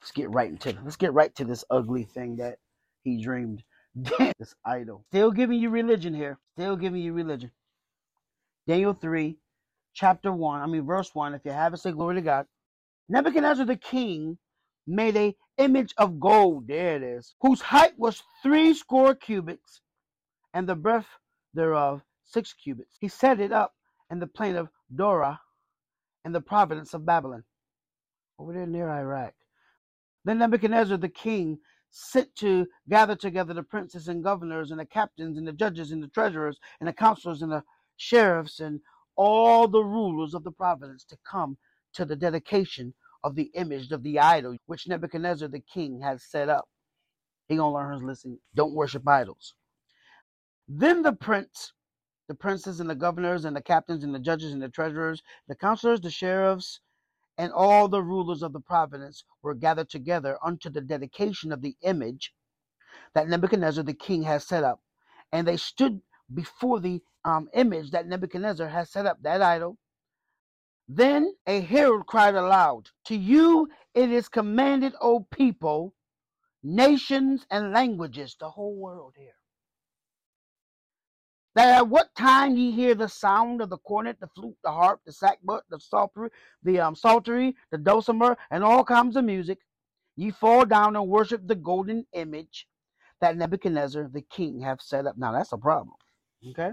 Let's 0.00 0.12
get 0.12 0.30
right 0.30 0.48
into, 0.48 0.70
it. 0.70 0.78
let's 0.84 0.96
get 0.96 1.12
right 1.12 1.34
to 1.36 1.44
this 1.44 1.64
ugly 1.70 2.04
thing 2.04 2.36
that 2.36 2.58
he 3.04 3.22
dreamed. 3.22 3.62
this 4.38 4.54
idol. 4.64 5.04
Still 5.10 5.32
giving 5.32 5.60
you 5.60 5.70
religion 5.70 6.14
here. 6.14 6.38
Still 6.54 6.76
giving 6.76 7.02
you 7.02 7.12
religion. 7.12 7.50
Daniel 8.66 8.92
3, 8.92 9.36
chapter 9.94 10.30
1, 10.30 10.60
I 10.60 10.66
mean, 10.66 10.86
verse 10.86 11.14
1. 11.14 11.34
If 11.34 11.44
you 11.44 11.50
have 11.50 11.74
it, 11.74 11.78
say 11.78 11.90
glory 11.90 12.16
to 12.16 12.20
God. 12.20 12.46
Nebuchadnezzar 13.08 13.64
the 13.64 13.76
king 13.76 14.38
made 14.88 15.16
a 15.16 15.36
image 15.58 15.94
of 15.98 16.18
gold, 16.18 16.66
there 16.68 16.96
it 16.96 17.02
is, 17.02 17.34
whose 17.40 17.60
height 17.60 17.98
was 17.98 18.22
three 18.42 18.74
score 18.74 19.14
cubits, 19.14 19.80
and 20.54 20.68
the 20.68 20.74
breadth 20.74 21.06
thereof 21.54 22.02
six 22.24 22.52
cubits. 22.52 22.96
He 23.00 23.08
set 23.08 23.40
it 23.40 23.52
up 23.52 23.74
in 24.10 24.18
the 24.18 24.26
plain 24.26 24.56
of 24.56 24.68
Dura 24.94 25.40
in 26.24 26.32
the 26.32 26.40
province 26.40 26.94
of 26.94 27.06
Babylon, 27.06 27.44
over 28.38 28.52
there 28.52 28.66
near 28.66 28.88
Iraq. 28.88 29.34
Then 30.24 30.38
Nebuchadnezzar 30.38 30.96
the 30.96 31.08
king 31.08 31.58
sent 31.90 32.34
to 32.36 32.66
gather 32.88 33.16
together 33.16 33.54
the 33.54 33.62
princes 33.62 34.08
and 34.08 34.22
governors 34.22 34.70
and 34.70 34.80
the 34.80 34.84
captains 34.84 35.38
and 35.38 35.46
the 35.48 35.52
judges 35.52 35.90
and 35.90 36.02
the 36.02 36.08
treasurers 36.08 36.58
and 36.80 36.88
the 36.88 36.92
counselors 36.92 37.42
and 37.42 37.50
the 37.50 37.64
sheriffs 37.96 38.60
and 38.60 38.80
all 39.16 39.66
the 39.66 39.82
rulers 39.82 40.34
of 40.34 40.44
the 40.44 40.50
province 40.50 41.02
to 41.04 41.16
come 41.28 41.56
to 41.94 42.04
the 42.04 42.14
dedication 42.16 42.92
of 43.24 43.34
the 43.34 43.50
image 43.54 43.90
of 43.92 44.02
the 44.02 44.18
idol 44.18 44.56
which 44.66 44.88
Nebuchadnezzar 44.88 45.48
the 45.48 45.60
king 45.60 46.00
has 46.00 46.22
set 46.24 46.48
up. 46.48 46.68
He 47.48 47.56
gonna 47.56 47.74
learn 47.74 47.94
his 47.94 48.02
lesson. 48.02 48.38
Don't 48.54 48.74
worship 48.74 49.06
idols. 49.08 49.54
Then 50.68 51.02
the 51.02 51.12
prince, 51.14 51.72
the 52.28 52.34
princes 52.34 52.80
and 52.80 52.90
the 52.90 52.94
governors 52.94 53.44
and 53.44 53.56
the 53.56 53.62
captains 53.62 54.04
and 54.04 54.14
the 54.14 54.18
judges 54.18 54.52
and 54.52 54.62
the 54.62 54.68
treasurers, 54.68 55.22
the 55.48 55.54
counselors, 55.54 56.00
the 56.00 56.10
sheriffs, 56.10 56.80
and 57.38 57.52
all 57.52 57.88
the 57.88 58.02
rulers 58.02 58.42
of 58.42 58.52
the 58.52 58.60
province 58.60 59.24
were 59.42 59.54
gathered 59.54 59.88
together 59.88 60.36
unto 60.44 60.68
the 60.68 60.80
dedication 60.80 61.52
of 61.52 61.62
the 61.62 61.76
image 61.82 62.34
that 63.14 63.28
Nebuchadnezzar 63.28 63.84
the 63.84 63.94
king 63.94 64.22
has 64.24 64.46
set 64.46 64.64
up. 64.64 64.80
And 65.32 65.46
they 65.46 65.56
stood 65.56 66.00
before 66.34 66.80
the 66.80 67.00
um, 67.24 67.48
image 67.54 67.90
that 67.92 68.06
Nebuchadnezzar 68.06 68.68
has 68.68 68.90
set 68.90 69.06
up, 69.06 69.22
that 69.22 69.40
idol. 69.40 69.78
Then 70.88 71.34
a 71.46 71.60
herald 71.60 72.06
cried 72.06 72.34
aloud, 72.34 72.90
To 73.06 73.16
you 73.16 73.68
it 73.94 74.10
is 74.10 74.28
commanded, 74.28 74.94
O 75.00 75.20
people, 75.20 75.94
nations, 76.62 77.46
and 77.50 77.72
languages, 77.72 78.36
the 78.40 78.50
whole 78.50 78.74
world 78.74 79.14
here 79.16 79.34
that 81.58 81.76
at 81.76 81.88
what 81.88 82.14
time 82.14 82.56
ye 82.56 82.70
hear 82.70 82.94
the 82.94 83.08
sound 83.08 83.60
of 83.60 83.68
the 83.68 83.78
cornet, 83.78 84.20
the 84.20 84.28
flute, 84.28 84.56
the 84.62 84.70
harp, 84.70 85.00
the 85.04 85.10
sackbut, 85.10 85.62
the 85.70 85.80
psaltery, 85.80 86.30
the 86.62 86.78
um, 86.78 86.94
psaltery, 86.94 87.56
the 87.72 87.78
dulcimer, 87.78 88.36
and 88.52 88.62
all 88.62 88.84
kinds 88.84 89.16
of 89.16 89.24
music, 89.24 89.58
ye 90.14 90.30
fall 90.30 90.64
down 90.64 90.94
and 90.94 91.08
worship 91.08 91.40
the 91.48 91.56
golden 91.56 92.06
image 92.12 92.68
that 93.20 93.36
Nebuchadnezzar 93.36 94.08
the 94.12 94.22
king 94.22 94.60
hath 94.60 94.80
set 94.80 95.04
up. 95.04 95.18
Now 95.18 95.32
that's 95.32 95.50
a 95.50 95.58
problem. 95.58 95.96
Okay? 96.48 96.70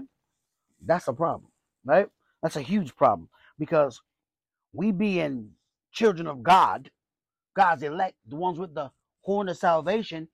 That's 0.84 1.08
a 1.08 1.12
problem, 1.12 1.50
right? 1.84 2.06
That's 2.40 2.54
a 2.54 2.62
huge 2.62 2.94
problem 2.94 3.28
because 3.58 4.00
we 4.76 4.92
being 4.92 5.50
children 5.92 6.26
of 6.26 6.42
God, 6.42 6.90
God's 7.56 7.82
elect, 7.82 8.16
the 8.26 8.36
ones 8.36 8.58
with 8.58 8.74
the 8.74 8.90
horn 9.22 9.48
of 9.48 9.56
salvation, 9.56 10.28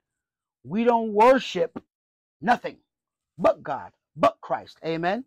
we 0.64 0.84
don't 0.84 1.12
worship 1.12 1.82
nothing 2.40 2.78
but 3.38 3.62
God 3.62 3.92
but 4.16 4.36
Christ. 4.40 4.78
Amen. 4.84 5.24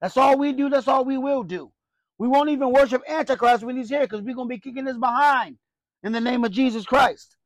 That's 0.00 0.16
all 0.16 0.36
we 0.36 0.52
do. 0.52 0.68
That's 0.68 0.88
all 0.88 1.04
we 1.04 1.18
will 1.18 1.42
do. 1.42 1.72
We 2.18 2.28
won't 2.28 2.50
even 2.50 2.72
worship 2.72 3.02
Antichrist 3.08 3.64
when 3.64 3.76
he's 3.76 3.88
here 3.88 4.00
because 4.00 4.22
we're 4.22 4.34
going 4.34 4.48
to 4.48 4.54
be 4.54 4.60
kicking 4.60 4.86
his 4.86 4.98
behind 4.98 5.56
in 6.02 6.12
the 6.12 6.20
name 6.20 6.44
of 6.44 6.50
Jesus 6.50 6.84
Christ, 6.84 7.36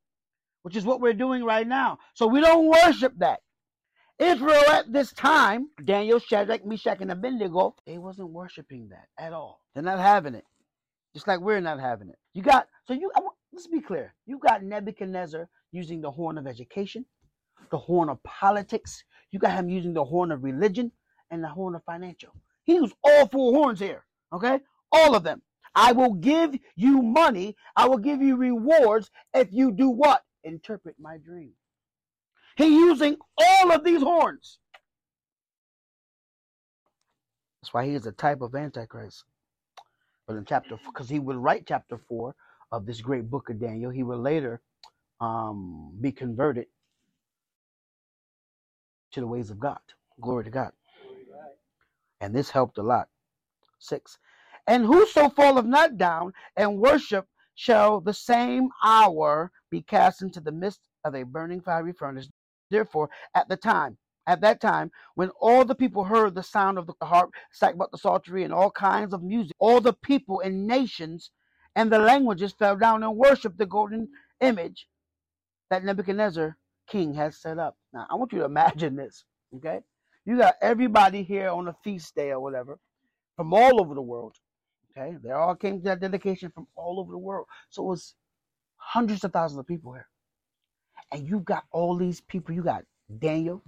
which 0.62 0.76
is 0.76 0.84
what 0.84 1.00
we're 1.00 1.12
doing 1.12 1.44
right 1.44 1.66
now. 1.66 1.98
So 2.14 2.26
we 2.26 2.40
don't 2.40 2.66
worship 2.66 3.12
that. 3.18 3.40
Israel 4.18 4.62
at 4.70 4.92
this 4.92 5.12
time, 5.12 5.68
Daniel, 5.84 6.18
Shadrach, 6.18 6.64
Meshach, 6.64 7.00
and 7.00 7.10
Abednego, 7.10 7.74
they 7.86 7.98
wasn't 7.98 8.30
worshiping 8.30 8.90
that 8.90 9.08
at 9.18 9.32
all. 9.32 9.60
They're 9.74 9.82
not 9.82 9.98
having 9.98 10.34
it. 10.34 10.44
Just 11.14 11.28
like 11.28 11.40
we're 11.40 11.60
not 11.60 11.80
having 11.80 12.08
it. 12.08 12.18
You 12.32 12.42
got, 12.42 12.68
so 12.86 12.94
you, 12.94 13.10
let's 13.52 13.66
be 13.66 13.80
clear. 13.80 14.14
You 14.26 14.38
got 14.38 14.62
Nebuchadnezzar 14.62 15.48
using 15.70 16.00
the 16.00 16.10
horn 16.10 16.38
of 16.38 16.46
education, 16.46 17.04
the 17.70 17.78
horn 17.78 18.08
of 18.08 18.22
politics, 18.22 19.04
you 19.32 19.38
got 19.38 19.52
him 19.52 19.68
using 19.68 19.94
the 19.94 20.04
horn 20.04 20.30
of 20.30 20.44
religion 20.44 20.92
and 21.30 21.42
the 21.42 21.48
horn 21.48 21.74
of 21.74 21.82
financial. 21.84 22.32
He 22.64 22.74
used 22.74 22.94
all 23.02 23.26
four 23.26 23.52
horns 23.54 23.80
here. 23.80 24.04
Okay? 24.32 24.60
All 24.92 25.16
of 25.16 25.24
them. 25.24 25.42
I 25.74 25.92
will 25.92 26.12
give 26.12 26.54
you 26.76 27.00
money. 27.00 27.56
I 27.74 27.88
will 27.88 27.98
give 27.98 28.20
you 28.20 28.36
rewards 28.36 29.10
if 29.34 29.48
you 29.50 29.72
do 29.72 29.88
what? 29.88 30.22
Interpret 30.44 30.96
my 31.00 31.16
dream. 31.16 31.52
He 32.56 32.66
using 32.66 33.16
all 33.38 33.72
of 33.72 33.82
these 33.82 34.02
horns. 34.02 34.58
That's 37.62 37.72
why 37.72 37.86
he 37.86 37.94
is 37.94 38.06
a 38.06 38.12
type 38.12 38.42
of 38.42 38.54
Antichrist. 38.54 39.24
In 40.38 40.44
chapter, 40.44 40.78
because 40.86 41.08
he 41.08 41.18
would 41.18 41.36
write 41.36 41.64
chapter 41.66 41.98
four 41.98 42.34
of 42.72 42.86
this 42.86 43.00
great 43.00 43.30
book 43.30 43.50
of 43.50 43.60
Daniel, 43.60 43.90
he 43.90 44.02
would 44.02 44.18
later 44.18 44.60
um, 45.20 45.96
be 46.00 46.12
converted 46.12 46.66
to 49.12 49.20
the 49.20 49.26
ways 49.26 49.50
of 49.50 49.58
God. 49.58 49.80
Glory 50.20 50.44
to 50.44 50.50
God. 50.50 50.72
And 52.20 52.34
this 52.34 52.50
helped 52.50 52.78
a 52.78 52.82
lot. 52.82 53.08
Six. 53.78 54.18
And 54.66 54.84
whoso 54.84 55.28
falleth 55.28 55.66
not 55.66 55.98
down 55.98 56.32
and 56.56 56.78
worship 56.78 57.26
shall 57.54 58.00
the 58.00 58.14
same 58.14 58.70
hour 58.84 59.52
be 59.70 59.82
cast 59.82 60.22
into 60.22 60.40
the 60.40 60.52
midst 60.52 60.80
of 61.04 61.14
a 61.14 61.24
burning 61.24 61.60
fiery 61.60 61.92
furnace. 61.92 62.28
Therefore, 62.70 63.10
at 63.34 63.48
the 63.48 63.56
time, 63.56 63.98
at 64.26 64.40
that 64.42 64.60
time, 64.60 64.90
when 65.14 65.30
all 65.40 65.64
the 65.64 65.74
people 65.74 66.04
heard 66.04 66.34
the 66.34 66.42
sound 66.42 66.78
of 66.78 66.86
the 66.86 67.06
harp, 67.06 67.30
sackbut, 67.60 67.90
the 67.90 67.98
psaltery, 67.98 68.44
and 68.44 68.52
all 68.52 68.70
kinds 68.70 69.12
of 69.12 69.22
music, 69.22 69.56
all 69.58 69.80
the 69.80 69.92
people 69.92 70.40
and 70.40 70.66
nations 70.66 71.30
and 71.74 71.90
the 71.90 71.98
languages 71.98 72.52
fell 72.52 72.76
down 72.76 73.02
and 73.02 73.16
worshipped 73.16 73.58
the 73.58 73.66
golden 73.66 74.08
image 74.40 74.86
that 75.70 75.84
Nebuchadnezzar 75.84 76.56
king 76.88 77.14
has 77.14 77.40
set 77.40 77.58
up. 77.58 77.76
Now, 77.92 78.06
I 78.10 78.14
want 78.14 78.32
you 78.32 78.40
to 78.40 78.44
imagine 78.54 78.96
this, 78.96 79.24
okay? 79.56 79.80
You 80.24 80.38
got 80.38 80.54
everybody 80.60 81.22
here 81.22 81.48
on 81.48 81.68
a 81.68 81.76
feast 81.82 82.14
day 82.14 82.30
or 82.30 82.40
whatever 82.40 82.78
from 83.36 83.52
all 83.52 83.80
over 83.80 83.94
the 83.94 84.02
world, 84.02 84.36
okay? 84.96 85.16
They 85.22 85.30
all 85.30 85.54
came 85.56 85.78
to 85.78 85.84
that 85.84 86.00
dedication 86.00 86.50
from 86.54 86.66
all 86.76 87.00
over 87.00 87.10
the 87.10 87.18
world. 87.18 87.46
So 87.70 87.82
it 87.84 87.88
was 87.88 88.14
hundreds 88.76 89.24
of 89.24 89.32
thousands 89.32 89.58
of 89.58 89.66
people 89.66 89.94
here. 89.94 90.08
And 91.10 91.26
you 91.26 91.40
got 91.40 91.64
all 91.72 91.96
these 91.96 92.20
people. 92.20 92.54
You 92.54 92.62
got 92.62 92.84
Daniel. 93.18 93.62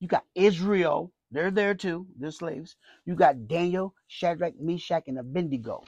You 0.00 0.08
got 0.08 0.24
Israel. 0.34 1.12
They're 1.30 1.50
there 1.50 1.74
too. 1.74 2.06
They're 2.18 2.30
slaves. 2.30 2.76
You 3.04 3.14
got 3.14 3.48
Daniel, 3.48 3.94
Shadrach, 4.08 4.54
Meshach, 4.60 5.04
and 5.08 5.18
Abednego 5.18 5.84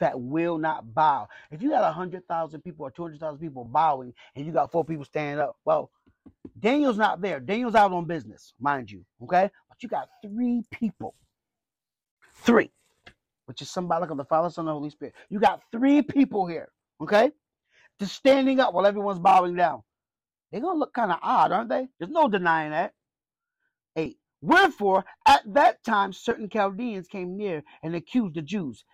that 0.00 0.20
will 0.20 0.58
not 0.58 0.94
bow. 0.94 1.28
If 1.50 1.62
you 1.62 1.70
got 1.70 1.88
a 1.88 1.92
hundred 1.92 2.26
thousand 2.28 2.62
people 2.62 2.86
or 2.86 2.90
two 2.90 3.02
hundred 3.02 3.20
thousand 3.20 3.40
people 3.40 3.64
bowing, 3.64 4.14
and 4.34 4.46
you 4.46 4.52
got 4.52 4.72
four 4.72 4.84
people 4.84 5.04
standing 5.04 5.40
up, 5.40 5.56
well, 5.64 5.90
Daniel's 6.58 6.98
not 6.98 7.20
there. 7.20 7.40
Daniel's 7.40 7.74
out 7.74 7.92
on 7.92 8.06
business, 8.06 8.54
mind 8.60 8.90
you. 8.90 9.04
Okay, 9.22 9.50
but 9.68 9.82
you 9.82 9.88
got 9.88 10.08
three 10.22 10.62
people, 10.70 11.14
three, 12.42 12.70
which 13.46 13.62
is 13.62 13.70
symbolic 13.70 14.10
of 14.10 14.16
the 14.16 14.24
Father, 14.24 14.50
Son, 14.50 14.66
and 14.66 14.74
Holy 14.74 14.90
Spirit. 14.90 15.14
You 15.30 15.40
got 15.40 15.62
three 15.72 16.02
people 16.02 16.46
here. 16.46 16.70
Okay, 17.00 17.32
just 18.00 18.14
standing 18.14 18.60
up 18.60 18.74
while 18.74 18.86
everyone's 18.86 19.20
bowing 19.20 19.56
down. 19.56 19.82
They're 20.50 20.60
gonna 20.60 20.78
look 20.78 20.94
kind 20.94 21.12
of 21.12 21.18
odd, 21.22 21.52
aren't 21.52 21.68
they? 21.68 21.88
There's 21.98 22.10
no 22.10 22.28
denying 22.28 22.70
that. 22.72 22.92
Wherefore, 24.40 25.04
at 25.26 25.42
that 25.54 25.82
time, 25.84 26.12
certain 26.12 26.48
Chaldeans 26.48 27.08
came 27.08 27.36
near 27.36 27.64
and 27.82 27.94
accused 27.94 28.34
the 28.34 28.42
Jews, 28.42 28.84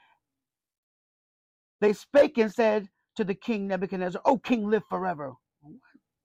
they 1.81 1.93
spake 1.93 2.39
and 2.39 2.53
said 2.53 2.89
to 3.17 3.25
the 3.25 3.35
king 3.35 3.67
Nebuchadnezzar, 3.69 4.23
O 4.25 4.39
king, 4.39 4.69
live 4.69 4.85
forever. 4.89 5.35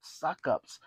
Suck 0.01 0.47
ups. 0.47 0.79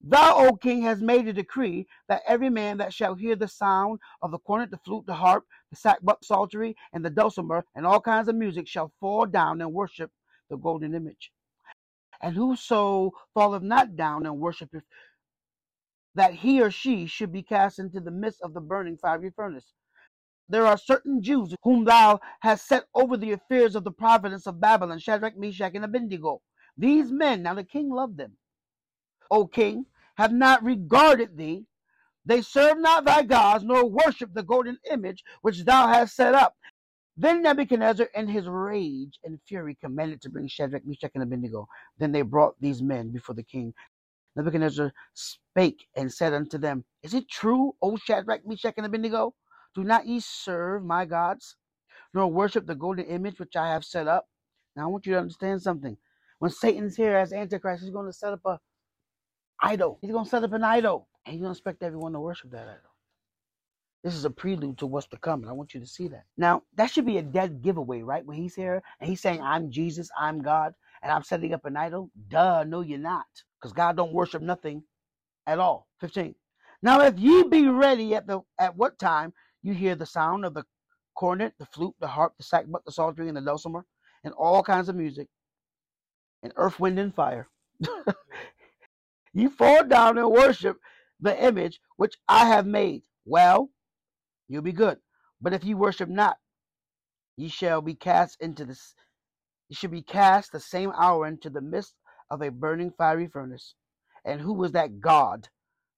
Thou, 0.00 0.36
O 0.36 0.56
king, 0.56 0.82
hast 0.82 1.00
made 1.00 1.28
a 1.28 1.32
decree 1.32 1.86
that 2.08 2.22
every 2.26 2.50
man 2.50 2.78
that 2.78 2.92
shall 2.92 3.14
hear 3.14 3.36
the 3.36 3.48
sound 3.48 4.00
of 4.22 4.32
the 4.32 4.38
cornet, 4.38 4.70
the 4.70 4.78
flute, 4.78 5.06
the 5.06 5.14
harp, 5.14 5.44
the 5.70 5.76
sackbut, 5.76 6.22
psaltery, 6.22 6.76
and 6.92 7.04
the 7.04 7.10
dulcimer, 7.10 7.64
and 7.74 7.86
all 7.86 8.00
kinds 8.00 8.28
of 8.28 8.34
music, 8.34 8.66
shall 8.66 8.92
fall 9.00 9.24
down 9.24 9.60
and 9.60 9.72
worship 9.72 10.10
the 10.50 10.56
golden 10.56 10.94
image. 10.94 11.32
And 12.20 12.34
whoso 12.34 13.12
falleth 13.34 13.62
not 13.62 13.96
down 13.96 14.26
and 14.26 14.38
worshipeth, 14.40 14.82
that 16.14 16.34
he 16.34 16.62
or 16.62 16.70
she 16.70 17.06
should 17.06 17.32
be 17.32 17.42
cast 17.42 17.78
into 17.78 18.00
the 18.00 18.10
midst 18.10 18.42
of 18.42 18.54
the 18.54 18.60
burning 18.60 18.96
fiery 18.96 19.30
furnace. 19.34 19.72
There 20.48 20.66
are 20.66 20.76
certain 20.76 21.22
Jews 21.22 21.54
whom 21.62 21.84
thou 21.84 22.20
hast 22.40 22.68
set 22.68 22.84
over 22.94 23.16
the 23.16 23.32
affairs 23.32 23.74
of 23.74 23.84
the 23.84 23.90
province 23.90 24.46
of 24.46 24.60
Babylon, 24.60 24.98
Shadrach, 24.98 25.36
Meshach, 25.36 25.74
and 25.74 25.84
Abednego. 25.84 26.42
These 26.76 27.10
men, 27.10 27.42
now 27.42 27.54
the 27.54 27.64
king 27.64 27.90
loved 27.90 28.18
them, 28.18 28.36
O 29.30 29.46
king, 29.46 29.86
have 30.16 30.32
not 30.32 30.62
regarded 30.62 31.36
thee. 31.36 31.66
They 32.26 32.42
serve 32.42 32.78
not 32.78 33.04
thy 33.04 33.22
gods, 33.22 33.64
nor 33.64 33.84
worship 33.88 34.32
the 34.32 34.42
golden 34.42 34.78
image 34.90 35.24
which 35.42 35.64
thou 35.64 35.88
hast 35.88 36.16
set 36.16 36.34
up. 36.34 36.56
Then 37.16 37.42
Nebuchadnezzar, 37.42 38.08
in 38.14 38.28
his 38.28 38.48
rage 38.48 39.20
and 39.24 39.40
fury, 39.46 39.76
commanded 39.80 40.20
to 40.22 40.30
bring 40.30 40.48
Shadrach, 40.48 40.84
Meshach, 40.84 41.12
and 41.14 41.22
Abednego. 41.22 41.68
Then 41.98 42.12
they 42.12 42.22
brought 42.22 42.56
these 42.60 42.82
men 42.82 43.10
before 43.10 43.34
the 43.34 43.42
king. 43.44 43.72
Nebuchadnezzar 44.36 44.92
spake 45.14 45.86
and 45.96 46.12
said 46.12 46.32
unto 46.34 46.58
them, 46.58 46.84
Is 47.02 47.14
it 47.14 47.28
true, 47.28 47.74
O 47.82 47.96
Shadrach, 47.96 48.46
Meshach, 48.46 48.74
and 48.76 48.86
Abednego? 48.86 49.34
Do 49.74 49.84
not 49.84 50.06
ye 50.06 50.20
serve 50.20 50.84
my 50.84 51.04
gods, 51.04 51.56
nor 52.12 52.28
worship 52.28 52.66
the 52.66 52.74
golden 52.74 53.06
image 53.06 53.38
which 53.38 53.56
I 53.56 53.68
have 53.68 53.84
set 53.84 54.08
up? 54.08 54.26
Now 54.76 54.84
I 54.84 54.86
want 54.86 55.06
you 55.06 55.12
to 55.14 55.20
understand 55.20 55.62
something. 55.62 55.96
When 56.38 56.50
Satan's 56.50 56.96
here 56.96 57.16
as 57.16 57.32
Antichrist, 57.32 57.82
he's 57.82 57.92
going 57.92 58.06
to 58.06 58.12
set 58.12 58.32
up 58.32 58.40
a 58.44 58.60
idol. 59.60 59.98
He's 60.00 60.10
going 60.10 60.24
to 60.24 60.30
set 60.30 60.44
up 60.44 60.52
an 60.52 60.64
idol. 60.64 61.08
And 61.24 61.32
he's 61.32 61.40
going 61.40 61.54
to 61.54 61.58
expect 61.58 61.82
everyone 61.82 62.12
to 62.12 62.20
worship 62.20 62.50
that 62.50 62.68
idol. 62.68 62.90
This 64.02 64.14
is 64.14 64.26
a 64.26 64.30
prelude 64.30 64.76
to 64.78 64.86
what's 64.86 65.06
to 65.08 65.16
come, 65.16 65.40
and 65.40 65.48
I 65.48 65.54
want 65.54 65.72
you 65.72 65.80
to 65.80 65.86
see 65.86 66.08
that. 66.08 66.24
Now, 66.36 66.62
that 66.74 66.90
should 66.90 67.06
be 67.06 67.16
a 67.16 67.22
dead 67.22 67.62
giveaway, 67.62 68.02
right? 68.02 68.24
When 68.24 68.36
he's 68.36 68.54
here 68.54 68.82
and 69.00 69.08
he's 69.08 69.22
saying, 69.22 69.40
I'm 69.40 69.70
Jesus, 69.70 70.10
I'm 70.18 70.42
God, 70.42 70.74
and 71.04 71.12
I'm 71.12 71.24
setting 71.24 71.54
up 71.54 71.66
an 71.66 71.78
idol. 71.78 72.10
Duh, 72.30 72.64
no, 72.64 72.82
you're 72.82 72.98
not. 73.00 73.26
Because 73.60 73.74
God 73.74 73.96
don't 73.98 74.14
worship 74.14 74.42
nothing 74.42 74.84
at 75.48 75.60
all. 75.60 75.88
15. 76.00 76.36
Now, 76.82 77.02
if 77.02 77.18
ye 77.18 77.44
be 77.44 77.68
ready 77.68 78.16
at 78.16 78.28
the 78.28 78.42
at 78.60 78.76
what 78.76 79.00
time 79.00 79.34
you 79.62 79.74
hear 79.74 79.96
the 79.96 80.06
sound 80.06 80.46
of 80.46 80.54
the 80.54 80.64
cornet, 81.16 81.54
the 81.60 81.66
flute, 81.66 81.96
the 82.00 82.08
harp, 82.08 82.34
the 82.38 82.44
sackbut, 82.44 82.84
the 82.86 82.92
psaltery, 82.92 83.28
and 83.28 83.38
the 83.38 83.42
dulcimer, 83.42 83.86
and 84.24 84.34
all 84.34 84.62
kinds 84.64 84.90
of 84.90 84.96
music, 84.96 85.28
and 86.42 86.52
earth, 86.56 86.80
wind, 86.80 86.98
and 87.00 87.14
fire, 87.14 87.48
you 89.34 89.50
fall 89.50 89.84
down 89.84 90.18
and 90.18 90.30
worship 90.30 90.78
the 91.20 91.42
image 91.44 91.80
which 91.96 92.16
I 92.28 92.46
have 92.46 92.66
made. 92.66 93.04
Well, 93.26 93.70
you'll 94.48 94.62
be 94.62 94.72
good. 94.72 94.98
But 95.40 95.54
if 95.54 95.64
you 95.64 95.76
worship 95.78 96.08
not, 96.08 96.38
ye 97.36 97.48
shall 97.48 97.82
be 97.82 97.94
cast 97.94 98.40
into 98.42 98.64
this. 98.66 98.94
You 99.68 99.76
should 99.76 99.90
be 99.90 100.02
cast 100.02 100.52
the 100.52 100.60
same 100.60 100.92
hour 100.98 101.26
into 101.26 101.50
the 101.50 101.60
midst 101.60 101.94
of 102.30 102.42
a 102.42 102.50
burning 102.50 102.92
fiery 102.96 103.28
furnace. 103.28 103.74
And 104.24 104.40
who 104.40 104.62
is 104.64 104.72
that 104.72 105.00
God 105.00 105.48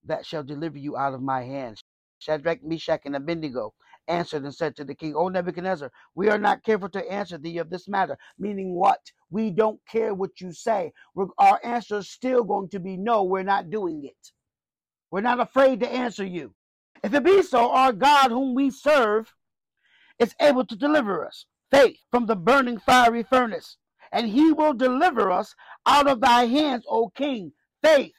that 0.04 0.26
shall 0.26 0.42
deliver 0.42 0.78
you 0.78 0.96
out 0.96 1.14
of 1.14 1.22
my 1.22 1.42
hands? 1.42 1.82
Shadrach, 2.18 2.62
Meshach, 2.62 3.02
and 3.04 3.16
Abednego 3.16 3.74
answered 4.08 4.44
and 4.44 4.54
said 4.54 4.76
to 4.76 4.84
the 4.84 4.94
king, 4.94 5.14
O 5.14 5.28
Nebuchadnezzar, 5.28 5.90
we 6.14 6.28
are 6.28 6.38
not 6.38 6.62
careful 6.62 6.88
to 6.90 7.10
answer 7.10 7.38
thee 7.38 7.58
of 7.58 7.70
this 7.70 7.88
matter. 7.88 8.16
Meaning 8.38 8.74
what? 8.74 9.00
We 9.30 9.50
don't 9.50 9.80
care 9.88 10.14
what 10.14 10.40
you 10.40 10.52
say. 10.52 10.92
We're, 11.14 11.26
our 11.38 11.60
answer 11.64 11.98
is 11.98 12.10
still 12.10 12.44
going 12.44 12.68
to 12.70 12.80
be 12.80 12.96
no, 12.96 13.24
we're 13.24 13.42
not 13.42 13.70
doing 13.70 14.04
it. 14.04 14.32
We're 15.10 15.20
not 15.20 15.40
afraid 15.40 15.80
to 15.80 15.92
answer 15.92 16.24
you. 16.24 16.54
If 17.02 17.14
it 17.14 17.24
be 17.24 17.42
so, 17.42 17.70
our 17.70 17.92
God 17.92 18.30
whom 18.30 18.54
we 18.54 18.70
serve 18.70 19.32
is 20.18 20.34
able 20.40 20.64
to 20.66 20.76
deliver 20.76 21.26
us, 21.26 21.46
faith, 21.70 21.98
from 22.10 22.26
the 22.26 22.36
burning 22.36 22.78
fiery 22.78 23.22
furnace. 23.22 23.76
And 24.12 24.28
he 24.28 24.52
will 24.52 24.72
deliver 24.72 25.30
us 25.30 25.54
out 25.84 26.08
of 26.08 26.20
thy 26.20 26.44
hands, 26.44 26.84
O 26.88 27.08
king, 27.08 27.52
faith. 27.82 28.12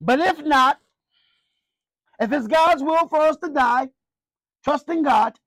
But 0.00 0.20
if 0.20 0.44
not, 0.44 0.78
if 2.20 2.32
it's 2.32 2.46
God's 2.46 2.82
will 2.82 3.08
for 3.08 3.20
us 3.20 3.36
to 3.38 3.50
die, 3.50 3.88
trusting 4.64 5.02
God, 5.02 5.38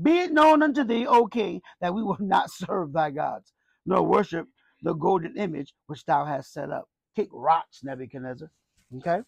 be 0.00 0.18
it 0.18 0.32
known 0.32 0.62
unto 0.62 0.84
thee, 0.84 1.06
O 1.06 1.26
king, 1.26 1.60
that 1.80 1.94
we 1.94 2.02
will 2.02 2.16
not 2.20 2.50
serve 2.50 2.92
thy 2.92 3.10
gods, 3.10 3.52
nor 3.84 4.02
worship 4.02 4.46
the 4.82 4.94
golden 4.94 5.36
image 5.36 5.74
which 5.86 6.04
thou 6.04 6.24
hast 6.24 6.52
set 6.52 6.70
up. 6.70 6.88
Kick 7.16 7.28
rocks, 7.32 7.80
Nebuchadnezzar. 7.82 8.50
Okay? 8.96 9.20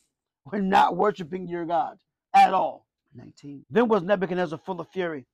We're 0.44 0.60
not 0.60 0.96
worshiping 0.96 1.48
your 1.48 1.66
God 1.66 1.98
at 2.34 2.54
all. 2.54 2.86
19. 3.14 3.64
Then 3.70 3.88
was 3.88 4.02
Nebuchadnezzar 4.02 4.60
full 4.64 4.80
of 4.80 4.88
fury, 4.90 5.26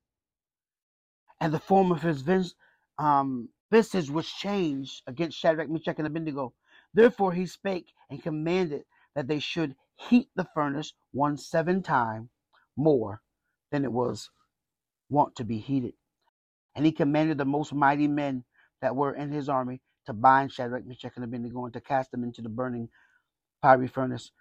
and 1.40 1.52
the 1.54 1.60
form 1.60 1.92
of 1.92 2.02
his 2.02 2.22
vis- 2.22 2.54
um, 2.98 3.48
visage 3.72 4.10
was 4.10 4.28
changed 4.28 5.02
against 5.06 5.38
Shadrach, 5.38 5.70
Meshach, 5.70 5.96
and 5.98 6.06
Abednego. 6.06 6.54
Therefore 6.94 7.32
he 7.32 7.46
spake 7.46 7.92
and 8.10 8.22
commanded 8.22 8.84
that 9.16 9.28
they 9.28 9.40
should 9.40 9.76
heat 9.96 10.28
the 10.36 10.46
furnace 10.54 10.94
one 11.12 11.36
seven 11.38 11.82
time 11.82 12.30
more 12.76 13.22
than 13.72 13.84
it 13.84 13.92
was 13.92 14.30
wont 15.10 15.36
to 15.36 15.44
be 15.44 15.58
heated. 15.58 15.94
And 16.76 16.86
he 16.86 16.92
commanded 16.92 17.38
the 17.38 17.46
most 17.46 17.74
mighty 17.74 18.08
men 18.08 18.44
that 18.82 18.96
were 18.96 19.14
in 19.14 19.32
his 19.32 19.48
army 19.48 19.82
to 20.06 20.14
bind 20.14 20.52
Shadrach, 20.52 20.86
Meshach, 20.86 21.12
and 21.16 21.24
Abednego 21.24 21.64
and 21.64 21.74
to 21.74 21.80
cast 21.82 22.10
them 22.12 22.24
into 22.24 22.42
the 22.42 22.50
burning 22.50 22.88
fiery 23.62 23.88
furnace. 23.88 24.32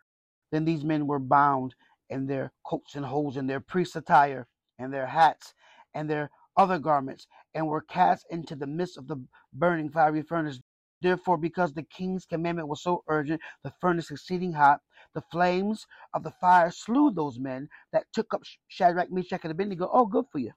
Then 0.51 0.65
these 0.65 0.83
men 0.83 1.07
were 1.07 1.19
bound 1.19 1.75
in 2.09 2.27
their 2.27 2.53
coats 2.65 2.95
and 2.95 3.05
hose 3.05 3.37
and 3.37 3.49
their 3.49 3.59
priest's 3.59 3.95
attire 3.97 4.47
and 4.79 4.93
their 4.93 5.07
hats 5.07 5.53
and 5.93 6.09
their 6.09 6.31
other 6.57 6.79
garments 6.79 7.27
and 7.53 7.67
were 7.67 7.81
cast 7.81 8.25
into 8.29 8.55
the 8.55 8.67
midst 8.67 8.97
of 8.97 9.07
the 9.07 9.17
burning 9.53 9.89
fiery 9.89 10.21
furnace. 10.21 10.59
Therefore, 11.01 11.37
because 11.37 11.73
the 11.73 11.83
king's 11.83 12.25
commandment 12.25 12.67
was 12.67 12.81
so 12.81 13.03
urgent, 13.07 13.41
the 13.63 13.73
furnace 13.81 14.11
exceeding 14.11 14.53
hot, 14.53 14.79
the 15.13 15.21
flames 15.31 15.85
of 16.13 16.23
the 16.23 16.31
fire 16.41 16.71
slew 16.71 17.11
those 17.11 17.39
men 17.39 17.69
that 17.91 18.05
took 18.13 18.33
up 18.33 18.41
Shadrach, 18.69 19.11
Meshach, 19.11 19.41
and 19.43 19.51
Abednego. 19.51 19.89
Oh, 19.91 20.05
good 20.05 20.25
for 20.31 20.39
you. 20.39 20.51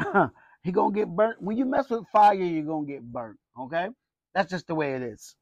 he 0.62 0.72
gonna 0.72 0.94
get 0.94 1.08
burnt. 1.08 1.40
When 1.42 1.56
you 1.56 1.64
mess 1.64 1.90
with 1.90 2.06
fire, 2.12 2.34
you're 2.34 2.64
gonna 2.64 2.86
get 2.86 3.02
burnt. 3.02 3.38
Okay, 3.58 3.88
that's 4.34 4.50
just 4.50 4.66
the 4.66 4.74
way 4.74 4.94
it 4.94 5.02
is. 5.02 5.36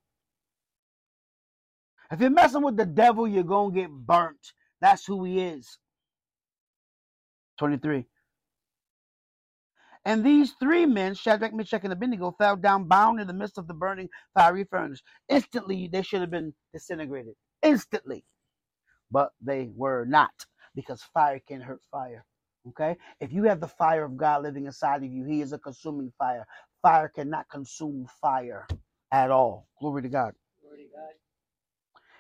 If 2.11 2.21
you're 2.21 2.31
messing 2.31 2.63
with 2.63 2.77
the 2.77 2.87
devil, 2.87 3.27
you're 3.29 3.45
gonna 3.45 3.75
get 3.75 3.91
burnt. 3.91 4.53
That's 4.81 5.07
who 5.07 5.25
he 5.25 5.41
is. 5.41 5.79
23. 7.59 8.07
And 10.05 10.25
these 10.25 10.53
three 10.61 10.87
men, 10.87 11.15
Shadrach, 11.15 11.55
Meshach, 11.55 11.85
and 11.85 11.95
Abednego, 11.95 12.33
fell 12.39 12.57
down 12.57 12.89
bound 12.89 13.21
in 13.21 13.29
the 13.29 13.35
midst 13.35 13.59
of 13.59 13.69
the 13.69 13.75
burning 13.75 14.11
fiery 14.35 14.65
furnace. 14.65 15.03
Instantly, 15.29 15.89
they 15.93 16.03
should 16.03 16.23
have 16.23 16.31
been 16.33 16.55
disintegrated. 16.75 17.35
Instantly. 17.63 18.25
But 19.11 19.33
they 19.41 19.71
were 19.75 20.05
not, 20.07 20.33
because 20.75 21.03
fire 21.15 21.41
can 21.47 21.61
hurt 21.61 21.83
fire. 21.91 22.25
Okay? 22.71 22.97
If 23.21 23.33
you 23.33 23.45
have 23.45 23.61
the 23.61 23.69
fire 23.69 24.05
of 24.05 24.17
God 24.17 24.43
living 24.43 24.67
inside 24.67 25.05
of 25.05 25.11
you, 25.11 25.25
He 25.25 25.43
is 25.43 25.53
a 25.53 25.59
consuming 25.59 26.13
fire. 26.19 26.47
Fire 26.83 27.09
cannot 27.09 27.49
consume 27.51 28.07
fire 28.21 28.67
at 29.13 29.31
all. 29.31 29.69
Glory 29.81 30.03
to 30.03 30.09
God. 30.11 30.35
Glory 30.63 30.85
to 30.85 30.91
God. 30.97 31.11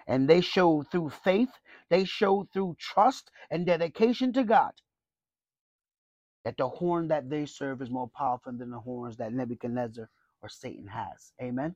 And 0.07 0.29
they 0.29 0.41
showed 0.43 0.91
through 0.91 1.11
faith, 1.11 1.51
they 1.91 2.05
showed 2.05 2.49
through 2.53 2.77
trust 2.79 3.31
and 3.51 3.67
dedication 3.67 4.33
to 4.35 4.45
God 4.45 4.73
that 6.45 6.57
the 6.57 6.69
horn 6.69 7.09
that 7.09 7.31
they 7.31 7.47
serve 7.47 7.81
is 7.83 7.91
more 7.91 8.09
powerful 8.09 8.53
than 8.53 8.71
the 8.71 8.79
horns 8.79 9.17
that 9.17 9.33
Nebuchadnezzar 9.33 10.09
or 10.43 10.49
Satan 10.49 10.87
has. 10.87 11.33
Amen. 11.43 11.75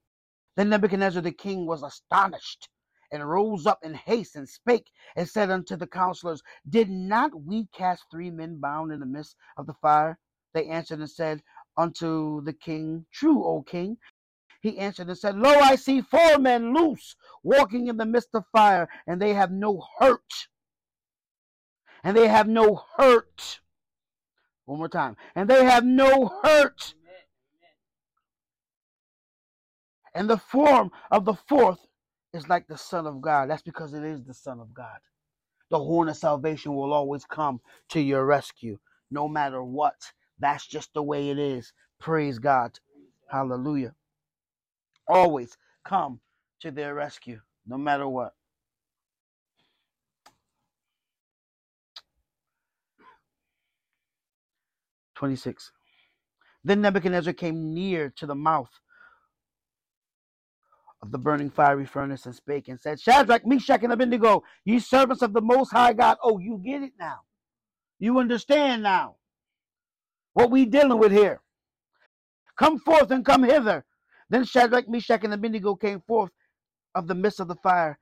Then 0.56 0.68
Nebuchadnezzar 0.68 1.22
the 1.22 1.32
king 1.32 1.66
was 1.66 1.82
astonished 1.82 2.68
and 3.10 3.28
rose 3.28 3.66
up 3.66 3.78
in 3.82 3.94
haste 3.94 4.36
and 4.36 4.48
spake 4.48 4.90
and 5.16 5.28
said 5.28 5.50
unto 5.50 5.76
the 5.76 5.86
counselors, 5.86 6.42
Did 6.68 6.90
not 6.90 7.42
we 7.44 7.66
cast 7.72 8.04
three 8.10 8.30
men 8.30 8.60
bound 8.60 8.92
in 8.92 9.00
the 9.00 9.06
midst 9.06 9.36
of 9.56 9.66
the 9.66 9.74
fire? 9.74 10.18
They 10.52 10.66
answered 10.66 10.98
and 10.98 11.10
said 11.10 11.42
unto 11.76 12.42
the 12.42 12.52
king, 12.52 13.06
True, 13.12 13.44
O 13.44 13.62
king. 13.62 13.96
He 14.60 14.78
answered 14.78 15.08
and 15.08 15.16
said, 15.16 15.36
Lo, 15.36 15.50
I 15.50 15.76
see 15.76 16.00
four 16.00 16.38
men 16.38 16.74
loose, 16.74 17.14
walking 17.42 17.86
in 17.86 17.96
the 17.96 18.04
midst 18.04 18.30
of 18.34 18.44
fire, 18.52 18.88
and 19.06 19.22
they 19.22 19.32
have 19.32 19.52
no 19.52 19.84
hurt. 19.98 20.48
And 22.02 22.16
they 22.16 22.28
have 22.28 22.48
no 22.48 22.82
hurt. 22.96 23.60
One 24.68 24.80
more 24.80 24.88
time. 24.90 25.16
And 25.34 25.48
they 25.48 25.64
have 25.64 25.86
no 25.86 26.30
hurt. 26.42 26.94
And 30.14 30.28
the 30.28 30.36
form 30.36 30.90
of 31.10 31.24
the 31.24 31.32
fourth 31.32 31.78
is 32.34 32.50
like 32.50 32.66
the 32.68 32.76
Son 32.76 33.06
of 33.06 33.22
God. 33.22 33.48
That's 33.48 33.62
because 33.62 33.94
it 33.94 34.04
is 34.04 34.22
the 34.24 34.34
Son 34.34 34.60
of 34.60 34.74
God. 34.74 34.98
The 35.70 35.78
horn 35.78 36.10
of 36.10 36.18
salvation 36.18 36.74
will 36.74 36.92
always 36.92 37.24
come 37.24 37.62
to 37.90 38.00
your 38.00 38.26
rescue, 38.26 38.78
no 39.10 39.26
matter 39.26 39.62
what. 39.62 40.12
That's 40.38 40.66
just 40.66 40.92
the 40.92 41.02
way 41.02 41.30
it 41.30 41.38
is. 41.38 41.72
Praise 41.98 42.38
God. 42.38 42.78
Hallelujah. 43.30 43.94
Always 45.08 45.56
come 45.82 46.20
to 46.60 46.70
their 46.70 46.94
rescue. 46.94 47.40
no 47.66 47.78
matter 47.78 48.06
what. 48.06 48.34
Twenty-six. 55.18 55.72
Then 56.62 56.80
Nebuchadnezzar 56.80 57.32
came 57.32 57.74
near 57.74 58.08
to 58.16 58.24
the 58.24 58.36
mouth 58.36 58.70
of 61.02 61.10
the 61.10 61.18
burning 61.18 61.50
fiery 61.50 61.86
furnace 61.86 62.24
and 62.24 62.34
spake 62.34 62.68
and 62.68 62.78
said, 62.78 63.00
Shadrach, 63.00 63.44
Meshach, 63.44 63.82
and 63.82 63.92
Abednego, 63.92 64.44
ye 64.64 64.78
servants 64.78 65.22
of 65.22 65.32
the 65.32 65.40
Most 65.40 65.72
High 65.72 65.92
God. 65.92 66.18
Oh, 66.22 66.38
you 66.38 66.62
get 66.64 66.82
it 66.84 66.92
now. 67.00 67.22
You 67.98 68.20
understand 68.20 68.84
now 68.84 69.16
what 70.34 70.52
we 70.52 70.64
dealing 70.64 70.98
with 70.98 71.10
here. 71.10 71.42
Come 72.56 72.78
forth 72.78 73.10
and 73.10 73.24
come 73.24 73.42
hither. 73.42 73.84
Then 74.30 74.44
Shadrach, 74.44 74.88
Meshach, 74.88 75.24
and 75.24 75.34
Abednego 75.34 75.74
came 75.74 76.00
forth 76.00 76.30
of 76.94 77.08
the 77.08 77.14
midst 77.16 77.40
of 77.40 77.48
the 77.48 77.56
fire, 77.56 77.98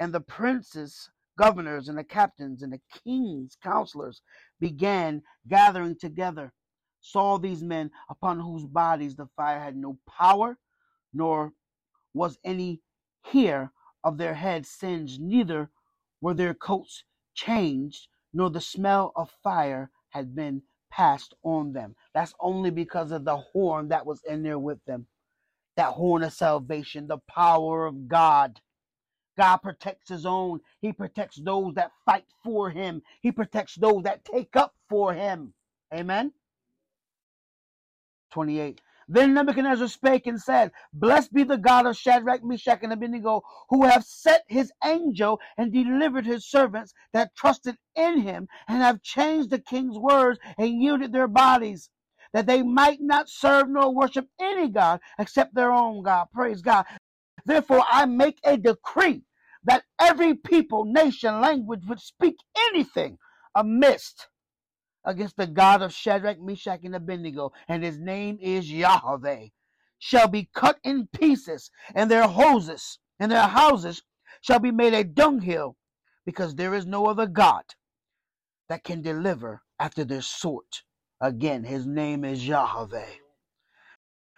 and 0.00 0.12
the 0.12 0.20
princes, 0.20 1.08
governors, 1.38 1.88
and 1.88 1.96
the 1.96 2.04
captains, 2.04 2.62
and 2.62 2.72
the 2.72 2.80
king's 3.04 3.56
counselors 3.62 4.20
began 4.60 5.22
gathering 5.48 5.96
together. 5.98 6.52
Saw 7.00 7.38
these 7.38 7.62
men 7.62 7.90
upon 8.10 8.40
whose 8.40 8.66
bodies 8.66 9.16
the 9.16 9.28
fire 9.36 9.60
had 9.60 9.76
no 9.76 9.98
power, 10.06 10.58
nor 11.14 11.52
was 12.12 12.38
any 12.44 12.82
hair 13.22 13.72
of 14.04 14.18
their 14.18 14.34
heads 14.34 14.68
singed, 14.68 15.20
neither 15.20 15.70
were 16.20 16.34
their 16.34 16.54
coats 16.54 17.04
changed, 17.34 18.08
nor 18.32 18.50
the 18.50 18.60
smell 18.60 19.12
of 19.16 19.30
fire 19.42 19.90
had 20.10 20.34
been 20.34 20.62
passed 20.90 21.34
on 21.44 21.72
them. 21.72 21.94
That's 22.14 22.34
only 22.40 22.70
because 22.70 23.12
of 23.12 23.24
the 23.24 23.36
horn 23.36 23.88
that 23.88 24.06
was 24.06 24.22
in 24.24 24.42
there 24.42 24.58
with 24.58 24.84
them. 24.84 25.06
That 25.76 25.92
horn 25.92 26.24
of 26.24 26.32
salvation, 26.32 27.06
the 27.06 27.18
power 27.28 27.86
of 27.86 28.08
God. 28.08 28.60
God 29.38 29.58
protects 29.58 30.10
his 30.10 30.26
own. 30.26 30.60
He 30.82 30.92
protects 30.92 31.38
those 31.38 31.74
that 31.74 31.92
fight 32.04 32.26
for 32.44 32.70
him. 32.70 33.02
He 33.22 33.32
protects 33.32 33.76
those 33.76 34.02
that 34.02 34.24
take 34.24 34.56
up 34.56 34.74
for 34.90 35.14
him. 35.14 35.54
Amen. 35.94 36.32
28. 38.30 38.80
Then 39.08 39.32
Nebuchadnezzar 39.32 39.88
spake 39.88 40.26
and 40.26 40.40
said, 40.40 40.72
Blessed 40.92 41.32
be 41.32 41.44
the 41.44 41.56
God 41.56 41.86
of 41.86 41.96
Shadrach, 41.96 42.44
Meshach, 42.44 42.80
and 42.82 42.92
Abednego, 42.92 43.42
who 43.70 43.84
have 43.86 44.04
set 44.04 44.44
his 44.48 44.70
angel 44.84 45.40
and 45.56 45.72
delivered 45.72 46.26
his 46.26 46.44
servants 46.44 46.92
that 47.14 47.34
trusted 47.34 47.78
in 47.96 48.20
him, 48.20 48.48
and 48.68 48.82
have 48.82 49.02
changed 49.02 49.50
the 49.50 49.60
king's 49.60 49.96
words 49.96 50.38
and 50.58 50.82
yielded 50.82 51.12
their 51.12 51.28
bodies, 51.28 51.88
that 52.34 52.46
they 52.46 52.62
might 52.62 53.00
not 53.00 53.30
serve 53.30 53.70
nor 53.70 53.94
worship 53.94 54.28
any 54.38 54.68
God 54.68 55.00
except 55.18 55.54
their 55.54 55.72
own 55.72 56.02
God. 56.02 56.26
Praise 56.34 56.60
God. 56.60 56.84
Therefore, 57.46 57.84
I 57.90 58.04
make 58.04 58.38
a 58.44 58.58
decree 58.58 59.22
that 59.68 59.84
every 60.00 60.34
people, 60.34 60.86
nation, 60.86 61.40
language 61.42 61.82
would 61.86 62.00
speak 62.00 62.36
anything 62.70 63.18
amiss 63.54 64.14
against 65.04 65.36
the 65.36 65.46
God 65.46 65.82
of 65.82 65.92
Shadrach, 65.92 66.40
Meshach, 66.40 66.80
and 66.84 66.94
Abednego, 66.94 67.52
and 67.68 67.84
his 67.84 67.98
name 67.98 68.38
is 68.40 68.72
Yahweh, 68.72 69.48
shall 69.98 70.26
be 70.26 70.48
cut 70.54 70.78
in 70.84 71.06
pieces, 71.08 71.70
and 71.94 72.10
their 72.10 72.26
houses 72.26 72.98
and 73.20 73.30
their 73.30 73.46
houses 73.48 74.02
shall 74.40 74.58
be 74.58 74.70
made 74.70 74.94
a 74.94 75.04
dunghill, 75.04 75.76
because 76.24 76.54
there 76.54 76.74
is 76.74 76.86
no 76.86 77.06
other 77.06 77.26
God 77.26 77.64
that 78.68 78.84
can 78.84 79.02
deliver 79.02 79.62
after 79.78 80.04
their 80.04 80.22
sort. 80.22 80.82
Again, 81.20 81.64
his 81.64 81.86
name 81.86 82.24
is 82.24 82.46
Yahweh. 82.46 83.16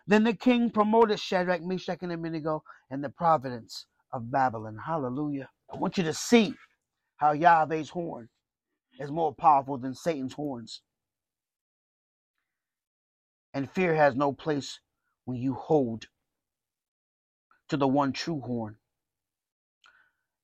Then 0.07 0.24
the 0.24 0.35
king 0.35 0.70
promoted 0.70 1.20
Shadrach, 1.20 1.62
Meshach, 1.62 1.99
and 2.03 2.11
Abednego 2.11 2.64
in 2.91 3.01
the 3.01 3.11
providence 3.11 3.87
of 4.13 4.31
Babylon. 4.31 4.79
Hallelujah. 4.85 5.49
I 5.73 5.77
want 5.77 5.99
you 5.99 6.05
to 6.05 6.15
see 6.15 6.55
how 7.17 7.33
Yahweh's 7.33 7.91
horn 7.91 8.29
is 8.99 9.11
more 9.11 9.35
powerful 9.35 9.79
than 9.79 9.95
Satan's 9.95 10.35
horns. 10.35 10.83
And 13.55 13.71
fear 13.71 13.95
has 13.95 14.15
no 14.15 14.33
place 14.33 14.81
when 15.25 15.39
you 15.39 15.55
hold 15.55 16.07
to 17.69 17.77
the 17.77 17.89
one 17.89 18.13
true 18.13 18.41
horn. 18.41 18.77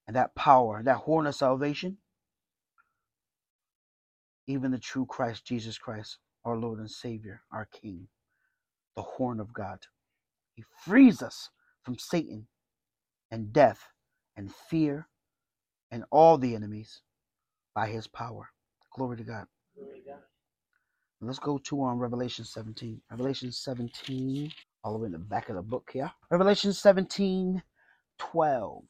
And 0.07 0.17
that 0.17 0.35
power, 0.35 0.83
that 0.85 0.99
horn 0.99 1.27
of 1.27 1.35
salvation, 1.35 1.99
even 4.47 4.71
the 4.71 4.79
true 4.79 5.07
Christ, 5.07 5.45
Jesus 5.45 5.79
Christ, 5.79 6.19
our 6.45 6.57
Lord 6.57 6.79
and 6.79 6.91
Savior, 6.91 7.43
our 7.53 7.67
King, 7.67 8.07
the 8.95 9.03
horn 9.03 9.41
of 9.41 9.53
God. 9.53 9.81
He 10.55 10.65
frees 10.85 11.23
us 11.23 11.51
from 11.83 11.99
Satan 11.99 12.47
and 13.31 13.53
death 13.53 13.81
and 14.37 14.53
fear 14.71 15.09
and 15.91 16.05
all 16.11 16.39
the 16.39 16.55
enemies 16.55 17.03
by 17.75 17.89
his 17.89 18.07
power. 18.07 18.49
Glory 18.95 19.19
to 19.19 19.25
God. 19.25 19.47
Glory 19.77 20.01
to 20.01 20.11
God. 20.11 20.19
Let's 21.21 21.39
go 21.39 21.59
to 21.59 21.85
um, 21.85 21.99
Revelation 21.99 22.45
17. 22.45 23.01
Revelation 23.11 23.51
17, 23.51 24.53
all 24.85 24.93
the 24.93 24.99
way 24.99 25.07
in 25.07 25.13
the 25.13 25.19
back 25.19 25.49
of 25.49 25.57
the 25.57 25.63
book 25.63 25.91
here. 25.93 26.13
Revelation 26.31 26.73
17, 26.73 27.63
12. 28.19 28.85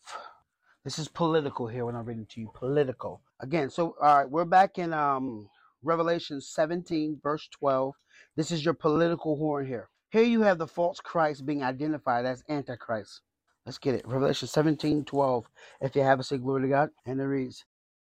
This 0.85 0.99
is 0.99 1.09
political 1.09 1.69
here 1.69 1.85
when 1.87 1.97
I'm 1.97 2.05
reading 2.05 2.27
to 2.31 2.41
you. 2.41 2.51
Political. 2.55 3.23
Again, 3.41 3.71
so 3.71 3.97
all 4.01 4.19
right, 4.19 4.31
we're 4.31 4.45
back 4.45 4.79
in 4.79 4.93
um 4.93 5.49
Revelation 5.83 6.41
17, 6.41 7.21
verse 7.23 7.49
12. 7.59 7.95
This 8.37 8.51
is 8.51 8.65
your 8.65 8.75
political 8.75 9.37
horn 9.37 9.67
here. 9.67 9.89
Here 10.11 10.25
you 10.25 10.43
have 10.43 10.59
the 10.59 10.67
false 10.67 11.01
Christ 11.01 11.47
being 11.47 11.63
identified 11.63 12.27
as 12.27 12.43
Antichrist. 12.49 13.21
Let's 13.67 13.79
get 13.79 13.97
it. 13.97 14.09
Revelation 14.09 14.49
17, 14.49 15.05
12. 15.07 15.47
If 15.83 15.97
you 15.97 16.03
have 16.03 16.21
a 16.21 16.25
say 16.25 16.39
glory 16.39 16.63
to 16.65 16.69
God. 16.69 16.91
And 17.07 17.21
it 17.21 17.25
reads, 17.27 17.65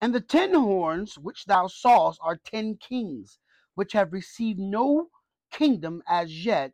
And 0.03 0.15
the 0.15 0.23
ten 0.23 0.55
horns 0.55 1.19
which 1.19 1.47
thou 1.47 1.69
sawest 1.69 2.21
are 2.23 2.39
ten 2.39 2.77
kings, 2.79 3.39
which 3.77 3.93
have 3.95 4.15
received 4.15 4.61
no 4.61 5.09
kingdom 5.53 6.03
as 6.09 6.47
yet, 6.47 6.73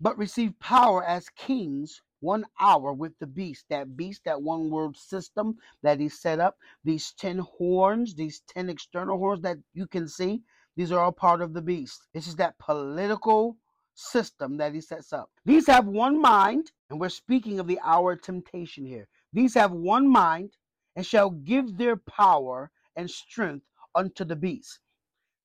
but 0.00 0.18
receive 0.18 0.58
power 0.60 1.04
as 1.04 1.28
kings 1.30 2.02
one 2.20 2.46
hour 2.60 2.92
with 2.92 3.12
the 3.20 3.26
beast. 3.26 3.66
That 3.70 3.96
beast, 3.96 4.22
that 4.24 4.42
one 4.42 4.70
world 4.70 4.96
system 4.96 5.56
that 5.82 6.00
he 6.00 6.08
set 6.08 6.40
up, 6.40 6.56
these 6.84 7.12
10 7.12 7.38
horns, 7.38 8.14
these 8.14 8.42
10 8.48 8.70
external 8.70 9.18
horns 9.18 9.42
that 9.42 9.58
you 9.74 9.86
can 9.86 10.08
see, 10.08 10.42
these 10.76 10.92
are 10.92 11.00
all 11.00 11.12
part 11.12 11.42
of 11.42 11.54
the 11.54 11.62
beast. 11.62 12.08
This 12.14 12.26
is 12.26 12.36
that 12.36 12.58
political 12.58 13.56
system 13.96 14.56
that 14.58 14.74
he 14.74 14.80
sets 14.80 15.12
up. 15.12 15.30
These 15.44 15.66
have 15.66 15.86
one 15.86 16.20
mind, 16.20 16.70
and 16.90 17.00
we're 17.00 17.08
speaking 17.08 17.58
of 17.58 17.66
the 17.66 17.80
hour 17.82 18.12
of 18.12 18.22
temptation 18.22 18.86
here. 18.86 19.08
These 19.32 19.54
have 19.54 19.72
one 19.72 20.08
mind 20.08 20.52
and 20.94 21.04
shall 21.04 21.30
give 21.30 21.76
their 21.76 21.96
power 21.96 22.70
and 22.94 23.10
strength 23.10 23.66
unto 23.94 24.24
the 24.24 24.36
beast. 24.36 24.78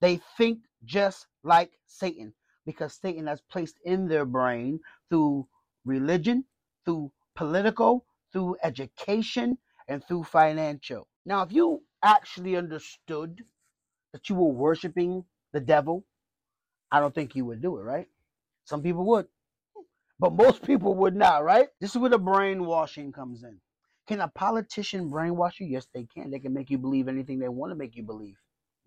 They 0.01 0.19
think 0.37 0.59
just 0.83 1.27
like 1.43 1.71
Satan 1.87 2.33
because 2.65 2.93
Satan 2.93 3.27
has 3.27 3.41
placed 3.41 3.77
in 3.83 4.07
their 4.07 4.25
brain 4.25 4.79
through 5.09 5.47
religion, 5.85 6.45
through 6.85 7.11
political, 7.35 8.05
through 8.31 8.57
education, 8.63 9.57
and 9.87 10.03
through 10.07 10.23
financial. 10.23 11.07
Now, 11.25 11.41
if 11.43 11.51
you 11.51 11.81
actually 12.03 12.55
understood 12.55 13.43
that 14.13 14.29
you 14.29 14.35
were 14.35 14.51
worshiping 14.51 15.25
the 15.53 15.59
devil, 15.59 16.05
I 16.91 16.99
don't 16.99 17.13
think 17.13 17.35
you 17.35 17.45
would 17.45 17.61
do 17.61 17.77
it, 17.77 17.81
right? 17.81 18.07
Some 18.65 18.81
people 18.81 19.05
would, 19.05 19.27
but 20.19 20.33
most 20.33 20.63
people 20.63 20.95
would 20.95 21.15
not, 21.15 21.43
right? 21.43 21.67
This 21.79 21.91
is 21.91 21.97
where 21.97 22.09
the 22.09 22.19
brainwashing 22.19 23.11
comes 23.11 23.43
in. 23.43 23.59
Can 24.07 24.19
a 24.21 24.27
politician 24.27 25.09
brainwash 25.09 25.59
you? 25.59 25.67
Yes, 25.67 25.87
they 25.93 26.05
can. 26.05 26.31
They 26.31 26.39
can 26.39 26.53
make 26.53 26.69
you 26.69 26.77
believe 26.77 27.07
anything 27.07 27.39
they 27.39 27.49
want 27.49 27.71
to 27.71 27.75
make 27.75 27.95
you 27.95 28.03
believe. 28.03 28.35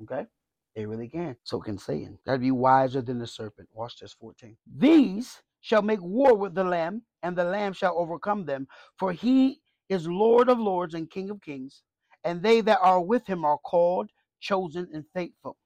Okay? 0.03 0.27
They 0.75 0.87
really 0.87 1.09
can. 1.09 1.37
So 1.45 1.61
can 1.61 1.79
Satan. 1.79 2.19
Gotta 2.27 2.39
be 2.39 2.51
wiser 2.51 3.01
than 3.01 3.19
the 3.19 3.27
serpent. 3.27 3.69
Watch 3.73 3.99
this 4.01 4.13
14. 4.13 4.57
These 4.77 5.43
shall 5.61 5.83
make 5.83 6.01
war 6.03 6.35
with 6.35 6.55
the 6.55 6.65
Lamb, 6.65 7.03
and 7.23 7.37
the 7.37 7.45
Lamb 7.45 7.73
shall 7.73 7.97
overcome 7.99 8.45
them. 8.45 8.67
For 8.99 9.13
he 9.13 9.61
is 9.89 10.07
Lord 10.07 10.49
of 10.49 10.59
lords 10.59 10.95
and 10.95 11.11
King 11.11 11.31
of 11.31 11.41
kings, 11.41 11.83
and 12.25 12.43
they 12.43 12.61
that 12.63 12.81
are 12.83 13.01
with 13.01 13.27
him 13.27 13.45
are 13.45 13.59
called, 13.59 14.11
chosen, 14.41 14.89
and 14.93 15.05
faithful. 15.15 15.57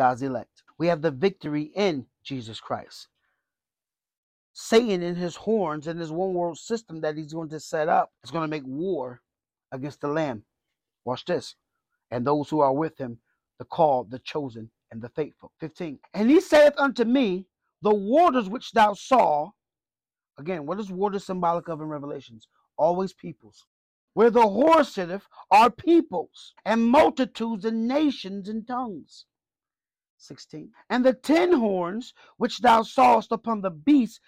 God's 0.00 0.22
elect. 0.22 0.62
We 0.78 0.86
have 0.86 1.02
the 1.02 1.10
victory 1.10 1.72
in 1.74 2.06
Jesus 2.24 2.58
Christ. 2.58 3.08
Satan 4.54 5.02
and 5.02 5.14
his 5.14 5.36
horns 5.36 5.86
and 5.86 6.00
his 6.00 6.10
one 6.10 6.32
world 6.32 6.56
system 6.56 7.02
that 7.02 7.18
he's 7.18 7.34
going 7.34 7.50
to 7.50 7.60
set 7.60 7.86
up 7.86 8.10
is 8.24 8.30
going 8.30 8.44
to 8.44 8.48
make 8.48 8.62
war 8.64 9.20
against 9.72 10.00
the 10.00 10.08
Lamb. 10.08 10.42
Watch 11.04 11.26
this. 11.26 11.54
And 12.10 12.26
those 12.26 12.48
who 12.48 12.60
are 12.60 12.72
with 12.72 12.96
him, 12.96 13.18
the 13.58 13.66
called, 13.66 14.10
the 14.10 14.20
chosen, 14.20 14.70
and 14.90 15.02
the 15.02 15.10
faithful. 15.10 15.52
15. 15.60 15.98
And 16.14 16.30
he 16.30 16.40
saith 16.40 16.72
unto 16.78 17.04
me, 17.04 17.44
The 17.82 17.94
waters 17.94 18.48
which 18.48 18.72
thou 18.72 18.94
saw, 18.94 19.50
again, 20.38 20.64
what 20.64 20.80
is 20.80 20.90
water 20.90 21.18
symbolic 21.18 21.68
of 21.68 21.82
in 21.82 21.88
Revelations? 21.88 22.48
Always 22.78 23.12
peoples. 23.12 23.66
Where 24.14 24.30
the 24.30 24.40
whore 24.40 24.86
sitteth 24.86 25.28
are 25.50 25.70
peoples, 25.70 26.54
and 26.64 26.86
multitudes, 26.86 27.66
and 27.66 27.86
nations, 27.86 28.48
and 28.48 28.66
tongues. 28.66 29.26
16. 30.20 30.70
And 30.88 31.04
the 31.04 31.14
ten 31.14 31.52
horns 31.52 32.14
which 32.36 32.58
thou 32.58 32.82
sawest 32.82 33.32
upon 33.32 33.60
the 33.60 33.70
beast, 33.70 34.20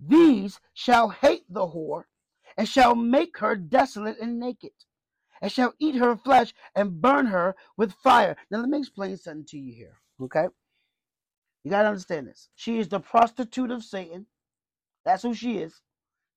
these 0.00 0.60
shall 0.74 1.08
hate 1.08 1.44
the 1.48 1.66
whore, 1.66 2.04
and 2.56 2.68
shall 2.68 2.94
make 2.94 3.38
her 3.38 3.56
desolate 3.56 4.18
and 4.20 4.38
naked, 4.38 4.72
and 5.40 5.50
shall 5.50 5.74
eat 5.78 5.94
her 5.94 6.16
flesh 6.16 6.52
and 6.74 7.00
burn 7.00 7.26
her 7.26 7.54
with 7.76 7.92
fire. 7.92 8.36
Now, 8.50 8.58
let 8.58 8.68
me 8.68 8.78
explain 8.78 9.16
something 9.16 9.46
to 9.46 9.58
you 9.58 9.72
here, 9.72 10.00
okay? 10.20 10.48
You 11.64 11.70
got 11.70 11.82
to 11.82 11.88
understand 11.88 12.26
this. 12.26 12.48
She 12.56 12.78
is 12.78 12.88
the 12.88 13.00
prostitute 13.00 13.70
of 13.70 13.84
Satan. 13.84 14.26
That's 15.04 15.22
who 15.22 15.34
she 15.34 15.58
is. 15.58 15.80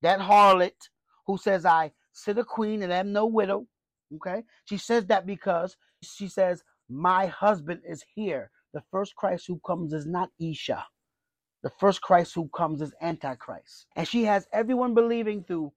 That 0.02 0.20
harlot 0.20 0.88
who 1.26 1.36
says, 1.38 1.66
I 1.66 1.92
sit 2.12 2.38
a 2.38 2.44
queen 2.44 2.82
and 2.82 2.92
am 2.92 3.12
no 3.12 3.26
widow. 3.26 3.66
Okay? 4.14 4.44
She 4.64 4.76
says 4.76 5.06
that 5.06 5.26
because 5.26 5.76
she 6.02 6.28
says, 6.28 6.62
My 6.88 7.26
husband 7.26 7.80
is 7.84 8.04
here. 8.14 8.50
The 8.76 8.84
first 8.90 9.16
Christ 9.16 9.46
who 9.46 9.58
comes 9.60 9.94
is 9.94 10.04
not 10.06 10.32
Isha. 10.38 10.86
The 11.62 11.70
first 11.70 12.02
Christ 12.02 12.34
who 12.34 12.50
comes 12.50 12.82
is 12.82 12.92
Antichrist. 13.00 13.86
And 13.96 14.06
she 14.06 14.24
has 14.24 14.46
everyone 14.52 14.92
believing 14.92 15.44
through 15.44 15.72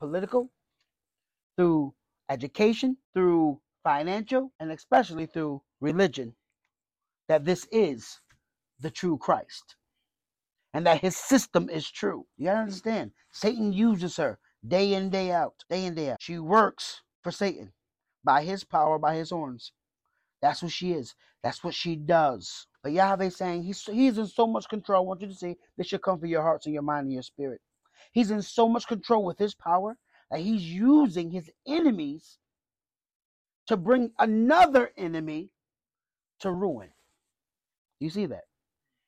political, 0.00 0.50
through 1.58 1.92
education, 2.30 2.96
through 3.12 3.60
financial, 3.82 4.52
and 4.58 4.72
especially 4.72 5.26
through 5.26 5.60
religion 5.82 6.34
that 7.28 7.44
this 7.44 7.68
is 7.70 8.20
the 8.80 8.90
true 8.90 9.18
Christ 9.18 9.76
and 10.72 10.86
that 10.86 11.02
his 11.02 11.18
system 11.18 11.68
is 11.68 11.90
true. 11.90 12.26
You 12.38 12.46
gotta 12.46 12.60
understand, 12.60 13.10
Satan 13.32 13.74
uses 13.74 14.16
her 14.16 14.38
day 14.66 14.94
in, 14.94 15.10
day 15.10 15.30
out, 15.30 15.62
day 15.68 15.84
in, 15.84 15.94
day 15.94 16.12
out. 16.12 16.22
She 16.22 16.38
works 16.38 17.02
for 17.22 17.30
Satan 17.30 17.74
by 18.24 18.44
his 18.44 18.64
power, 18.64 18.98
by 18.98 19.14
his 19.14 19.28
horns. 19.28 19.72
That's 20.44 20.62
what 20.62 20.72
she 20.72 20.92
is. 20.92 21.14
That's 21.42 21.64
what 21.64 21.72
she 21.72 21.96
does. 21.96 22.66
But 22.82 22.92
Yahweh 22.92 23.30
saying 23.30 23.62
he's 23.62 23.82
he's 23.84 24.18
in 24.18 24.26
so 24.26 24.46
much 24.46 24.68
control. 24.68 25.02
I 25.02 25.06
want 25.06 25.22
you 25.22 25.28
to 25.28 25.34
see 25.34 25.56
this 25.78 25.86
should 25.86 26.02
come 26.02 26.20
for 26.20 26.26
your 26.26 26.42
hearts 26.42 26.66
and 26.66 26.74
your 26.74 26.82
mind 26.82 27.04
and 27.04 27.14
your 27.14 27.22
spirit. 27.22 27.62
He's 28.12 28.30
in 28.30 28.42
so 28.42 28.68
much 28.68 28.86
control 28.86 29.24
with 29.24 29.38
his 29.38 29.54
power 29.54 29.96
that 30.30 30.40
he's 30.40 30.62
using 30.62 31.30
his 31.30 31.50
enemies 31.66 32.36
to 33.68 33.78
bring 33.78 34.10
another 34.18 34.90
enemy 34.98 35.48
to 36.40 36.52
ruin. 36.52 36.90
You 37.98 38.10
see 38.10 38.26
that? 38.26 38.44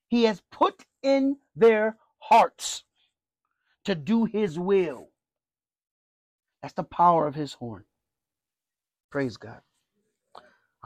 He 0.08 0.22
has 0.22 0.40
put 0.50 0.86
in 1.02 1.36
their 1.54 1.98
hearts 2.18 2.82
to 3.84 3.94
do 3.94 4.24
his 4.24 4.58
will. 4.58 5.10
That's 6.62 6.72
the 6.72 6.82
power 6.82 7.26
of 7.26 7.34
his 7.34 7.52
horn. 7.52 7.84
Praise 9.10 9.36
God. 9.36 9.60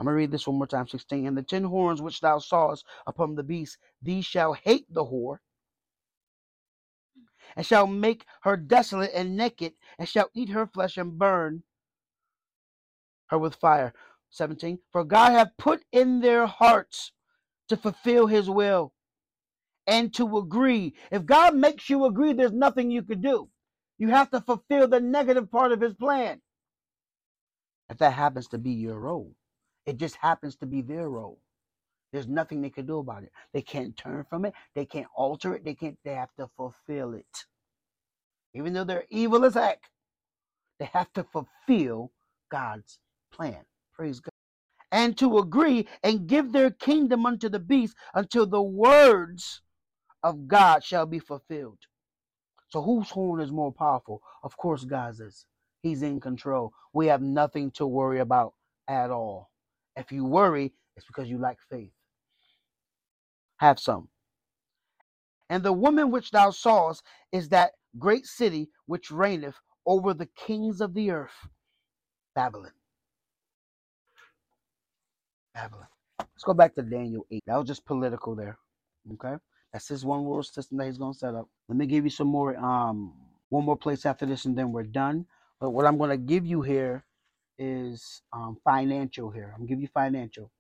I'm 0.01 0.07
going 0.07 0.15
to 0.15 0.17
read 0.17 0.31
this 0.31 0.47
one 0.47 0.57
more 0.57 0.67
time 0.67 0.89
16. 0.89 1.27
And 1.27 1.37
the 1.37 1.43
ten 1.43 1.63
horns 1.63 2.01
which 2.01 2.23
thou 2.23 2.39
sawest 2.39 2.87
upon 3.07 3.35
the 3.35 3.43
beast, 3.43 3.77
these 4.01 4.25
shall 4.25 4.55
hate 4.55 4.87
the 4.89 5.05
whore, 5.05 5.41
and 7.55 7.67
shall 7.67 7.87
make 7.87 8.25
her 8.41 8.57
desolate 8.57 9.11
and 9.15 9.37
naked, 9.37 9.75
and 9.99 10.09
shall 10.09 10.31
eat 10.33 10.49
her 10.49 10.67
flesh 10.67 10.97
and 10.97 11.19
burn 11.19 11.65
her 13.27 13.37
with 13.37 13.57
fire. 13.57 13.93
17. 14.31 14.79
For 14.91 15.05
God 15.05 15.33
hath 15.33 15.51
put 15.59 15.85
in 15.93 16.21
their 16.21 16.47
hearts 16.47 17.13
to 17.69 17.77
fulfill 17.77 18.27
his 18.27 18.49
will 18.49 18.95
and 19.87 20.15
to 20.15 20.39
agree. 20.39 20.95
If 21.11 21.27
God 21.27 21.55
makes 21.55 21.91
you 21.91 22.07
agree, 22.07 22.33
there's 22.33 22.53
nothing 22.53 22.91
you 22.91 23.03
can 23.03 23.21
do. 23.21 23.51
You 23.99 24.09
have 24.09 24.31
to 24.31 24.41
fulfill 24.41 24.89
the 24.89 25.01
negative 25.01 25.51
part 25.51 25.73
of 25.73 25.83
his 25.83 25.93
plan. 25.93 26.41
If 27.91 27.99
that 27.99 28.15
happens 28.15 28.49
to 28.49 28.57
be 28.57 28.71
your 28.71 28.99
role, 28.99 29.35
it 29.87 29.97
just 29.97 30.17
happens 30.17 30.57
to 30.57 30.67
be 30.67 30.83
their 30.83 31.09
role. 31.09 31.41
There's 32.13 32.29
nothing 32.29 32.61
they 32.61 32.71
can 32.71 32.87
do 32.87 32.99
about 32.99 33.23
it. 33.23 33.33
They 33.53 33.63
can't 33.63 33.97
turn 33.97 34.25
from 34.29 34.45
it. 34.45 34.55
They 34.75 34.85
can't 34.85 35.07
alter 35.17 35.55
it. 35.55 35.65
They 35.65 35.75
can't. 35.75 35.99
They 36.05 36.15
have 36.15 36.35
to 36.39 36.49
fulfill 36.57 37.15
it. 37.15 37.47
Even 38.55 38.73
though 38.73 38.85
they're 38.85 39.05
evil 39.11 39.45
as 39.45 39.55
heck, 39.55 39.83
they 40.79 40.87
have 40.87 41.13
to 41.13 41.25
fulfill 41.25 42.11
God's 42.51 42.99
plan. 43.33 43.65
Praise 43.95 44.21
God. 44.21 44.31
And 44.91 45.17
to 45.19 45.39
agree 45.39 45.87
and 46.03 46.27
give 46.27 46.53
their 46.53 46.71
kingdom 46.71 47.27
unto 47.27 47.49
the 47.49 47.61
beast 47.61 47.97
until 48.15 48.47
the 48.47 48.63
words 48.63 49.63
of 50.23 50.49
God 50.49 50.83
shall 50.83 51.07
be 51.07 51.21
fulfilled. 51.21 51.79
So 52.69 52.83
whose 52.83 53.11
horn 53.11 53.41
is 53.41 53.53
more 53.53 53.73
powerful? 53.73 54.23
Of 54.43 54.57
course, 54.57 54.85
God's 54.85 55.21
is. 55.21 55.47
He's 55.83 56.03
in 56.03 56.21
control. 56.21 56.73
We 56.93 57.07
have 57.07 57.23
nothing 57.23 57.71
to 57.73 57.87
worry 57.87 58.21
about 58.21 58.55
at 58.89 59.11
all. 59.11 59.50
If 60.01 60.11
you 60.11 60.25
worry, 60.25 60.73
it's 60.97 61.07
because 61.07 61.29
you 61.29 61.39
lack 61.39 61.59
faith. 61.71 61.93
Have 63.59 63.79
some. 63.79 64.09
And 65.51 65.63
the 65.63 65.75
woman 65.75 66.11
which 66.11 66.31
thou 66.31 66.51
sawest 66.51 67.03
is 67.33 67.51
that 67.51 67.73
great 67.99 68.25
city 68.25 68.71
which 68.87 69.11
reigneth 69.11 69.57
over 69.85 70.15
the 70.15 70.29
kings 70.37 70.81
of 70.81 70.95
the 70.95 71.11
earth, 71.11 71.35
Babylon. 72.35 72.73
Babylon. 75.55 75.87
Let's 76.19 76.45
go 76.45 76.55
back 76.55 76.75
to 76.77 76.83
Daniel 76.83 77.27
8. 77.31 77.43
That 77.47 77.57
was 77.59 77.69
just 77.69 77.85
political 77.85 78.35
there. 78.35 78.57
Okay? 79.13 79.35
That's 79.73 79.89
his 79.89 80.05
one 80.05 80.25
world 80.25 80.47
system 80.47 80.79
that 80.79 80.87
he's 80.87 80.99
gonna 80.99 81.13
set 81.13 81.35
up. 81.35 81.47
Let 81.69 81.77
me 81.77 81.87
give 81.87 82.05
you 82.05 82.11
some 82.11 82.29
more 82.29 82.57
um 82.57 83.13
one 83.51 83.65
more 83.65 83.77
place 83.77 84.07
after 84.07 84.25
this 84.25 84.47
and 84.47 84.57
then 84.57 84.73
we're 84.73 84.85
done. 84.85 85.27
But 85.61 85.71
what 85.71 85.85
I'm 85.85 85.99
gonna 85.99 86.17
give 86.17 86.47
you 86.47 86.63
here 86.63 87.05
is 87.61 88.23
um 88.33 88.59
financial 88.65 89.31
here. 89.31 89.53
I'm 89.55 89.61
gonna 89.61 89.69
give 89.69 89.83
you 89.83 89.89
financial. 89.95 90.51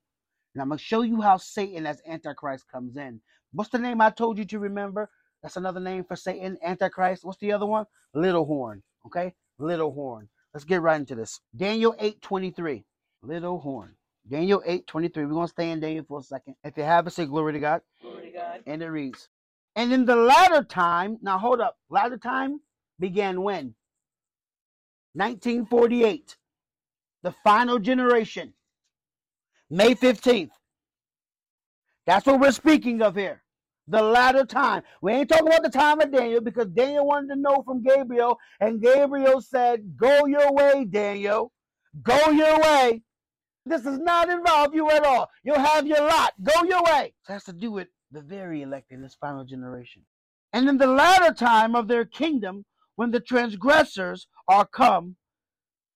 And 0.55 0.63
I'm 0.63 0.69
gonna 0.69 0.79
show 0.79 1.03
you 1.03 1.21
how 1.23 1.39
Satan 1.39 1.87
as 1.87 2.03
Antichrist 2.07 2.67
comes 2.71 2.97
in. 2.97 3.21
What's 3.53 3.71
the 3.71 3.79
name 3.79 4.01
I 4.01 4.11
told 4.11 4.39
you 4.39 4.45
to 4.47 4.61
remember? 4.61 5.11
That's 5.43 5.57
another 5.57 5.81
name 5.81 6.05
for 6.05 6.17
Satan, 6.17 6.59
Antichrist. 6.65 7.25
What's 7.25 7.39
the 7.39 7.53
other 7.53 7.67
one? 7.67 7.87
Little 8.15 8.45
horn. 8.45 8.83
Okay? 9.07 9.35
Little 9.59 9.93
horn. 9.93 10.29
Let's 10.55 10.65
get 10.65 10.83
right 10.83 11.01
into 11.01 11.17
this. 11.17 11.41
Daniel 11.57 11.97
8 11.99 12.21
23. 12.23 12.85
Little 13.23 13.61
horn. 13.61 13.95
Daniel 14.31 14.63
8 14.67 14.87
23. 14.87 15.25
We're 15.27 15.33
gonna 15.35 15.49
stay 15.49 15.71
in 15.71 15.81
Daniel 15.81 16.05
for 16.07 16.21
a 16.21 16.23
second. 16.23 16.57
If 16.65 16.77
you 16.77 16.85
have 16.85 17.07
it, 17.07 17.13
say 17.13 17.27
glory 17.27 17.55
to 17.55 17.61
God. 17.61 17.83
Glory 18.03 18.33
to 18.33 18.39
God. 18.39 18.63
And 18.67 18.83
it 18.83 18.89
reads, 18.91 19.29
And 19.77 19.93
in 19.93 20.05
the 20.05 20.17
latter 20.17 20.65
time, 20.65 21.19
now 21.23 21.39
hold 21.39 21.61
up, 21.61 21.79
latter 21.91 22.19
time 22.19 22.61
began 23.01 23.43
when? 23.43 23.75
1948. 25.15 26.37
The 27.23 27.35
final 27.45 27.79
generation. 27.79 28.55
May 29.69 29.95
15th. 29.95 30.51
That's 32.07 32.27
what 32.27 32.41
we're 32.41 32.53
speaking 32.53 33.03
of 33.03 33.15
here. 33.15 33.43
The 33.89 34.03
latter 34.03 34.45
time. 34.45 34.83
We 35.03 35.13
ain't 35.13 35.29
talking 35.29 35.47
about 35.49 35.63
the 35.63 35.71
time 35.71 36.01
of 36.01 36.13
Daniel 36.13 36.41
because 36.41 36.69
Daniel 36.69 37.07
wanted 37.07 37.35
to 37.35 37.41
know 37.41 37.63
from 37.65 37.83
Gabriel, 37.83 38.39
and 38.61 38.81
Gabriel 38.81 39.41
said, 39.41 39.97
Go 39.97 40.27
your 40.27 40.53
way, 40.53 40.85
Daniel. 40.85 41.53
Go 42.03 42.31
your 42.31 42.61
way. 42.61 43.03
This 43.67 43.83
does 43.83 43.99
not 43.99 44.29
involve 44.29 44.75
you 44.75 44.91
at 44.91 45.05
all. 45.05 45.29
You'll 45.45 45.59
have 45.59 45.87
your 45.87 46.01
lot. 46.01 46.33
Go 46.43 46.65
your 46.65 46.83
way. 46.83 47.13
It 47.29 47.33
has 47.33 47.45
to 47.45 47.53
do 47.53 47.71
with 47.71 47.89
the 48.11 48.21
very 48.21 48.63
elect 48.63 48.91
in 48.91 49.03
this 49.03 49.17
final 49.21 49.45
generation. 49.45 50.03
And 50.53 50.69
in 50.69 50.79
the 50.79 50.87
latter 50.87 51.33
time 51.33 51.77
of 51.77 51.87
their 51.87 52.05
kingdom, 52.05 52.65
when 52.97 53.11
the 53.11 53.21
transgressors 53.21 54.27
are 54.49 54.67
come 54.67 55.17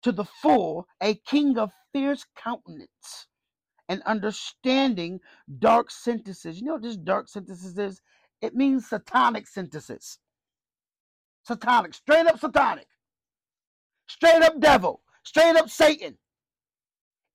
to 0.05 0.12
the 0.12 0.24
full, 0.24 0.86
a 1.02 1.14
king 1.14 1.59
of 1.59 1.72
fierce 1.92 2.24
countenance 2.36 3.26
and 3.88 4.02
understanding 4.02 5.18
dark 5.59 5.90
synthesis. 5.90 6.59
You 6.59 6.66
know 6.66 6.74
what 6.74 6.82
this 6.82 6.96
dark 6.96 7.28
synthesis 7.28 7.76
is? 7.78 8.02
It 8.42 8.55
means 8.55 8.88
satanic 8.88 9.48
synthesis. 9.48 10.18
Satanic, 11.46 11.94
straight 11.94 12.26
up 12.26 12.38
satanic, 12.38 12.86
straight 14.07 14.42
up 14.42 14.61
devil, 14.61 15.02
straight 15.22 15.57
up 15.57 15.68
Satan. 15.68 16.16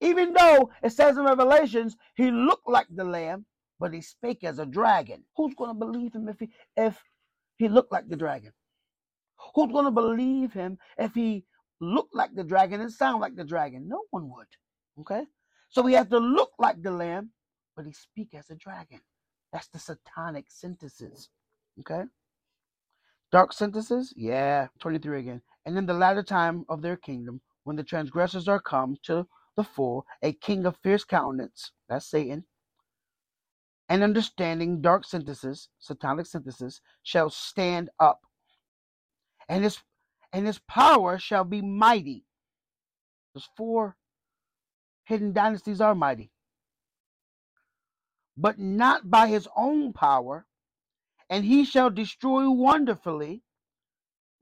Even 0.02 0.34
though 0.34 0.72
it 0.84 0.92
says 0.92 1.18
in 1.18 1.26
Revelations, 1.26 1.98
he 2.16 2.32
looked 2.32 2.68
like 2.70 2.88
the 2.90 3.04
lamb, 3.04 3.46
but 3.80 3.94
he 3.94 4.02
spake 4.02 4.44
as 4.44 4.60
a 4.60 4.66
dragon. 4.66 5.24
Who's 5.36 5.54
going 5.56 5.72
to 5.72 5.86
believe 5.86 6.14
him 6.14 6.28
if 6.30 6.40
he 6.40 6.50
if 6.78 7.04
he 7.58 7.68
looked 7.68 7.92
like 7.92 8.08
the 8.08 8.16
dragon? 8.16 8.52
Who's 9.56 9.72
going 9.72 9.86
to 9.86 9.92
believe 9.92 10.54
him 10.54 10.78
if 10.98 11.14
he 11.14 11.46
looked 11.80 12.16
like 12.16 12.36
the 12.36 12.44
dragon 12.44 12.82
and 12.82 12.92
sound 12.92 13.22
like 13.22 13.36
the 13.36 13.44
dragon? 13.44 13.88
No 13.88 14.04
one 14.12 14.30
would. 14.30 14.48
Okay? 15.02 15.26
So 15.70 15.86
he 15.86 15.94
has 15.94 16.08
to 16.08 16.18
look 16.18 16.52
like 16.60 16.82
the 16.82 16.92
lamb, 16.92 17.32
but 17.76 17.86
he 17.86 17.94
speak 17.94 18.34
as 18.34 18.50
a 18.50 18.56
dragon. 18.56 19.02
That's 19.54 19.68
the 19.68 19.80
satanic 19.80 20.46
synthesis. 20.50 21.30
Okay? 21.80 22.04
Dark 23.32 23.54
synthesis? 23.54 24.14
Yeah, 24.16 24.68
23 24.80 25.20
again. 25.20 25.42
And 25.66 25.78
in 25.78 25.86
the 25.86 25.94
latter 25.94 26.24
time 26.24 26.66
of 26.70 26.82
their 26.82 26.98
kingdom, 26.98 27.42
when 27.64 27.76
the 27.76 27.84
transgressors 27.84 28.48
are 28.48 28.60
come 28.60 28.98
to 29.04 29.28
the 29.56 29.64
full, 29.64 30.06
a 30.24 30.34
king 30.34 30.66
of 30.66 30.78
fierce 30.82 31.04
countenance, 31.04 31.72
that's 31.88 32.10
Satan, 32.10 32.46
and 33.88 34.04
understanding 34.04 34.82
dark 34.82 35.06
synthesis, 35.06 35.70
satanic 35.80 36.26
synthesis, 36.26 36.82
shall 37.04 37.30
stand 37.30 37.90
up. 38.00 38.22
And 39.48 39.64
his 39.64 39.80
and 40.34 40.46
his 40.46 40.60
power 40.60 41.18
shall 41.18 41.44
be 41.44 41.62
mighty. 41.62 42.26
There's 43.34 43.50
four 43.56 43.96
hidden 45.06 45.34
dynasties 45.34 45.82
are 45.82 45.96
mighty. 45.96 46.32
But 48.38 48.60
not 48.60 49.10
by 49.10 49.28
his 49.28 49.48
own 49.56 49.92
power, 49.92 50.46
and 51.30 51.44
he 51.44 51.66
shall 51.66 51.90
destroy 51.90 52.50
wonderfully. 52.50 53.42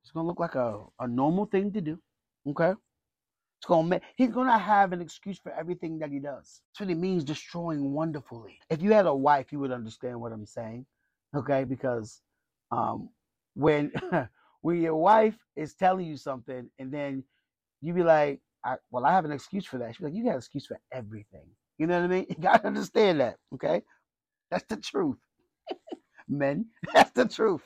Let's 0.04 0.12
gonna 0.12 0.28
look 0.28 0.40
like 0.40 0.56
a, 0.56 0.84
a 1.00 1.08
normal 1.08 1.46
thing 1.46 1.72
to 1.74 1.82
do. 1.82 2.00
Okay? 2.48 2.74
It's 3.60 3.66
gonna 3.66 3.88
make 3.88 4.04
he's 4.16 4.30
gonna 4.30 4.58
have 4.58 4.94
an 4.94 5.02
excuse 5.02 5.40
for 5.40 5.52
everything 5.52 5.98
that 6.00 6.12
he 6.12 6.20
does. 6.20 6.62
That's 6.80 6.88
what 6.88 6.98
means 6.98 7.24
destroying 7.24 7.92
wonderfully. 7.92 8.60
If 8.70 8.84
you 8.84 8.94
had 8.94 9.08
a 9.08 9.16
wife, 9.16 9.52
you 9.52 9.60
would 9.60 9.72
understand 9.72 10.22
what 10.22 10.32
I'm 10.32 10.46
saying. 10.46 10.86
Okay, 11.36 11.64
because 11.64 12.22
um 12.72 13.10
when 13.56 13.92
when 14.62 14.82
your 14.82 14.96
wife 14.96 15.38
is 15.56 15.76
telling 15.76 16.06
you 16.06 16.18
something 16.18 16.70
and 16.80 16.92
then 16.92 17.24
you 17.82 17.94
be 17.94 18.04
like, 18.04 18.42
I, 18.66 18.76
well, 18.92 19.06
I 19.06 19.12
have 19.14 19.26
an 19.26 19.32
excuse 19.32 19.66
for 19.66 19.78
that. 19.78 19.96
She's 19.96 20.04
like, 20.04 20.14
you 20.14 20.24
got 20.24 20.32
an 20.32 20.38
excuse 20.38 20.66
for 20.66 20.80
everything. 20.92 21.48
You 21.78 21.88
know 21.88 22.00
what 22.00 22.06
I 22.06 22.08
mean? 22.08 22.26
You 22.30 22.36
gotta 22.42 22.68
understand 22.68 23.20
that. 23.22 23.38
Okay? 23.54 23.82
That's 24.52 24.66
the 24.70 24.78
truth. 24.78 25.18
Men, 26.28 26.68
that's 26.94 27.12
the 27.12 27.28
truth. 27.28 27.64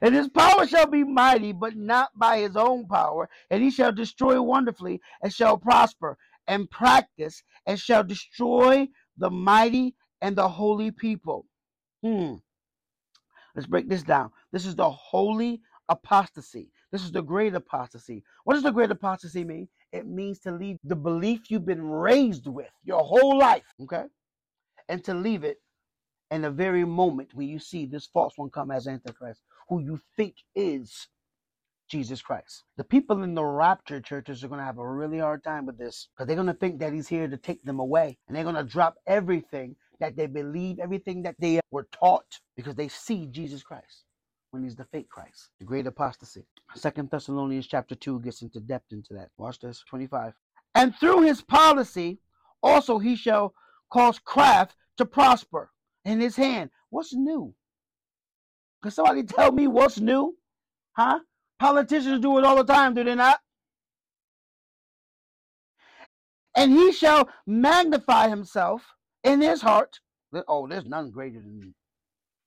And 0.00 0.14
his 0.14 0.28
power 0.28 0.66
shall 0.66 0.86
be 0.86 1.04
mighty, 1.04 1.52
but 1.52 1.76
not 1.76 2.10
by 2.16 2.38
his 2.38 2.56
own 2.56 2.86
power. 2.86 3.28
And 3.50 3.62
he 3.62 3.70
shall 3.70 3.92
destroy 3.92 4.40
wonderfully, 4.40 5.00
and 5.22 5.32
shall 5.32 5.58
prosper, 5.58 6.16
and 6.46 6.70
practice, 6.70 7.42
and 7.66 7.78
shall 7.78 8.04
destroy 8.04 8.88
the 9.16 9.30
mighty 9.30 9.94
and 10.20 10.36
the 10.36 10.48
holy 10.48 10.90
people. 10.90 11.46
Hmm. 12.04 12.36
Let's 13.58 13.66
break 13.66 13.88
this 13.88 14.04
down. 14.04 14.30
This 14.52 14.64
is 14.64 14.76
the 14.76 14.88
holy 14.88 15.60
apostasy. 15.88 16.70
This 16.92 17.02
is 17.02 17.10
the 17.10 17.22
great 17.22 17.54
apostasy. 17.54 18.22
What 18.44 18.54
does 18.54 18.62
the 18.62 18.70
great 18.70 18.92
apostasy 18.92 19.42
mean? 19.42 19.66
It 19.90 20.06
means 20.06 20.38
to 20.42 20.52
leave 20.52 20.76
the 20.84 20.94
belief 20.94 21.50
you've 21.50 21.66
been 21.66 21.82
raised 21.82 22.46
with 22.46 22.70
your 22.84 23.02
whole 23.02 23.36
life, 23.36 23.64
okay? 23.82 24.04
And 24.88 25.02
to 25.02 25.12
leave 25.12 25.42
it 25.42 25.56
in 26.30 26.42
the 26.42 26.52
very 26.52 26.84
moment 26.84 27.34
when 27.34 27.48
you 27.48 27.58
see 27.58 27.84
this 27.84 28.06
false 28.06 28.34
one 28.36 28.50
come 28.50 28.70
as 28.70 28.86
Antichrist, 28.86 29.42
who 29.68 29.80
you 29.80 29.98
think 30.16 30.36
is 30.54 31.08
Jesus 31.88 32.22
Christ. 32.22 32.62
The 32.76 32.84
people 32.84 33.24
in 33.24 33.34
the 33.34 33.44
rapture 33.44 34.00
churches 34.00 34.44
are 34.44 34.48
going 34.48 34.60
to 34.60 34.66
have 34.66 34.78
a 34.78 34.88
really 34.88 35.18
hard 35.18 35.42
time 35.42 35.66
with 35.66 35.78
this 35.78 36.06
because 36.14 36.28
they're 36.28 36.36
going 36.36 36.46
to 36.46 36.54
think 36.54 36.78
that 36.78 36.92
he's 36.92 37.08
here 37.08 37.26
to 37.26 37.36
take 37.36 37.64
them 37.64 37.80
away. 37.80 38.18
And 38.28 38.36
they're 38.36 38.44
going 38.44 38.54
to 38.54 38.62
drop 38.62 38.94
everything 39.08 39.74
that 40.00 40.16
they 40.16 40.26
believe, 40.26 40.78
everything 40.78 41.22
that 41.22 41.36
they 41.38 41.60
were 41.70 41.88
taught 41.92 42.40
because 42.56 42.74
they 42.74 42.88
see 42.88 43.26
Jesus 43.26 43.62
Christ 43.62 44.04
when 44.50 44.62
he's 44.62 44.76
the 44.76 44.84
fake 44.86 45.08
Christ, 45.08 45.50
the 45.58 45.64
great 45.64 45.86
apostasy. 45.86 46.44
Second 46.74 47.10
Thessalonians 47.10 47.66
chapter 47.66 47.94
2 47.94 48.20
gets 48.20 48.42
into 48.42 48.60
depth 48.60 48.92
into 48.92 49.14
that. 49.14 49.30
Watch 49.36 49.60
this, 49.60 49.84
25. 49.88 50.32
And 50.74 50.94
through 50.96 51.22
his 51.22 51.42
policy 51.42 52.18
also 52.62 52.98
he 52.98 53.16
shall 53.16 53.54
cause 53.90 54.18
craft 54.18 54.76
to 54.96 55.04
prosper 55.04 55.70
in 56.04 56.20
his 56.20 56.36
hand. 56.36 56.70
What's 56.90 57.14
new? 57.14 57.54
Can 58.82 58.90
somebody 58.90 59.24
tell 59.24 59.52
me 59.52 59.66
what's 59.66 59.98
new? 59.98 60.36
Huh? 60.92 61.20
Politicians 61.58 62.20
do 62.20 62.38
it 62.38 62.44
all 62.44 62.56
the 62.56 62.72
time, 62.72 62.94
do 62.94 63.04
they 63.04 63.14
not? 63.14 63.40
And 66.56 66.72
he 66.72 66.92
shall 66.92 67.28
magnify 67.46 68.28
himself 68.28 68.82
in 69.24 69.40
his 69.40 69.62
heart. 69.62 70.00
Oh, 70.46 70.66
there's 70.66 70.84
none 70.84 71.10
greater 71.10 71.40
than 71.40 71.74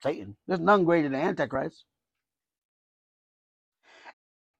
Satan. 0.04 0.38
There's 0.48 0.60
none 0.60 0.84
greater 0.84 1.10
than 1.10 1.20
Antichrist. 1.20 1.86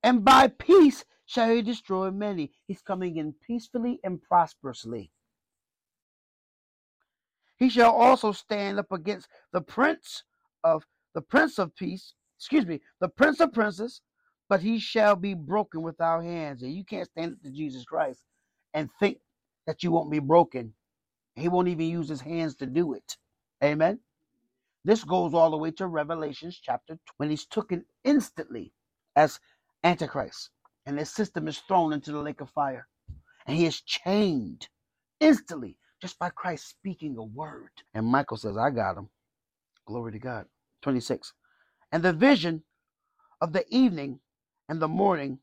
And 0.04 0.26
by 0.26 0.48
peace 0.48 1.06
shall 1.26 1.50
he 1.50 1.62
destroy 1.62 2.12
many. 2.12 2.52
He's 2.68 2.82
coming 2.82 3.18
in 3.18 3.34
peacefully 3.46 4.00
and 4.04 4.22
prosperously. 4.22 5.12
He 7.58 7.70
shall 7.70 7.92
also 7.92 8.32
stand 8.32 8.80
up 8.80 8.92
against 8.92 9.28
the 9.54 9.62
prince 9.62 10.24
of 10.64 10.84
the 11.14 11.22
prince 11.22 11.60
of 11.60 11.76
peace, 11.76 12.14
excuse 12.40 12.66
me, 12.66 12.82
the 13.00 13.10
prince 13.10 13.40
of 13.40 13.54
princes, 13.54 14.02
but 14.50 14.62
he 14.62 14.80
shall 14.80 15.16
be 15.16 15.36
broken 15.36 15.84
with 15.84 16.02
our 16.02 16.24
hands. 16.24 16.64
And 16.64 16.74
you 16.74 16.84
can't 16.84 17.08
stand 17.08 17.34
up 17.34 17.42
to 17.44 17.52
Jesus 17.52 17.84
Christ 17.86 18.22
and 18.74 18.90
think 19.00 19.20
that 19.68 19.84
you 19.84 19.92
won't 19.92 20.10
be 20.12 20.20
broken. 20.20 20.74
He 21.42 21.50
won't 21.50 21.70
even 21.70 21.88
use 21.88 22.10
his 22.10 22.22
hands 22.22 22.56
to 22.58 22.66
do 22.66 22.94
it. 22.94 23.18
Amen. 23.64 24.00
This 24.86 25.04
goes 25.04 25.34
all 25.34 25.52
the 25.52 25.58
way 25.58 25.72
to 25.72 25.88
Revelations 25.88 26.60
chapter 26.62 26.94
20, 26.96 27.02
when 27.18 27.30
he's 27.30 27.46
taken 27.46 27.86
instantly 28.04 28.74
as 29.16 29.40
Antichrist, 29.84 30.50
and 30.86 30.98
his 31.00 31.12
system 31.12 31.48
is 31.48 31.60
thrown 31.60 31.94
into 31.94 32.12
the 32.12 32.20
lake 32.22 32.42
of 32.42 32.50
fire, 32.50 32.88
and 33.46 33.58
he 33.58 33.66
is 33.66 33.82
chained 33.82 34.70
instantly 35.20 35.78
just 36.02 36.20
by 36.20 36.30
Christ 36.30 36.70
speaking 36.70 37.18
a 37.18 37.24
word. 37.24 37.72
And 37.94 38.08
Michael 38.08 38.38
says, 38.38 38.58
I 38.58 38.72
got 38.72 38.98
him. 38.98 39.10
Glory 39.88 40.14
to 40.14 40.20
God. 40.20 40.46
26. 40.82 41.34
And 41.92 42.04
the 42.04 42.14
vision 42.14 42.64
of 43.42 43.54
the 43.54 43.66
evening 43.70 44.20
and 44.70 44.82
the 44.82 44.88
morning 44.88 45.40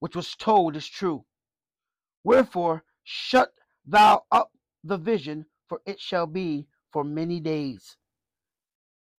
which 0.00 0.16
was 0.16 0.34
told 0.36 0.76
is 0.76 0.86
true. 0.86 1.24
Wherefore, 2.24 2.84
shut 3.04 3.52
thou 3.86 4.24
up 4.30 4.50
the 4.86 4.98
vision, 4.98 5.46
for 5.68 5.80
it 5.86 6.00
shall 6.00 6.26
be 6.26 6.66
for 6.92 7.04
many 7.04 7.40
days. 7.40 7.96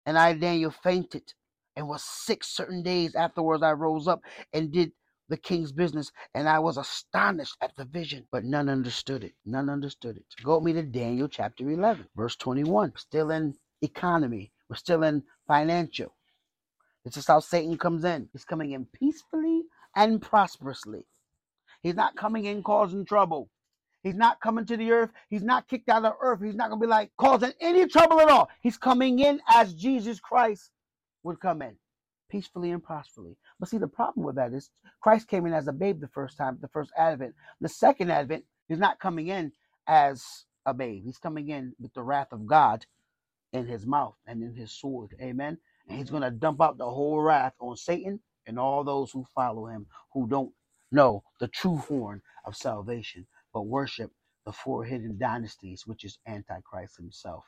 And 0.04 0.18
I, 0.18 0.32
Daniel, 0.34 0.70
fainted 0.70 1.34
and 1.74 1.88
was 1.88 2.02
sick 2.04 2.44
certain 2.44 2.82
days. 2.82 3.14
Afterwards, 3.14 3.62
I 3.62 3.72
rose 3.72 4.08
up 4.08 4.20
and 4.52 4.72
did 4.72 4.92
the 5.28 5.36
king's 5.36 5.72
business, 5.72 6.12
and 6.34 6.48
I 6.48 6.60
was 6.60 6.76
astonished 6.76 7.56
at 7.60 7.74
the 7.76 7.84
vision, 7.84 8.26
but 8.30 8.44
none 8.44 8.68
understood 8.68 9.24
it. 9.24 9.34
None 9.44 9.68
understood 9.68 10.16
it. 10.16 10.24
Go 10.44 10.58
with 10.58 10.64
me 10.64 10.72
to 10.74 10.82
Daniel 10.84 11.28
chapter 11.28 11.68
11, 11.68 12.06
verse 12.16 12.36
21. 12.36 12.92
Still 12.96 13.32
in 13.32 13.54
economy, 13.82 14.52
we're 14.68 14.76
still 14.76 15.02
in 15.02 15.24
financial. 15.48 16.14
This 17.04 17.16
is 17.16 17.26
how 17.26 17.40
Satan 17.40 17.76
comes 17.76 18.04
in. 18.04 18.28
He's 18.32 18.44
coming 18.44 18.72
in 18.72 18.86
peacefully 18.86 19.62
and 19.96 20.22
prosperously. 20.22 21.06
He's 21.82 21.94
not 21.94 22.16
coming 22.16 22.46
in 22.46 22.62
causing 22.62 23.04
trouble. 23.04 23.50
He's 24.06 24.14
not 24.14 24.40
coming 24.40 24.64
to 24.66 24.76
the 24.76 24.92
earth. 24.92 25.10
He's 25.30 25.42
not 25.42 25.66
kicked 25.66 25.88
out 25.88 26.04
of 26.04 26.14
earth. 26.20 26.40
He's 26.40 26.54
not 26.54 26.70
going 26.70 26.80
to 26.80 26.86
be 26.86 26.88
like 26.88 27.10
causing 27.18 27.52
any 27.60 27.88
trouble 27.88 28.20
at 28.20 28.28
all. 28.30 28.48
He's 28.60 28.78
coming 28.78 29.18
in 29.18 29.40
as 29.52 29.74
Jesus 29.74 30.20
Christ 30.20 30.70
would 31.24 31.40
come 31.40 31.60
in, 31.60 31.74
peacefully 32.30 32.70
and 32.70 32.84
prosperously. 32.84 33.36
But 33.58 33.68
see, 33.68 33.78
the 33.78 33.88
problem 33.88 34.24
with 34.24 34.36
that 34.36 34.52
is 34.52 34.70
Christ 35.02 35.26
came 35.26 35.44
in 35.44 35.52
as 35.52 35.66
a 35.66 35.72
babe 35.72 36.00
the 36.00 36.06
first 36.06 36.36
time, 36.36 36.56
the 36.60 36.68
first 36.68 36.92
advent. 36.96 37.34
The 37.60 37.68
second 37.68 38.12
advent, 38.12 38.44
he's 38.68 38.78
not 38.78 39.00
coming 39.00 39.26
in 39.26 39.50
as 39.88 40.24
a 40.66 40.72
babe. 40.72 41.02
He's 41.04 41.18
coming 41.18 41.48
in 41.48 41.74
with 41.80 41.92
the 41.92 42.04
wrath 42.04 42.30
of 42.30 42.46
God 42.46 42.86
in 43.52 43.66
his 43.66 43.86
mouth 43.86 44.14
and 44.28 44.40
in 44.40 44.54
his 44.54 44.72
sword. 44.72 45.16
Amen. 45.20 45.58
And 45.88 45.98
he's 45.98 46.10
going 46.10 46.22
to 46.22 46.30
dump 46.30 46.62
out 46.62 46.78
the 46.78 46.88
whole 46.88 47.20
wrath 47.20 47.54
on 47.60 47.76
Satan 47.76 48.20
and 48.46 48.58
all 48.58 48.84
those 48.84 49.10
who 49.10 49.26
follow 49.34 49.66
him 49.66 49.86
who 50.12 50.28
don't 50.28 50.52
know 50.92 51.24
the 51.40 51.48
true 51.48 51.78
horn 51.78 52.22
of 52.44 52.56
salvation, 52.56 53.26
but 53.56 53.62
worship 53.62 54.10
the 54.44 54.52
four 54.52 54.84
hidden 54.84 55.16
dynasties, 55.16 55.86
which 55.86 56.04
is 56.04 56.18
Antichrist 56.26 56.98
himself. 56.98 57.42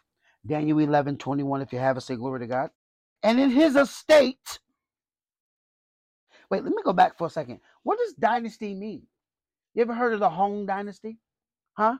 Daniel 0.46 0.78
11 0.78 1.18
21, 1.18 1.60
if 1.60 1.70
you 1.70 1.78
have 1.78 1.98
it, 1.98 2.00
say 2.00 2.16
glory 2.16 2.40
to 2.40 2.46
God. 2.46 2.70
And 3.22 3.38
in 3.38 3.50
his 3.50 3.76
estate, 3.76 4.58
wait, 6.50 6.64
let 6.64 6.72
me 6.72 6.82
go 6.82 6.94
back 6.94 7.18
for 7.18 7.26
a 7.26 7.30
second. 7.30 7.60
What 7.82 7.98
does 7.98 8.14
dynasty 8.14 8.72
mean? 8.72 9.02
You 9.74 9.82
ever 9.82 9.92
heard 9.92 10.14
of 10.14 10.20
the 10.20 10.30
Hong 10.30 10.64
dynasty? 10.64 11.18
Huh? 11.74 11.98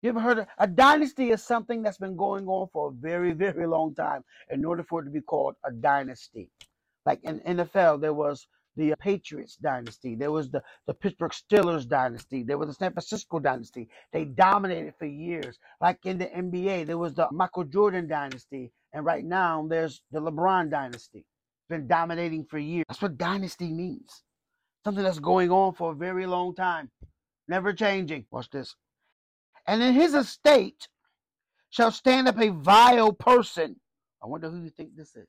You 0.00 0.08
ever 0.08 0.20
heard 0.20 0.38
of 0.38 0.46
a 0.56 0.66
dynasty 0.66 1.32
is 1.32 1.42
something 1.42 1.82
that's 1.82 1.98
been 1.98 2.16
going 2.16 2.46
on 2.48 2.68
for 2.72 2.88
a 2.88 2.92
very, 2.92 3.32
very 3.32 3.66
long 3.66 3.94
time 3.94 4.24
in 4.50 4.64
order 4.64 4.82
for 4.82 5.02
it 5.02 5.04
to 5.04 5.10
be 5.10 5.20
called 5.20 5.56
a 5.66 5.70
dynasty. 5.70 6.50
Like 7.04 7.22
in 7.24 7.40
NFL, 7.40 8.00
there 8.00 8.14
was 8.14 8.46
the 8.76 8.92
uh, 8.92 8.96
Patriots 8.96 9.56
dynasty, 9.56 10.14
there 10.14 10.32
was 10.32 10.50
the, 10.50 10.62
the 10.86 10.94
Pittsburgh 10.94 11.32
Steelers 11.32 11.88
dynasty, 11.88 12.42
there 12.42 12.58
was 12.58 12.68
the 12.68 12.74
San 12.74 12.92
Francisco 12.92 13.38
dynasty. 13.38 13.88
They 14.12 14.24
dominated 14.24 14.94
for 14.98 15.06
years. 15.06 15.58
Like 15.80 16.04
in 16.04 16.18
the 16.18 16.26
NBA, 16.26 16.86
there 16.86 16.98
was 16.98 17.14
the 17.14 17.28
Michael 17.32 17.64
Jordan 17.64 18.08
dynasty, 18.08 18.72
and 18.92 19.04
right 19.04 19.24
now 19.24 19.66
there's 19.68 20.02
the 20.12 20.20
LeBron 20.20 20.70
dynasty. 20.70 21.24
Been 21.68 21.88
dominating 21.88 22.44
for 22.44 22.58
years. 22.58 22.84
That's 22.88 23.02
what 23.02 23.18
dynasty 23.18 23.72
means. 23.72 24.22
Something 24.84 25.02
that's 25.02 25.18
going 25.18 25.50
on 25.50 25.74
for 25.74 25.92
a 25.92 25.96
very 25.96 26.26
long 26.26 26.54
time, 26.54 26.90
never 27.48 27.72
changing. 27.72 28.26
Watch 28.30 28.50
this. 28.50 28.76
And 29.66 29.82
in 29.82 29.94
his 29.94 30.14
estate 30.14 30.88
shall 31.70 31.90
stand 31.90 32.28
up 32.28 32.40
a 32.40 32.50
vile 32.50 33.12
person. 33.12 33.76
I 34.22 34.28
wonder 34.28 34.48
who 34.48 34.62
you 34.62 34.70
think 34.70 34.96
this 34.96 35.16
is. 35.16 35.26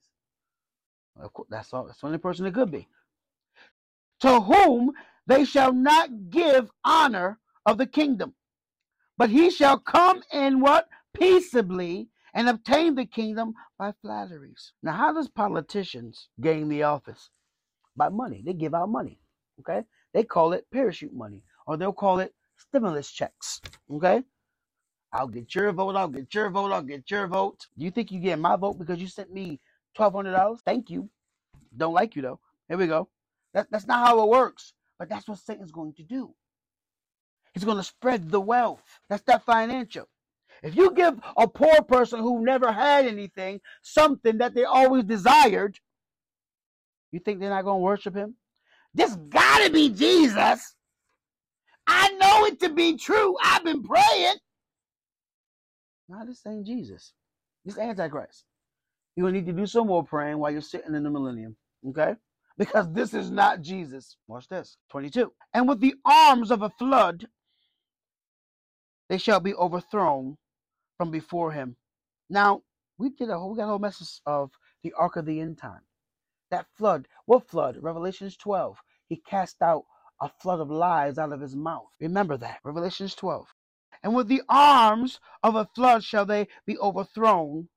Of 1.20 1.34
course, 1.34 1.48
that's 1.50 1.74
all. 1.74 1.86
That's 1.86 2.00
the 2.00 2.06
only 2.08 2.20
person 2.20 2.46
it 2.46 2.54
could 2.54 2.72
be. 2.72 2.88
To 4.22 4.42
whom 4.42 4.94
they 5.28 5.46
shall 5.46 5.74
not 5.74 6.30
give 6.30 6.72
honor 6.86 7.40
of 7.66 7.78
the 7.78 7.88
kingdom, 7.88 8.36
but 9.18 9.30
he 9.30 9.52
shall 9.52 9.80
come 9.80 10.24
in 10.34 10.62
what 10.62 10.88
peaceably 11.14 12.10
and 12.34 12.50
obtain 12.50 12.96
the 12.96 13.06
kingdom 13.06 13.54
by 13.80 13.94
flatteries. 14.02 14.74
Now, 14.84 14.94
how 14.94 15.14
does 15.14 15.30
politicians 15.30 16.30
gain 16.42 16.70
the 16.70 16.84
office? 16.84 17.30
By 17.98 18.10
money. 18.10 18.44
They 18.46 18.54
give 18.54 18.76
out 18.76 18.90
money. 18.90 19.20
Okay, 19.62 19.84
they 20.14 20.24
call 20.24 20.54
it 20.54 20.68
parachute 20.72 21.14
money, 21.14 21.44
or 21.68 21.78
they'll 21.78 21.94
call 21.94 22.20
it 22.20 22.34
stimulus 22.58 23.12
checks. 23.12 23.62
Okay? 23.92 24.24
I'll 25.14 25.28
get 25.28 25.56
your 25.56 25.72
vote, 25.74 25.96
I'll 25.96 26.10
get 26.10 26.34
your 26.36 26.50
vote, 26.52 26.72
I'll 26.72 26.84
get 26.84 27.10
your 27.12 27.28
vote. 27.28 27.68
Do 27.78 27.86
you 27.86 27.92
think 27.92 28.12
you 28.12 28.20
get 28.20 28.40
my 28.40 28.56
vote 28.58 28.80
because 28.80 29.00
you 29.00 29.08
sent 29.08 29.34
me 29.34 29.60
Twelve 29.96 30.14
hundred 30.14 30.34
dollars. 30.34 30.62
Thank 30.66 30.90
you. 30.90 31.10
Don't 31.78 31.94
like 31.94 32.16
you 32.16 32.22
though. 32.24 32.40
Here 32.70 32.78
we 32.78 32.88
go. 32.88 33.10
That, 33.58 33.72
that's 33.72 33.88
not 33.88 34.06
how 34.06 34.22
it 34.22 34.30
works. 34.30 34.74
But 35.00 35.10
that's 35.10 35.28
what 35.28 35.40
Satan's 35.40 35.72
going 35.72 35.94
to 35.94 36.04
do. 36.04 36.34
He's 37.54 37.64
going 37.64 37.78
to 37.78 37.84
spread 37.84 38.30
the 38.30 38.40
wealth. 38.40 38.84
That's 39.10 39.24
that 39.24 39.46
financial. 39.46 40.08
If 40.62 40.76
you 40.76 40.92
give 40.92 41.20
a 41.36 41.48
poor 41.48 41.82
person 41.82 42.20
who 42.20 42.46
never 42.46 42.72
had 42.72 43.08
anything 43.08 43.60
something 43.82 44.38
that 44.38 44.54
they 44.54 44.64
always 44.64 45.06
desired, 45.06 45.80
you 47.12 47.20
think 47.20 47.40
they're 47.40 47.50
not 47.50 47.64
going 47.64 47.80
to 47.80 47.84
worship 47.84 48.16
him? 48.16 48.36
This 48.94 49.16
got 49.16 49.66
to 49.66 49.72
be 49.72 49.90
Jesus. 49.90 50.76
I 51.88 52.12
know 52.14 52.46
it 52.46 52.60
to 52.60 52.70
be 52.70 52.96
true. 52.96 53.36
I've 53.44 53.64
been 53.64 53.82
praying. 53.82 54.36
No, 56.10 56.26
this 56.28 56.46
ain't 56.48 56.68
Jesus. 56.68 57.14
This 57.66 57.80
Antichrist. 57.80 58.46
You're 59.16 59.24
going 59.24 59.34
to 59.34 59.40
need 59.42 59.52
to 59.52 59.58
do 59.58 59.66
some 59.66 59.88
more 59.88 60.04
praying 60.04 60.38
while 60.38 60.52
you're 60.52 60.62
sitting 60.62 60.94
in 60.94 61.02
the 61.02 61.10
millennium. 61.10 61.56
Okay? 61.90 62.14
Because 62.58 62.92
this 62.92 63.14
is 63.14 63.30
not 63.30 63.62
Jesus. 63.62 64.18
Watch 64.28 64.48
this. 64.48 64.78
22. 64.90 65.32
And 65.54 65.68
with 65.68 65.80
the 65.80 65.96
arms 66.06 66.52
of 66.52 66.64
a 66.64 66.72
flood, 66.72 67.28
they 69.10 69.18
shall 69.18 69.40
be 69.40 69.54
overthrown 69.54 70.38
from 70.98 71.12
before 71.12 71.52
him. 71.52 71.76
Now, 72.30 72.64
we 72.98 73.10
did 73.10 73.30
a 73.30 73.38
whole, 73.38 73.52
we 73.52 73.58
got 73.58 73.66
a 73.66 73.68
whole 73.68 73.80
message 73.80 74.22
of 74.26 74.52
the 74.84 74.94
ark 74.98 75.16
of 75.18 75.26
the 75.26 75.40
end 75.40 75.60
time. 75.60 75.82
That 76.50 76.66
flood, 76.76 77.08
what 77.26 77.48
flood? 77.48 77.78
Revelations 77.80 78.36
12. 78.38 78.78
He 79.08 79.18
cast 79.18 79.62
out 79.62 79.84
a 80.22 80.30
flood 80.42 80.60
of 80.60 80.72
lies 80.72 81.18
out 81.18 81.32
of 81.32 81.42
his 81.42 81.56
mouth. 81.56 81.90
Remember 82.00 82.38
that. 82.38 82.60
Revelations 82.64 83.14
12. 83.16 83.48
And 84.04 84.16
with 84.16 84.28
the 84.28 84.42
arms 84.50 85.20
of 85.44 85.56
a 85.56 85.68
flood 85.76 86.04
shall 86.04 86.26
they 86.26 86.48
be 86.66 86.78
overthrown 86.80 87.70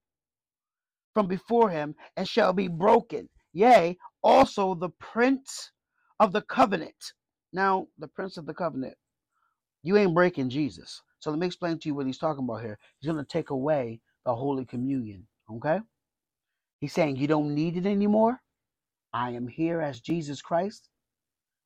from 1.12 1.26
before 1.26 1.70
him, 1.70 1.94
and 2.16 2.28
shall 2.28 2.52
be 2.52 2.68
broken. 2.68 3.28
Yea, 3.52 3.98
also 4.22 4.74
the 4.74 4.90
prince 4.90 5.72
of 6.18 6.32
the 6.32 6.42
covenant. 6.42 7.12
Now, 7.52 7.88
the 7.98 8.08
prince 8.08 8.36
of 8.36 8.46
the 8.46 8.54
covenant, 8.54 8.94
you 9.82 9.96
ain't 9.96 10.14
breaking 10.14 10.50
Jesus. 10.50 11.02
So 11.18 11.30
let 11.30 11.38
me 11.38 11.46
explain 11.46 11.78
to 11.78 11.88
you 11.88 11.94
what 11.94 12.06
he's 12.06 12.18
talking 12.18 12.44
about 12.44 12.62
here. 12.62 12.78
He's 12.98 13.10
going 13.10 13.22
to 13.22 13.28
take 13.30 13.50
away 13.50 14.00
the 14.24 14.34
Holy 14.34 14.64
Communion. 14.64 15.26
Okay? 15.50 15.80
He's 16.80 16.92
saying 16.92 17.16
you 17.16 17.26
don't 17.26 17.54
need 17.54 17.76
it 17.76 17.86
anymore. 17.86 18.40
I 19.12 19.30
am 19.30 19.48
here 19.48 19.80
as 19.80 20.00
Jesus 20.00 20.40
Christ 20.40 20.88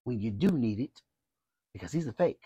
when 0.04 0.20
you 0.20 0.30
do 0.30 0.48
need 0.48 0.80
it 0.80 1.02
because 1.72 1.92
he's 1.92 2.06
a 2.06 2.12
fake. 2.12 2.40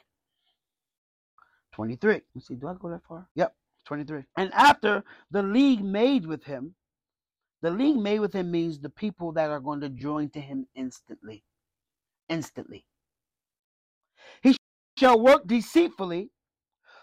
23. 1.73 2.21
Let's 2.35 2.49
see, 2.49 2.55
do 2.55 2.67
I 2.67 2.75
go 2.79 2.91
that 2.91 3.05
far? 3.09 3.29
Yep, 3.37 3.55
23. 3.87 4.25
And 4.37 4.53
after 4.53 5.05
the 5.31 5.43
league 5.43 5.85
made 5.85 6.27
with 6.27 6.43
him, 6.45 6.75
the 7.63 7.71
league 7.71 7.97
made 7.97 8.21
with 8.21 8.33
him 8.33 8.51
means 8.51 8.79
the 8.79 8.91
people 8.91 9.33
that 9.33 9.51
are 9.51 9.61
going 9.61 9.81
to 9.81 9.89
join 9.89 10.31
to 10.31 10.41
him 10.41 10.67
instantly. 10.75 11.45
Instantly. 12.29 12.85
He 14.43 14.57
shall 14.97 15.21
work 15.21 15.47
deceitfully, 15.47 16.31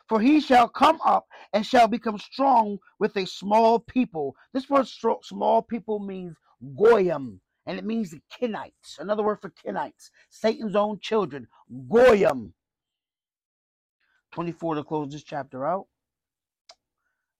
for 0.08 0.22
he 0.22 0.40
shall 0.40 0.70
come 0.70 1.00
up 1.04 1.26
and 1.52 1.66
shall 1.66 1.88
become 1.88 2.18
strong 2.20 2.78
with 3.00 3.16
a 3.18 3.26
small 3.26 3.80
people. 3.80 4.36
This 4.54 4.70
word 4.70 4.88
small 4.88 5.62
people 5.62 6.00
means 6.00 6.36
goyim, 6.78 7.42
and 7.66 7.78
it 7.78 7.86
means 7.86 8.12
the 8.12 8.22
Kenites. 8.32 9.00
Another 9.00 9.24
word 9.24 9.42
for 9.42 9.52
Kenites, 9.66 10.10
Satan's 10.30 10.76
own 10.76 11.00
children, 11.00 11.48
goyim. 11.90 12.54
24 14.32 14.76
to 14.76 14.84
close 14.84 15.12
this 15.12 15.24
chapter 15.24 15.66
out. 15.66 15.88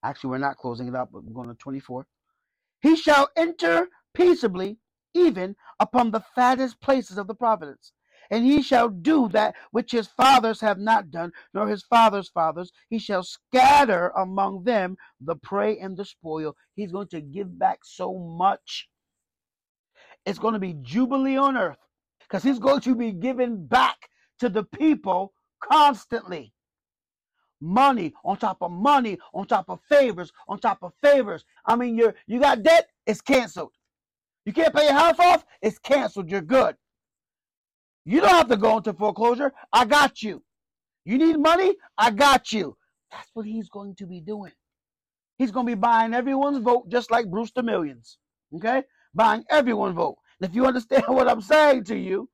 Actually, 0.02 0.30
we're 0.30 0.38
not 0.38 0.56
closing 0.56 0.88
it 0.88 0.94
up, 0.94 1.10
but 1.12 1.24
we're 1.24 1.34
going 1.34 1.48
to 1.48 1.54
24. 1.54 2.06
He 2.80 2.96
shall 2.96 3.28
enter 3.36 3.88
peaceably, 4.14 4.78
even 5.14 5.56
upon 5.80 6.10
the 6.10 6.24
fattest 6.34 6.80
places 6.80 7.18
of 7.18 7.26
the 7.26 7.34
providence. 7.34 7.92
And 8.30 8.44
he 8.44 8.60
shall 8.60 8.88
do 8.88 9.28
that 9.28 9.54
which 9.70 9.92
his 9.92 10.08
fathers 10.08 10.60
have 10.60 10.78
not 10.78 11.10
done, 11.10 11.32
nor 11.54 11.68
his 11.68 11.84
fathers' 11.84 12.28
fathers. 12.28 12.72
He 12.88 12.98
shall 12.98 13.22
scatter 13.22 14.08
among 14.16 14.64
them 14.64 14.96
the 15.20 15.36
prey 15.36 15.78
and 15.78 15.96
the 15.96 16.04
spoil. 16.04 16.56
He's 16.74 16.92
going 16.92 17.08
to 17.08 17.20
give 17.20 17.58
back 17.58 17.80
so 17.84 18.18
much. 18.18 18.88
It's 20.24 20.40
going 20.40 20.54
to 20.54 20.60
be 20.60 20.74
jubilee 20.82 21.36
on 21.36 21.56
earth 21.56 21.78
because 22.20 22.42
he's 22.42 22.58
going 22.58 22.80
to 22.80 22.96
be 22.96 23.12
giving 23.12 23.64
back 23.64 23.96
to 24.40 24.48
the 24.48 24.64
people 24.64 25.32
constantly 25.60 26.52
money 27.60 28.12
on 28.24 28.36
top 28.36 28.58
of 28.60 28.70
money 28.70 29.18
on 29.32 29.46
top 29.46 29.66
of 29.68 29.80
favors 29.88 30.32
on 30.48 30.58
top 30.58 30.78
of 30.82 30.92
favors. 31.02 31.44
I 31.64 31.76
mean, 31.76 31.96
you're 31.96 32.14
you 32.26 32.40
got 32.40 32.62
debt, 32.62 32.88
it's 33.06 33.20
canceled. 33.20 33.72
You 34.44 34.52
can't 34.52 34.74
pay 34.74 34.84
your 34.84 34.94
house 34.94 35.18
off, 35.18 35.44
it's 35.62 35.78
canceled. 35.78 36.30
You're 36.30 36.40
good. 36.40 36.76
You 38.04 38.20
don't 38.20 38.30
have 38.30 38.48
to 38.48 38.56
go 38.56 38.76
into 38.76 38.92
foreclosure. 38.92 39.52
I 39.72 39.84
got 39.84 40.22
you. 40.22 40.42
You 41.04 41.18
need 41.18 41.38
money? 41.38 41.74
I 41.98 42.12
got 42.12 42.52
you. 42.52 42.76
That's 43.10 43.28
what 43.34 43.46
he's 43.46 43.68
going 43.68 43.96
to 43.96 44.06
be 44.06 44.20
doing. 44.20 44.52
He's 45.38 45.50
going 45.50 45.66
to 45.66 45.70
be 45.70 45.80
buying 45.80 46.14
everyone's 46.14 46.58
vote 46.58 46.88
just 46.88 47.10
like 47.10 47.30
Brewster 47.30 47.62
Millions. 47.62 48.18
Okay? 48.54 48.84
Buying 49.14 49.44
everyone's 49.50 49.96
vote. 49.96 50.16
And 50.40 50.48
if 50.48 50.54
you 50.54 50.66
understand 50.66 51.04
what 51.08 51.28
I'm 51.28 51.40
saying 51.40 51.84
to 51.84 51.96
you, 51.96 52.28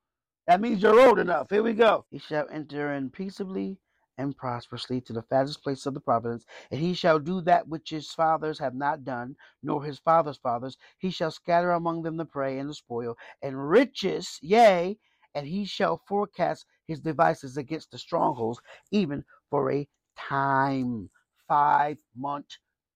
that 0.47 0.61
means 0.61 0.83
you're 0.83 1.01
old 1.01 1.19
enough. 1.19 1.49
Here 1.49 1.63
we 1.63 1.73
go. 1.73 2.05
He 2.11 2.19
shall 2.19 2.47
enter 2.51 2.93
in 2.93 3.11
peaceably 3.11 3.79
and 4.19 4.37
prosperously 4.37 5.01
to 5.01 5.13
the 5.13 5.23
fattest 5.23 5.63
place 5.63 5.87
of 5.87 5.95
the 5.95 6.01
providence, 6.01 6.45
and 6.71 6.81
he 6.81 6.95
shall 6.95 7.19
do 7.19 7.41
that 7.41 7.69
which 7.69 7.91
his 7.91 8.11
fathers 8.13 8.59
have 8.59 8.75
not 8.75 9.05
done, 9.05 9.37
nor 9.63 9.85
his 9.85 9.99
fathers' 9.99 10.37
fathers. 10.37 10.77
He 10.99 11.11
shall 11.11 11.31
scatter 11.31 11.73
among 11.73 12.03
them 12.03 12.17
the 12.17 12.25
prey 12.25 12.59
and 12.59 12.69
the 12.69 12.75
spoil, 12.75 13.17
and 13.43 13.69
riches, 13.71 14.39
yea, 14.43 14.99
and 15.35 15.47
he 15.47 15.65
shall 15.65 16.03
forecast 16.07 16.67
his 16.87 17.01
devices 17.01 17.57
against 17.57 17.91
the 17.91 17.99
strongholds, 17.99 18.61
even 18.91 19.25
for 19.51 19.73
a 19.73 19.89
time, 20.17 21.09
five 21.49 21.97
month 22.17 22.47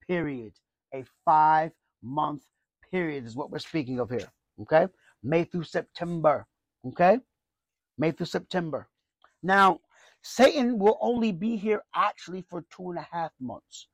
period. 0.06 0.52
A 0.94 1.04
five 1.24 1.72
month 2.02 2.44
period 2.90 3.24
is 3.24 3.36
what 3.36 3.50
we're 3.50 3.58
speaking 3.58 4.00
of 4.00 4.10
here. 4.10 4.28
Okay? 4.60 4.86
May 5.22 5.44
through 5.44 5.64
September. 5.64 6.46
Okay? 6.86 7.18
May 7.98 8.12
through 8.12 8.26
September. 8.26 8.88
Now, 9.42 9.80
Satan 10.28 10.80
will 10.80 10.98
only 11.00 11.30
be 11.30 11.56
here 11.56 11.84
actually 11.94 12.42
for 12.50 12.64
two 12.68 12.90
and 12.90 12.98
a 12.98 13.06
half 13.12 13.30
months. 13.40 13.86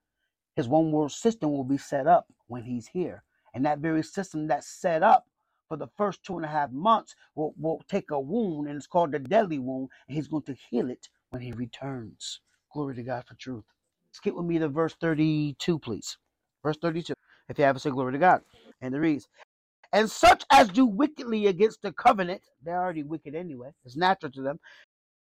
His 0.56 0.66
one 0.66 0.90
world 0.90 1.12
system 1.12 1.52
will 1.52 1.62
be 1.62 1.76
set 1.76 2.06
up 2.06 2.26
when 2.46 2.62
he's 2.62 2.86
here. 2.86 3.22
And 3.52 3.66
that 3.66 3.80
very 3.80 4.02
system 4.02 4.46
that's 4.46 4.66
set 4.66 5.02
up 5.02 5.26
for 5.68 5.76
the 5.76 5.88
first 5.98 6.24
two 6.24 6.36
and 6.36 6.44
a 6.46 6.48
half 6.48 6.70
months 6.72 7.14
will, 7.34 7.52
will 7.58 7.82
take 7.86 8.10
a 8.10 8.18
wound, 8.18 8.66
and 8.66 8.78
it's 8.78 8.86
called 8.86 9.12
the 9.12 9.18
deadly 9.18 9.58
wound, 9.58 9.90
and 10.08 10.16
he's 10.16 10.26
going 10.26 10.44
to 10.44 10.56
heal 10.70 10.88
it 10.88 11.06
when 11.30 11.42
he 11.42 11.52
returns. 11.52 12.40
Glory 12.72 12.94
to 12.94 13.02
God 13.02 13.24
for 13.26 13.34
truth. 13.34 13.64
Skip 14.12 14.34
with 14.34 14.46
me 14.46 14.58
to 14.58 14.68
verse 14.68 14.94
32, 15.02 15.78
please. 15.80 16.16
Verse 16.62 16.78
32. 16.80 17.12
If 17.50 17.58
you 17.58 17.64
have 17.64 17.76
a 17.76 17.78
say 17.78 17.90
glory 17.90 18.12
to 18.12 18.18
God. 18.18 18.40
And 18.80 18.94
it 18.94 18.98
reads, 18.98 19.28
And 19.92 20.10
such 20.10 20.44
as 20.50 20.70
do 20.70 20.86
wickedly 20.86 21.48
against 21.48 21.82
the 21.82 21.92
covenant, 21.92 22.40
they're 22.62 22.82
already 22.82 23.02
wicked 23.02 23.34
anyway, 23.34 23.72
it's 23.84 23.96
natural 23.96 24.32
to 24.32 24.40
them, 24.40 24.58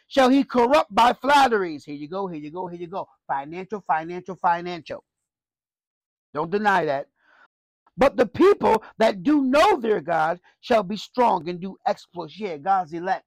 shall 0.08 0.30
he 0.30 0.44
corrupt 0.44 0.94
by 0.94 1.14
flatteries. 1.14 1.86
Here 1.86 1.96
you 1.96 2.08
go, 2.08 2.28
here 2.28 2.40
you 2.42 2.52
go, 2.52 2.68
here 2.68 2.80
you 2.80 2.88
go. 2.88 3.08
Financial, 3.28 3.82
financial, 3.82 4.36
financial. 4.36 5.04
Don't 6.34 6.52
deny 6.52 6.86
that. 6.86 7.08
But 7.98 8.16
the 8.16 8.28
people 8.28 8.84
that 9.00 9.24
do 9.24 9.44
know 9.44 9.80
their 9.80 10.02
God 10.02 10.40
shall 10.62 10.84
be 10.84 10.98
strong 10.98 11.50
and 11.50 11.60
do 11.60 11.78
exploits. 11.86 12.40
Yeah, 12.40 12.58
God's 12.58 12.94
elect. 12.94 13.26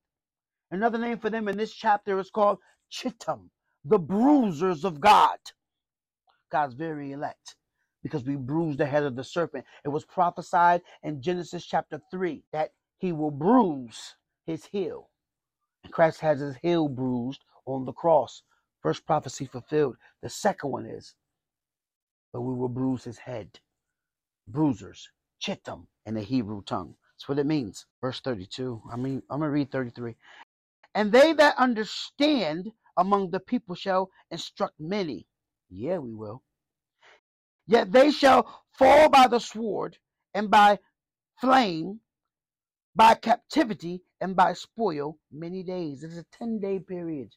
Another 0.70 0.98
name 0.98 1.18
for 1.18 1.30
them 1.30 1.48
in 1.48 1.56
this 1.56 1.72
chapter 1.72 2.18
is 2.20 2.30
called 2.30 2.58
Chittim, 2.90 3.50
the 3.84 3.98
bruisers 3.98 4.84
of 4.84 5.00
God. 5.00 5.38
God's 6.52 6.74
very 6.74 7.12
elect 7.12 7.56
because 8.02 8.24
we 8.24 8.36
bruised 8.36 8.78
the 8.78 8.86
head 8.86 9.02
of 9.02 9.16
the 9.16 9.24
serpent. 9.24 9.64
It 9.84 9.88
was 9.88 10.04
prophesied 10.04 10.82
in 11.02 11.20
Genesis 11.20 11.66
chapter 11.66 12.00
3 12.10 12.44
that 12.52 12.70
he 12.98 13.12
will 13.12 13.32
bruise 13.32 14.14
his 14.46 14.64
heel 14.66 15.09
Christ 15.90 16.20
has 16.20 16.40
his 16.40 16.56
heel 16.62 16.88
bruised 16.88 17.44
on 17.66 17.84
the 17.84 17.92
cross. 17.92 18.42
First 18.82 19.06
prophecy 19.06 19.46
fulfilled. 19.46 19.96
The 20.22 20.30
second 20.30 20.70
one 20.70 20.86
is, 20.86 21.14
but 22.32 22.42
we 22.42 22.54
will 22.54 22.68
bruise 22.68 23.04
his 23.04 23.18
head. 23.18 23.60
Bruisers, 24.48 25.08
chittim 25.40 25.86
in 26.06 26.14
the 26.14 26.22
Hebrew 26.22 26.62
tongue. 26.62 26.94
That's 27.14 27.28
what 27.28 27.38
it 27.38 27.46
means. 27.46 27.86
Verse 28.00 28.20
32. 28.20 28.82
I 28.92 28.96
mean, 28.96 29.22
I'm 29.30 29.40
going 29.40 29.48
to 29.48 29.52
read 29.52 29.70
33. 29.70 30.16
And 30.94 31.12
they 31.12 31.32
that 31.34 31.56
understand 31.58 32.72
among 32.96 33.30
the 33.30 33.40
people 33.40 33.74
shall 33.74 34.10
instruct 34.30 34.74
many. 34.80 35.26
Yeah, 35.68 35.98
we 35.98 36.14
will. 36.14 36.42
Yet 37.66 37.92
they 37.92 38.10
shall 38.10 38.62
fall 38.72 39.08
by 39.08 39.28
the 39.28 39.38
sword 39.38 39.98
and 40.34 40.50
by 40.50 40.78
flame 41.40 42.00
by 42.96 43.14
captivity 43.14 44.02
and 44.20 44.36
by 44.36 44.52
spoil 44.52 45.18
many 45.32 45.62
days. 45.62 46.04
It's 46.04 46.16
a 46.16 46.26
10 46.38 46.60
day 46.60 46.78
period. 46.78 47.30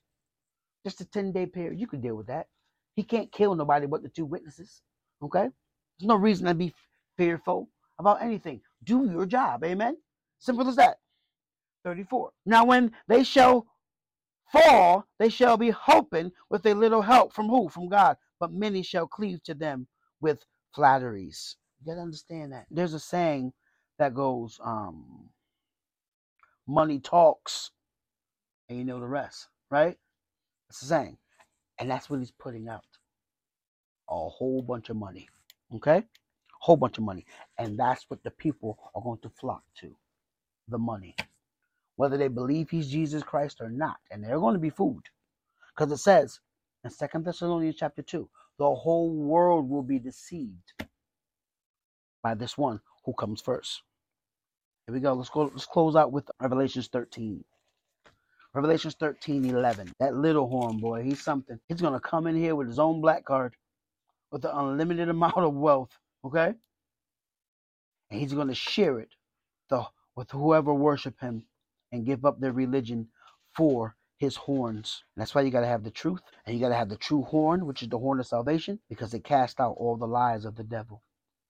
Just 0.86 1.01
a 1.01 1.05
10 1.05 1.31
day 1.31 1.45
period. 1.45 1.79
You 1.79 1.88
can 1.88 2.01
deal 2.01 2.15
with 2.15 2.27
that. 2.27 2.47
He 2.95 3.03
can't 3.03 3.31
kill 3.31 3.55
nobody 3.55 3.88
but 3.88 4.03
the 4.03 4.09
two 4.09 4.25
witnesses. 4.25 4.81
Okay? 5.21 5.49
There's 5.99 6.07
no 6.07 6.15
reason 6.15 6.47
to 6.47 6.53
be 6.53 6.73
fearful. 7.17 7.69
about 7.99 8.21
anything. 8.21 8.61
Do 8.84 9.09
your 9.09 9.25
job. 9.25 9.63
Amen. 9.63 9.97
Simple 10.39 10.67
as 10.67 10.75
that. 10.77 10.97
34. 11.84 12.31
Now, 12.45 12.65
when 12.65 12.91
they 13.07 13.23
shall 13.23 13.67
fall, 14.51 15.05
they 15.19 15.29
shall 15.29 15.57
be 15.57 15.69
hoping 15.69 16.31
with 16.49 16.65
a 16.65 16.73
little 16.73 17.01
help 17.01 17.34
from 17.34 17.47
who? 17.49 17.69
From 17.69 17.89
God. 17.89 18.17
But 18.39 18.51
many 18.53 18.84
shall 18.84 19.07
cleave 19.07 19.43
to 19.43 19.53
them 19.53 19.88
with 20.21 20.43
flatteries. 20.75 21.57
You 21.79 21.91
gotta 21.91 22.01
understand 22.01 22.53
that. 22.53 22.65
There's 22.71 22.93
a 22.93 22.99
saying 22.99 23.53
that 23.99 24.13
goes, 24.13 24.59
um, 24.63 25.29
money 26.68 26.99
talks, 26.99 27.72
and 28.70 28.78
you 28.78 28.86
know 28.86 28.99
the 28.99 29.07
rest, 29.07 29.47
right? 29.70 29.97
It's 30.70 30.82
a 30.82 30.86
saying. 30.86 31.18
And 31.80 31.89
that's 31.89 32.09
what 32.09 32.20
he's 32.20 32.32
putting 32.32 32.68
out. 32.68 32.86
A 34.09 34.30
whole 34.30 34.61
bunch 34.61 34.89
of 34.89 34.95
money. 34.95 35.28
Okay? 35.76 36.03
Whole 36.59 36.78
bunch 36.78 36.97
of 36.97 37.03
money. 37.03 37.26
And 37.57 37.78
that's 37.78 38.05
what 38.09 38.24
the 38.24 38.32
people 38.32 38.78
are 38.95 39.01
going 39.01 39.20
to 39.20 39.30
flock 39.30 39.64
to. 39.82 39.95
The 40.68 40.78
money. 40.78 41.16
Whether 41.95 42.18
they 42.18 42.28
believe 42.28 42.70
he's 42.70 42.89
Jesus 42.89 43.24
Christ 43.24 43.59
or 43.59 43.70
not. 43.70 43.97
And 44.11 44.24
they're 44.24 44.39
going 44.39 44.53
to 44.53 44.59
be 44.59 44.70
fooled. 44.70 45.05
Because 45.76 45.91
it 45.91 45.97
says 45.97 46.39
in 46.84 46.89
Second 46.89 47.26
Thessalonians 47.26 47.76
chapter 47.78 48.01
2, 48.01 48.30
the 48.59 48.76
whole 48.76 49.14
world 49.14 49.70
will 49.70 49.84
be 49.84 49.99
deceived 49.99 50.74
by 52.22 52.36
this 52.36 52.57
one 52.57 52.80
who 53.05 53.14
comes 53.14 53.41
first. 53.41 53.82
Here 54.88 54.93
we 54.93 54.99
go. 54.99 55.13
Let's 55.13 55.29
go. 55.29 55.43
Let's 55.43 55.65
close 55.65 55.95
out 55.95 56.11
with 56.11 56.29
Revelations 56.41 56.88
13. 56.88 57.43
Revelations 58.53 58.95
13, 58.99 59.45
11. 59.45 59.93
That 59.99 60.15
little 60.15 60.47
horn 60.47 60.77
boy, 60.77 61.03
he's 61.03 61.23
something. 61.23 61.59
He's 61.67 61.81
gonna 61.81 61.99
come 61.99 62.27
in 62.27 62.36
here 62.36 62.55
with 62.55 62.67
his 62.67 62.79
own 62.79 63.01
black 63.01 63.25
card, 63.25 63.55
with 64.31 64.45
an 64.45 64.51
unlimited 64.53 65.09
amount 65.09 65.38
of 65.38 65.55
wealth. 65.55 65.97
Okay, 66.25 66.53
and 68.11 68.19
he's 68.19 68.34
gonna 68.34 68.53
share 68.53 68.99
it, 68.99 69.09
the 69.69 69.86
with 70.15 70.29
whoever 70.31 70.73
worship 70.73 71.19
him, 71.19 71.45
and 71.91 72.05
give 72.05 72.25
up 72.25 72.39
their 72.39 72.51
religion 72.51 73.07
for 73.55 73.95
his 74.17 74.36
horns. 74.36 75.03
And 75.15 75.21
that's 75.21 75.34
why 75.34 75.41
you 75.41 75.51
got 75.51 75.61
to 75.61 75.67
have 75.67 75.84
the 75.84 75.91
truth, 75.91 76.21
and 76.45 76.55
you 76.55 76.61
got 76.61 76.69
to 76.69 76.75
have 76.75 76.89
the 76.89 76.97
true 76.97 77.23
horn, 77.23 77.65
which 77.65 77.81
is 77.81 77.89
the 77.89 77.97
horn 77.99 78.19
of 78.19 78.27
salvation, 78.27 78.79
because 78.89 79.13
it 79.13 79.23
casts 79.23 79.59
out 79.59 79.75
all 79.77 79.97
the 79.97 80.07
lies 80.07 80.45
of 80.45 80.55
the 80.55 80.63
devil. 80.63 81.01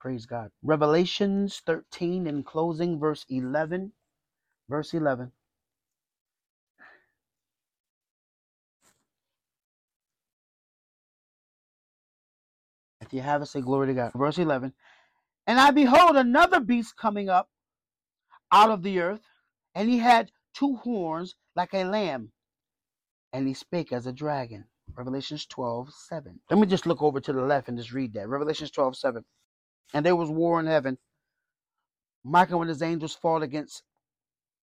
Praise 0.04 0.26
God. 0.26 0.52
Revelations 0.64 1.62
13 1.66 2.28
in 2.28 2.44
closing, 2.44 3.00
verse 3.00 3.26
11. 3.30 3.94
Verse 4.70 4.94
11. 4.94 5.32
If 13.00 13.14
you 13.14 13.22
have 13.22 13.42
it, 13.44 13.46
say 13.46 13.62
glory 13.62 13.88
to 13.88 13.94
God. 13.94 14.12
Verse 14.14 14.38
11. 14.38 14.74
And 15.48 15.58
I 15.58 15.72
behold 15.72 16.18
another 16.18 16.60
beast 16.60 16.98
coming 16.98 17.30
up 17.30 17.48
out 18.52 18.72
of 18.72 18.84
the 18.84 19.00
earth, 19.00 19.22
and 19.74 19.90
he 19.90 20.00
had 20.00 20.34
two 20.54 20.76
horns 20.76 21.36
like 21.56 21.74
a 21.74 21.86
lamb, 21.86 22.34
and 23.32 23.48
he 23.48 23.54
spake 23.54 23.94
as 23.94 24.06
a 24.06 24.12
dragon. 24.12 24.66
Revelations 24.98 25.46
12, 25.46 25.94
7. 25.94 26.42
Let 26.50 26.60
me 26.60 26.68
just 26.68 26.86
look 26.86 27.02
over 27.02 27.22
to 27.22 27.32
the 27.32 27.42
left 27.42 27.70
and 27.70 27.78
just 27.78 27.94
read 27.94 28.14
that. 28.16 28.28
Revelations 28.28 28.70
12, 28.70 28.98
7. 28.98 29.24
And 29.94 30.06
there 30.06 30.16
was 30.16 30.30
war 30.30 30.60
in 30.60 30.66
heaven. 30.66 30.98
Michael 32.24 32.62
and 32.62 32.70
his 32.70 32.82
angels 32.82 33.16
fought 33.16 33.44
against 33.44 33.84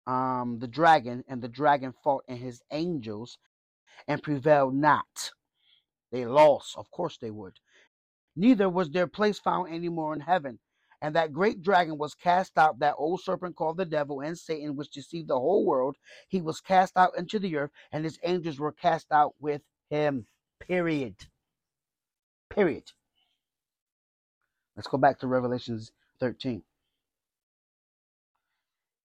um, 0.07 0.59
the 0.59 0.67
dragon, 0.67 1.23
and 1.27 1.41
the 1.41 1.47
dragon 1.47 1.93
fought 2.03 2.23
and 2.27 2.37
his 2.37 2.61
angels 2.71 3.37
and 4.07 4.21
prevailed 4.21 4.75
not. 4.75 5.31
They 6.11 6.25
lost. 6.25 6.77
Of 6.77 6.91
course 6.91 7.17
they 7.17 7.31
would. 7.31 7.59
Neither 8.35 8.69
was 8.69 8.89
their 8.89 9.07
place 9.07 9.39
found 9.39 9.73
any 9.73 9.89
more 9.89 10.13
in 10.13 10.21
heaven. 10.21 10.59
And 11.01 11.15
that 11.15 11.33
great 11.33 11.61
dragon 11.61 11.97
was 11.97 12.15
cast 12.15 12.57
out, 12.57 12.79
that 12.79 12.95
old 12.97 13.21
serpent 13.21 13.57
called 13.57 13.75
the 13.75 13.85
devil 13.85 14.21
and 14.21 14.37
Satan, 14.37 14.77
which 14.77 14.89
deceived 14.89 15.27
the 15.27 15.39
whole 15.39 15.65
world. 15.65 15.97
He 16.29 16.41
was 16.41 16.61
cast 16.61 16.95
out 16.95 17.17
into 17.17 17.39
the 17.39 17.57
earth, 17.57 17.71
and 17.91 18.05
his 18.05 18.17
angels 18.23 18.57
were 18.57 18.71
cast 18.71 19.11
out 19.11 19.33
with 19.39 19.61
him. 19.89 20.27
Period. 20.61 21.15
Period. 22.49 22.91
Let's 24.75 24.87
go 24.87 24.97
back 24.97 25.19
to 25.19 25.27
Revelations 25.27 25.91
13. 26.19 26.63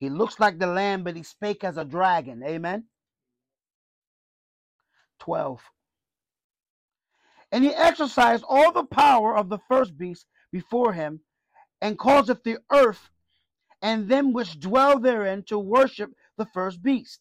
He 0.01 0.09
looks 0.09 0.39
like 0.39 0.59
the 0.59 0.67
lamb, 0.67 1.03
but 1.03 1.17
he 1.17 1.23
spake 1.23 1.65
as 1.65 1.77
a 1.77 1.85
dragon. 1.85 2.43
Amen. 2.45 2.85
12. 5.19 5.61
And 7.51 7.65
he 7.65 7.71
exercised 7.75 8.45
all 8.49 8.73
the 8.73 8.85
power 8.85 9.37
of 9.37 9.49
the 9.49 9.59
first 9.69 9.97
beast 9.99 10.27
before 10.53 10.93
him, 10.93 11.21
and 11.81 11.99
causeth 11.99 12.43
the 12.43 12.59
earth 12.71 13.11
and 13.83 14.09
them 14.09 14.33
which 14.33 14.59
dwell 14.59 14.99
therein 14.99 15.43
to 15.45 15.59
worship 15.59 16.11
the 16.37 16.47
first 16.47 16.83
beast. 16.83 17.21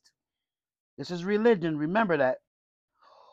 This 0.98 1.12
is 1.12 1.24
religion, 1.24 1.78
remember 1.78 2.18
that. 2.18 2.40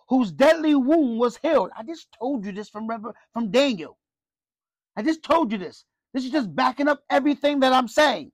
Whose 0.09 0.31
deadly 0.31 0.75
wound 0.75 1.19
was 1.19 1.39
healed. 1.39 1.71
I 1.77 1.83
just 1.83 2.09
told 2.19 2.45
you 2.45 2.53
this 2.53 2.69
from 2.69 2.89
from 3.33 3.51
Daniel. 3.51 3.97
I 4.97 5.03
just 5.03 5.23
told 5.23 5.53
you 5.53 5.59
this. 5.59 5.85
This 6.13 6.25
is 6.25 6.31
just 6.31 6.55
backing 6.55 6.89
up 6.89 7.03
everything 7.11 7.61
that 7.61 7.73
I'm 7.73 7.89
saying. 7.89 8.31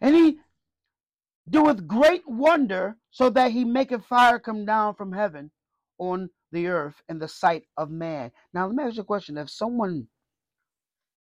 And 0.00 0.14
he 0.14 0.38
doeth 1.50 1.86
great 1.86 2.22
wonder, 2.26 2.96
so 3.10 3.30
that 3.30 3.52
he 3.52 3.64
maketh 3.64 4.04
fire 4.04 4.38
come 4.38 4.64
down 4.64 4.94
from 4.94 5.12
heaven 5.12 5.50
on 5.98 6.30
the 6.52 6.68
earth 6.68 6.94
in 7.08 7.18
the 7.18 7.28
sight 7.28 7.64
of 7.76 7.90
man. 7.90 8.30
Now, 8.54 8.66
let 8.66 8.74
me 8.76 8.84
ask 8.84 8.96
you 8.96 9.02
a 9.02 9.04
question. 9.04 9.38
If 9.38 9.50
someone 9.50 10.06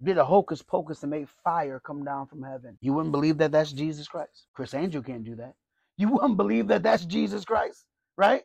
did 0.03 0.19
a 0.19 0.25
hocus 0.25 0.63
pocus 0.63 1.03
and 1.03 1.11
made 1.11 1.29
fire 1.45 1.81
come 1.81 2.05
down 2.05 2.27
from 2.27 2.43
heaven, 2.43 2.79
you 2.81 2.93
wouldn't 2.93 3.13
believe 3.13 3.39
that 3.39 3.53
that's 3.53 3.73
Jesus 3.73 4.09
Christ. 4.09 4.47
Criss 4.55 4.75
Angel 4.75 5.03
can't 5.03 5.25
do 5.25 5.37
that. 5.37 5.55
You 5.97 6.09
wouldn't 6.09 6.37
believe 6.37 6.69
that 6.69 6.83
that's 6.83 7.05
Jesus 7.05 7.45
Christ, 7.45 7.87
right? 8.17 8.43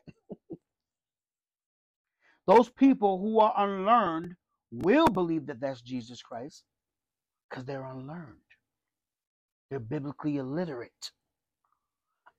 Those 2.50 2.68
people 2.68 3.20
who 3.20 3.38
are 3.38 3.54
unlearned 3.56 4.34
will 4.72 5.06
believe 5.06 5.46
that 5.46 5.60
that's 5.60 5.80
Jesus 5.82 6.20
Christ 6.20 6.64
because 7.48 7.64
they're 7.64 7.84
unlearned. 7.84 8.38
They're 9.70 9.78
biblically 9.78 10.38
illiterate. 10.38 11.12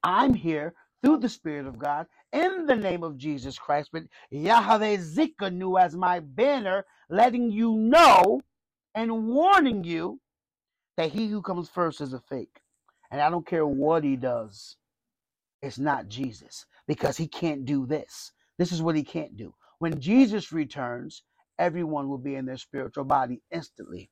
I'm 0.04 0.34
here 0.34 0.74
through 1.02 1.20
the 1.20 1.30
Spirit 1.30 1.66
of 1.66 1.80
God 1.80 2.08
in 2.34 2.66
the 2.66 2.76
name 2.76 3.04
of 3.04 3.18
Jesus 3.18 3.58
Christ 3.58 3.92
with 3.94 4.10
Yahweh 4.32 4.98
Zikanu 4.98 5.82
as 5.82 5.96
my 5.96 6.20
banner, 6.20 6.86
letting 7.10 7.50
you 7.50 7.78
know 7.78 8.42
and 8.94 9.28
warning 9.28 9.86
you 9.86 10.20
that 10.98 11.14
he 11.14 11.30
who 11.30 11.42
comes 11.42 11.70
first 11.70 12.02
is 12.02 12.12
a 12.12 12.20
fake. 12.20 12.60
And 13.12 13.22
I 13.22 13.30
don't 13.30 13.48
care 13.48 13.66
what 13.66 14.04
he 14.04 14.18
does, 14.18 14.76
it's 15.62 15.80
not 15.80 16.10
Jesus 16.10 16.66
because 16.86 17.16
he 17.16 17.30
can't 17.30 17.64
do 17.64 17.86
this. 17.86 18.34
This 18.58 18.74
is 18.74 18.82
what 18.82 18.98
he 18.98 19.04
can't 19.04 19.38
do. 19.38 19.54
When 19.82 20.00
Jesus 20.00 20.52
returns, 20.52 21.24
everyone 21.58 22.08
will 22.08 22.20
be 22.20 22.36
in 22.36 22.46
their 22.46 22.58
spiritual 22.58 23.04
body 23.04 23.42
instantly 23.50 24.12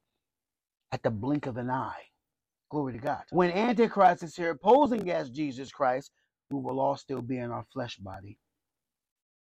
at 0.92 1.04
the 1.04 1.12
blink 1.12 1.46
of 1.46 1.58
an 1.58 1.70
eye. 1.70 2.06
Glory 2.72 2.94
to 2.94 2.98
God. 3.00 3.22
When 3.30 3.52
Antichrist 3.52 4.24
is 4.24 4.36
here 4.36 4.56
posing 4.56 5.12
as 5.12 5.30
Jesus 5.30 5.70
Christ, 5.70 6.10
we 6.50 6.60
will 6.60 6.80
all 6.80 6.98
still 6.98 7.22
be 7.22 7.38
in 7.38 7.52
our 7.52 7.68
flesh 7.72 7.98
body. 7.98 8.40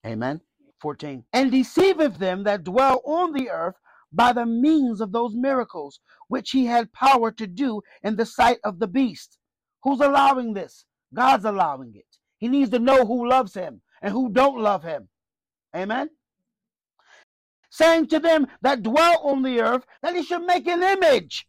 Amen. 0.06 0.42
14. 0.82 1.24
And 1.32 1.50
deceiveth 1.50 2.18
them 2.18 2.44
that 2.44 2.66
dwell 2.66 3.02
on 3.06 3.32
the 3.32 3.50
earth 3.50 3.76
by 4.12 4.34
the 4.34 4.46
means 4.46 5.00
of 5.00 5.14
those 5.14 5.34
miracles 5.34 6.02
which 6.28 6.52
he 6.52 6.66
had 6.66 6.92
power 6.92 7.32
to 7.32 7.48
do 7.48 7.82
in 8.04 8.18
the 8.18 8.26
sight 8.26 8.58
of 8.66 8.80
the 8.80 8.88
beast. 8.88 9.38
Who's 9.84 10.02
allowing 10.02 10.56
this? 10.56 10.84
God's 11.14 11.46
allowing 11.46 11.94
it. 11.96 12.18
He 12.38 12.50
needs 12.50 12.72
to 12.72 12.80
know 12.80 13.06
who 13.06 13.30
loves 13.30 13.54
him 13.54 13.82
and 14.02 14.12
who 14.12 14.30
don't 14.30 14.60
love 14.60 14.84
him. 14.84 15.08
Amen. 15.76 16.10
Saying 17.70 18.08
to 18.08 18.20
them 18.20 18.48
that 18.62 18.84
dwell 18.84 19.20
on 19.24 19.44
the 19.44 19.62
earth 19.62 19.86
that 20.02 20.16
he 20.16 20.24
should 20.24 20.44
make 20.44 20.68
an 20.68 20.84
image 20.84 21.48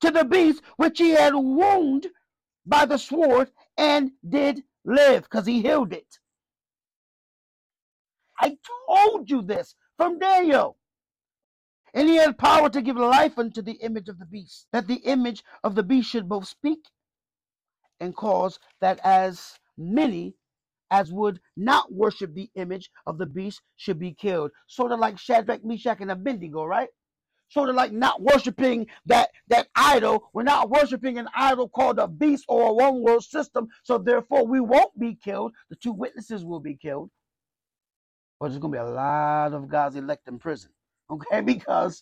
to 0.00 0.10
the 0.10 0.24
beast 0.24 0.62
which 0.76 0.98
he 0.98 1.10
had 1.10 1.34
wounded 1.34 2.12
by 2.66 2.84
the 2.84 2.98
sword 2.98 3.50
and 3.76 4.10
did 4.28 4.62
live 4.84 5.22
because 5.24 5.46
he 5.46 5.62
healed 5.62 5.92
it. 5.92 6.18
I 8.40 8.56
told 8.86 9.30
you 9.30 9.42
this 9.42 9.74
from 9.96 10.18
Daniel. 10.18 10.76
And 11.94 12.08
he 12.08 12.16
had 12.16 12.38
power 12.38 12.68
to 12.68 12.82
give 12.82 12.96
life 12.96 13.38
unto 13.38 13.62
the 13.62 13.72
image 13.72 14.08
of 14.08 14.18
the 14.18 14.26
beast, 14.26 14.66
that 14.72 14.86
the 14.86 14.96
image 14.96 15.42
of 15.64 15.74
the 15.74 15.82
beast 15.82 16.10
should 16.10 16.28
both 16.28 16.46
speak 16.46 16.86
and 17.98 18.14
cause 18.14 18.58
that 18.80 19.00
as 19.02 19.58
many 19.76 20.34
as 20.90 21.12
would 21.12 21.40
not 21.56 21.92
worship 21.92 22.34
the 22.34 22.50
image 22.56 22.90
of 23.06 23.18
the 23.18 23.26
beast 23.26 23.62
should 23.76 23.98
be 23.98 24.14
killed. 24.14 24.52
Sort 24.68 24.92
of 24.92 25.00
like 25.00 25.18
Shadrach, 25.18 25.64
Meshach, 25.64 25.98
and 26.00 26.10
Abednego, 26.10 26.64
right? 26.64 26.88
sort 27.50 27.70
of 27.70 27.76
like 27.76 27.92
not 27.92 28.22
worshiping 28.22 28.86
that 29.06 29.30
that 29.48 29.68
idol. 29.76 30.30
We're 30.34 30.44
not 30.44 30.70
worshiping 30.70 31.18
an 31.18 31.28
idol 31.36 31.68
called 31.68 31.98
a 32.00 32.08
beast 32.08 32.44
or 32.48 32.68
a 32.70 32.74
one 32.74 33.02
world 33.02 33.24
system. 33.24 33.68
So 33.84 33.98
therefore, 33.98 34.46
we 34.46 34.60
won't 34.60 34.98
be 34.98 35.16
killed. 35.16 35.54
The 35.70 35.76
two 35.76 35.92
witnesses 35.92 36.44
will 36.44 36.60
be 36.60 36.76
killed. 36.76 37.10
But 38.40 38.48
there's 38.48 38.60
going 38.60 38.72
to 38.74 38.78
be 38.78 38.82
a 38.82 38.90
lot 38.90 39.54
of 39.54 39.68
God's 39.68 39.96
elect 39.96 40.28
in 40.28 40.38
prison, 40.38 40.70
okay? 41.10 41.40
Because 41.42 41.96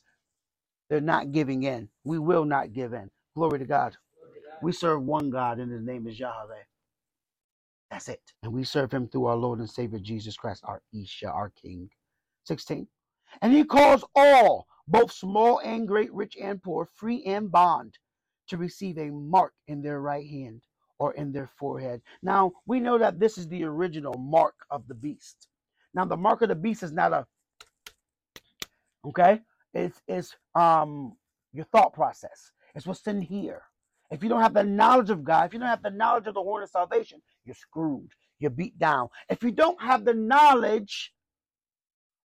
They're 0.89 1.01
not 1.01 1.33
giving 1.33 1.65
in. 1.65 1.89
We 2.05 2.19
will 2.19 2.45
not 2.45 2.73
give 2.73 2.93
in. 2.93 3.11
Glory 3.35 3.59
to 3.59 3.65
God. 3.67 3.97
We 4.63 4.73
serve 4.73 5.03
one 5.03 5.31
God, 5.31 5.59
and 5.59 5.73
his 5.73 5.83
name 5.83 6.07
is 6.07 6.19
Yahweh. 6.19 6.76
That's 7.91 8.09
it. 8.09 8.23
And 8.43 8.53
we 8.53 8.65
serve 8.65 8.93
him 8.93 9.09
through 9.09 9.27
our 9.27 9.37
Lord 9.37 9.61
and 9.61 9.71
Savior 9.71 9.99
Jesus 10.01 10.37
Christ, 10.37 10.65
our 10.67 10.83
Isha, 10.95 11.29
our 11.29 11.51
King. 11.51 11.91
16. 12.45 12.87
And 13.43 13.53
he 13.53 13.65
calls 13.65 14.05
all, 14.15 14.67
both 14.89 15.13
small 15.13 15.59
and 15.61 15.87
great, 15.89 16.13
rich 16.13 16.37
and 16.41 16.63
poor, 16.63 16.89
free 16.95 17.25
and 17.25 17.51
bond, 17.51 17.99
to 18.49 18.57
receive 18.57 18.99
a 18.99 19.11
mark 19.11 19.53
in 19.69 19.83
their 19.83 20.01
right 20.01 20.29
hand 20.29 20.63
or 20.99 21.15
in 21.15 21.33
their 21.33 21.49
forehead. 21.59 22.03
Now, 22.23 22.53
we 22.67 22.81
know 22.81 22.99
that 22.99 23.21
this 23.21 23.39
is 23.39 23.49
the 23.49 23.65
original 23.65 24.15
mark 24.15 24.55
of 24.71 24.87
the 24.89 24.95
beast. 24.95 25.49
Now, 25.95 26.05
the 26.05 26.17
mark 26.17 26.43
of 26.43 26.49
the 26.49 26.55
beast 26.55 26.83
is 26.83 26.93
not 26.93 27.13
a, 27.13 27.27
okay? 29.07 29.41
It's, 29.75 30.01
it's 30.09 30.35
um 30.55 31.17
your 31.53 31.67
thought 31.67 31.93
process. 31.95 32.53
It's 32.75 32.87
what's 32.87 33.07
in 33.07 33.21
here. 33.21 33.63
If 34.11 34.23
you 34.23 34.29
don't 34.29 34.43
have 34.43 34.55
the 34.55 34.65
knowledge 34.65 35.11
of 35.11 35.25
God, 35.25 35.47
if 35.47 35.53
you 35.55 35.59
don't 35.59 35.69
have 35.69 35.83
the 35.83 35.91
knowledge 35.91 36.27
of 36.27 36.35
the 36.35 36.43
horn 36.43 36.63
of 36.63 36.71
salvation, 36.71 37.21
you're 37.47 37.55
screwed. 37.55 38.11
You're 38.39 38.51
beat 38.51 38.79
down. 38.79 39.09
If 39.31 39.43
you 39.43 39.53
don't 39.53 39.81
have 39.81 40.05
the 40.05 40.15
knowledge 40.15 41.13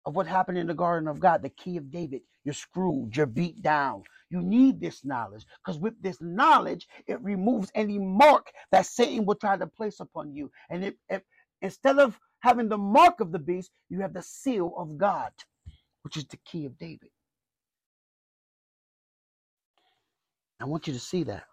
of 0.06 0.16
what 0.16 0.26
happened 0.26 0.58
in 0.58 0.66
the 0.66 0.74
Garden 0.74 1.08
of 1.08 1.20
God, 1.20 1.42
the 1.42 1.50
key 1.50 1.76
of 1.76 1.90
David, 1.90 2.22
you're 2.44 2.54
screwed. 2.54 3.16
You're 3.16 3.26
beat 3.26 3.62
down. 3.62 4.02
You 4.30 4.42
need 4.42 4.80
this 4.80 5.04
knowledge 5.04 5.44
because 5.64 5.78
with 5.78 6.00
this 6.02 6.18
knowledge, 6.20 6.86
it 7.06 7.20
removes 7.22 7.70
any 7.74 7.98
mark 7.98 8.46
that 8.72 8.86
Satan 8.86 9.26
will 9.26 9.34
try 9.34 9.56
to 9.56 9.66
place 9.66 10.00
upon 10.00 10.34
you. 10.34 10.50
And 10.70 10.94
if, 11.08 11.22
instead 11.62 11.98
of 11.98 12.18
having 12.40 12.68
the 12.68 12.78
mark 12.78 13.20
of 13.20 13.32
the 13.32 13.38
beast, 13.38 13.70
you 13.88 14.00
have 14.00 14.14
the 14.14 14.22
seal 14.22 14.72
of 14.78 14.96
God, 14.96 15.32
which 16.02 16.16
is 16.16 16.24
the 16.26 16.38
key 16.46 16.64
of 16.64 16.78
David. 16.78 17.10
I 20.60 20.64
want 20.64 20.86
you 20.86 20.92
to 20.92 21.00
see 21.00 21.24
that. 21.24 21.44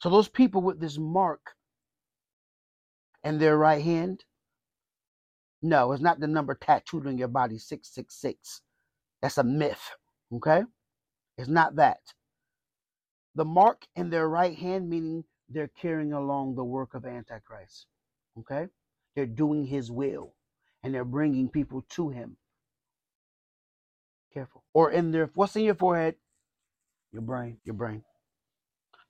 So 0.00 0.10
those 0.10 0.28
people 0.28 0.62
with 0.62 0.80
this 0.80 0.98
mark 0.98 1.40
in 3.24 3.38
their 3.38 3.56
right 3.56 3.82
hand, 3.82 4.24
no, 5.62 5.92
it's 5.92 6.02
not 6.02 6.20
the 6.20 6.26
number 6.26 6.54
tattooed 6.54 7.06
on 7.06 7.18
your 7.18 7.28
body, 7.28 7.58
666. 7.58 8.62
That's 9.20 9.38
a 9.38 9.44
myth. 9.44 9.90
Okay? 10.32 10.62
It's 11.36 11.48
not 11.48 11.76
that. 11.76 12.00
The 13.34 13.44
mark 13.44 13.86
in 13.94 14.10
their 14.10 14.28
right 14.28 14.56
hand, 14.56 14.88
meaning 14.88 15.24
they're 15.48 15.70
carrying 15.80 16.12
along 16.12 16.54
the 16.54 16.64
work 16.64 16.94
of 16.94 17.04
Antichrist. 17.04 17.86
Okay? 18.38 18.68
They're 19.14 19.26
doing 19.26 19.66
his 19.66 19.90
will 19.90 20.34
and 20.82 20.94
they're 20.94 21.04
bringing 21.04 21.48
people 21.48 21.84
to 21.90 22.08
him. 22.08 22.36
Careful. 24.32 24.64
Or 24.72 24.90
in 24.90 25.10
their, 25.10 25.30
what's 25.34 25.56
in 25.56 25.64
your 25.64 25.74
forehead? 25.74 26.14
Your 27.12 27.22
brain. 27.22 27.58
Your 27.64 27.74
brain. 27.74 28.02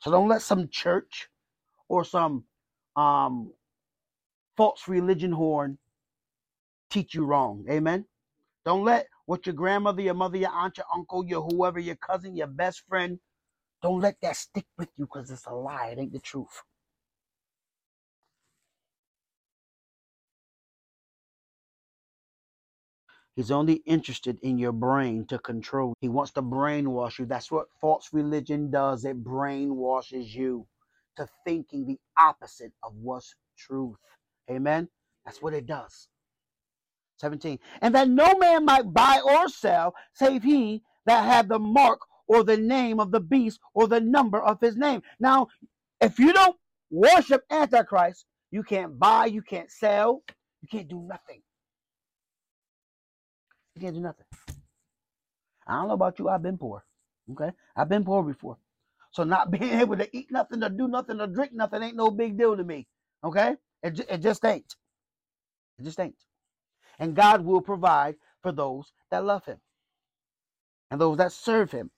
So 0.00 0.10
don't 0.10 0.28
let 0.28 0.42
some 0.42 0.68
church 0.68 1.28
or 1.88 2.04
some 2.04 2.44
um, 2.96 3.52
false 4.60 4.88
religion 4.88 5.32
horn 5.32 5.78
teach 6.90 7.14
you 7.14 7.24
wrong. 7.24 7.64
Amen. 7.70 8.04
Don't 8.66 8.84
let 8.84 9.06
what 9.24 9.46
your 9.46 9.54
grandmother, 9.54 10.02
your 10.02 10.12
mother, 10.12 10.36
your 10.36 10.50
aunt, 10.50 10.76
your 10.76 10.84
uncle, 10.94 11.24
your 11.24 11.40
whoever, 11.40 11.78
your 11.78 11.96
cousin, 11.96 12.36
your 12.36 12.46
best 12.46 12.82
friend, 12.86 13.18
don't 13.82 14.00
let 14.00 14.16
that 14.20 14.36
stick 14.36 14.66
with 14.76 14.90
you 14.98 15.06
because 15.06 15.30
it's 15.30 15.46
a 15.46 15.54
lie. 15.54 15.94
It 15.96 15.98
ain't 15.98 16.12
the 16.12 16.18
truth. 16.18 16.62
He's 23.36 23.50
only 23.50 23.76
interested 23.86 24.38
in 24.42 24.58
your 24.58 24.72
brain 24.72 25.24
to 25.28 25.38
control. 25.38 25.94
He 26.02 26.10
wants 26.10 26.32
to 26.32 26.42
brainwash 26.42 27.18
you. 27.18 27.24
That's 27.24 27.50
what 27.50 27.68
false 27.80 28.10
religion 28.12 28.70
does. 28.70 29.06
It 29.06 29.24
brainwashes 29.24 30.34
you 30.34 30.66
to 31.16 31.26
thinking 31.46 31.86
the 31.86 31.98
opposite 32.18 32.72
of 32.82 32.92
what's 32.96 33.34
truth. 33.56 33.96
Amen. 34.50 34.88
That's 35.24 35.40
what 35.40 35.54
it 35.54 35.66
does. 35.66 36.08
17. 37.18 37.58
And 37.82 37.94
that 37.94 38.08
no 38.08 38.34
man 38.38 38.64
might 38.64 38.92
buy 38.92 39.20
or 39.24 39.48
sell 39.48 39.94
save 40.14 40.42
he 40.42 40.82
that 41.06 41.24
had 41.24 41.48
the 41.48 41.58
mark 41.58 42.00
or 42.26 42.44
the 42.44 42.56
name 42.56 42.98
of 42.98 43.10
the 43.10 43.20
beast 43.20 43.60
or 43.74 43.86
the 43.86 44.00
number 44.00 44.40
of 44.40 44.60
his 44.60 44.76
name. 44.76 45.02
Now, 45.18 45.48
if 46.00 46.18
you 46.18 46.32
don't 46.32 46.56
worship 46.90 47.44
Antichrist, 47.50 48.24
you 48.50 48.62
can't 48.62 48.98
buy, 48.98 49.26
you 49.26 49.42
can't 49.42 49.70
sell, 49.70 50.22
you 50.62 50.68
can't 50.68 50.88
do 50.88 51.00
nothing. 51.06 51.42
You 53.74 53.82
can't 53.82 53.94
do 53.94 54.00
nothing. 54.00 54.26
I 55.66 55.74
don't 55.74 55.88
know 55.88 55.94
about 55.94 56.18
you, 56.18 56.28
I've 56.28 56.42
been 56.42 56.58
poor. 56.58 56.84
Okay? 57.32 57.50
I've 57.76 57.88
been 57.88 58.04
poor 58.04 58.22
before. 58.22 58.56
So 59.12 59.24
not 59.24 59.50
being 59.52 59.80
able 59.80 59.96
to 59.96 60.16
eat 60.16 60.30
nothing, 60.30 60.62
or 60.62 60.68
do 60.68 60.88
nothing, 60.88 61.20
or 61.20 61.26
drink 61.26 61.52
nothing 61.52 61.82
ain't 61.82 61.96
no 61.96 62.10
big 62.10 62.38
deal 62.38 62.56
to 62.56 62.64
me. 62.64 62.86
Okay? 63.22 63.56
It, 63.82 64.00
it 64.08 64.18
just 64.18 64.44
ain't. 64.44 64.76
It 65.78 65.84
just 65.84 66.00
ain't. 66.00 66.16
And 66.98 67.16
God 67.16 67.44
will 67.44 67.62
provide 67.62 68.16
for 68.42 68.52
those 68.52 68.92
that 69.10 69.24
love 69.24 69.46
Him 69.46 69.58
and 70.90 71.00
those 71.00 71.18
that 71.18 71.32
serve 71.32 71.70
Him. 71.72 71.90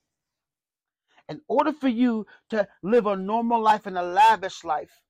In 1.28 1.40
order 1.48 1.72
for 1.72 1.88
you 1.88 2.26
to 2.50 2.68
live 2.82 3.06
a 3.06 3.16
normal 3.16 3.60
life 3.60 3.86
and 3.86 3.96
a 3.96 4.02
lavish 4.02 4.64
life, 4.64 5.00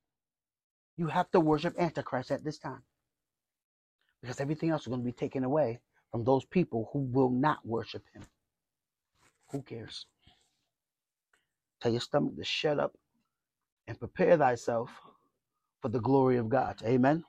you 0.97 1.09
have 1.09 1.31
to 1.33 1.41
worship 1.41 1.75
Antichrist 1.79 2.31
at 2.31 2.45
this 2.45 2.59
time. 2.59 2.83
Because 4.21 4.41
everything 4.41 4.71
else 4.71 4.83
is 4.83 4.89
going 4.89 5.01
to 5.01 5.05
be 5.05 5.13
taken 5.13 5.43
away 5.43 5.81
from 6.11 6.25
those 6.25 6.45
people 6.45 6.91
who 6.93 7.01
will 7.01 7.31
not 7.31 7.59
worship 7.65 8.05
Him. 8.15 8.23
Who 9.51 9.63
cares? 9.63 10.07
Tell 11.81 11.93
your 11.93 12.01
stomach 12.01 12.37
to 12.37 12.45
shut 12.45 12.79
up 12.79 12.95
and 13.89 13.99
prepare 13.99 14.37
thyself 14.37 14.91
for 15.83 15.89
the 15.89 16.01
glory 16.01 16.39
of 16.39 16.49
God. 16.49 16.81
Amen. 16.85 17.25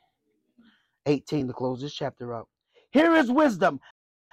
18 1.07 1.47
to 1.47 1.53
close 1.53 1.81
this 1.81 1.93
chapter 1.93 2.33
out. 2.33 2.47
Here 2.91 3.15
is 3.15 3.29
wisdom. 3.29 3.79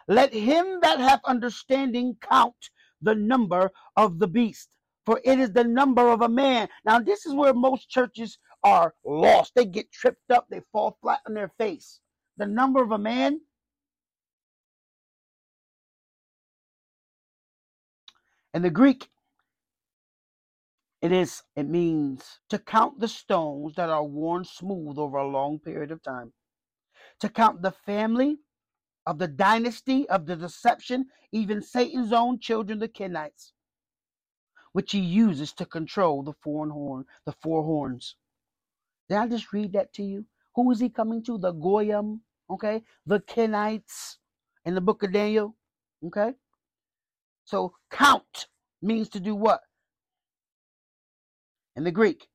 Let 0.07 0.33
him 0.33 0.79
that 0.83 1.01
hath 1.01 1.21
understanding 1.25 2.17
count 2.21 2.71
the 3.01 3.15
number 3.15 3.71
of 3.97 4.19
the 4.19 4.29
beast, 4.29 4.77
for 5.07 5.21
it 5.25 5.39
is 5.39 5.53
the 5.53 5.65
number 5.65 6.11
of 6.11 6.21
a 6.21 6.29
man. 6.29 6.69
Now, 6.85 7.01
this 7.01 7.25
is 7.27 7.35
where 7.35 7.55
most 7.55 7.89
churches 7.89 8.39
are 8.63 8.95
lost. 9.05 9.53
They 9.55 9.65
get 9.65 9.91
tripped 9.91 10.31
up, 10.31 10.47
they 10.51 10.61
fall 10.73 10.99
flat 11.01 11.21
on 11.27 11.35
their 11.35 11.51
face. 11.59 12.01
The 12.37 12.47
number 12.47 12.83
of 12.83 12.93
a 12.93 12.99
man. 12.99 13.41
In 18.53 18.63
the 18.63 18.71
Greek, 18.71 19.09
it 21.03 21.13
is 21.13 21.43
it 21.57 21.67
means 21.69 22.41
to 22.51 22.59
count 22.59 23.01
the 23.01 23.09
stones 23.09 23.75
that 23.77 23.89
are 23.89 24.05
worn 24.05 24.45
smooth 24.45 24.99
over 24.99 25.17
a 25.19 25.29
long 25.29 25.59
period 25.59 25.91
of 25.91 26.03
time. 26.03 26.33
To 27.21 27.29
count 27.29 27.63
the 27.63 27.71
family 27.71 28.39
of 29.07 29.19
the 29.19 29.29
dynasty 29.29 30.09
of 30.09 30.27
the 30.27 30.37
deception, 30.37 31.07
even 31.33 31.63
Satan's 31.63 32.13
own 32.13 32.39
children, 32.39 32.79
the 32.79 32.89
Kenites, 32.89 33.53
which 34.73 34.93
he 34.93 35.01
uses 35.01 35.53
to 35.55 35.65
control 35.65 36.23
the 36.23 36.35
four 36.43 36.69
horn, 36.69 37.05
the 37.25 37.33
four 37.33 37.63
horns. 37.63 38.17
Did 39.09 39.19
I 39.19 39.27
just 39.27 39.53
read 39.53 39.73
that 39.73 39.93
to 39.95 40.03
you? 40.03 40.27
Who 40.55 40.71
is 40.71 40.81
he 40.81 40.89
coming 40.91 41.23
to? 41.25 41.39
The 41.39 41.53
Goyim, 41.53 42.21
okay? 42.51 42.83
The 43.07 43.21
Kenites 43.21 44.19
in 44.65 44.75
the 44.75 44.81
book 44.81 45.03
of 45.03 45.13
Daniel, 45.13 45.57
okay? 46.05 46.35
So 47.45 47.75
count 47.91 48.49
means 48.83 49.09
to 49.11 49.21
do 49.21 49.35
what? 49.35 49.63
In 51.77 51.85
the 51.85 51.91
Greek, 51.91 52.29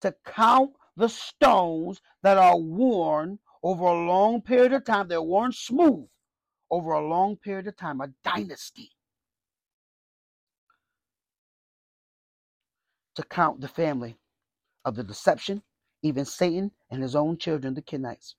to 0.00 0.14
count 0.24 0.72
the 0.96 1.08
stones 1.08 2.00
that 2.22 2.38
are 2.38 2.58
worn 2.58 3.38
over 3.62 3.84
a 3.84 4.06
long 4.06 4.42
period 4.42 4.72
of 4.72 4.84
time. 4.84 5.08
They're 5.08 5.22
worn 5.22 5.52
smooth 5.52 6.08
over 6.70 6.92
a 6.92 7.06
long 7.06 7.36
period 7.36 7.66
of 7.66 7.76
time, 7.76 8.00
a 8.00 8.08
dynasty. 8.24 8.90
To 13.16 13.22
count 13.24 13.60
the 13.60 13.68
family 13.68 14.16
of 14.84 14.94
the 14.94 15.02
deception, 15.02 15.62
even 16.02 16.24
Satan 16.24 16.70
and 16.90 17.02
his 17.02 17.16
own 17.16 17.36
children, 17.38 17.74
the 17.74 17.82
Kenites, 17.82 18.34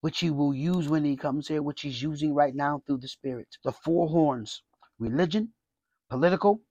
which 0.00 0.20
he 0.20 0.30
will 0.30 0.54
use 0.54 0.88
when 0.88 1.04
he 1.04 1.16
comes 1.16 1.48
here, 1.48 1.62
which 1.62 1.82
he's 1.82 2.00
using 2.00 2.32
right 2.32 2.54
now 2.54 2.82
through 2.86 2.98
the 2.98 3.08
Spirit. 3.08 3.48
The 3.64 3.72
four 3.72 4.08
horns 4.08 4.62
religion, 4.98 5.52
political, 6.08 6.62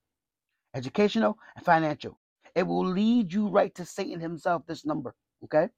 educational, 0.76 1.38
and 1.56 1.65
financial. 1.65 2.19
It 2.53 2.68
will 2.68 2.85
lead 2.85 3.34
you 3.34 3.47
right 3.47 3.73
to 3.76 3.85
Satan 3.85 4.19
himself, 4.19 4.64
this 4.68 4.85
number. 4.85 5.15
Okay? 5.43 5.69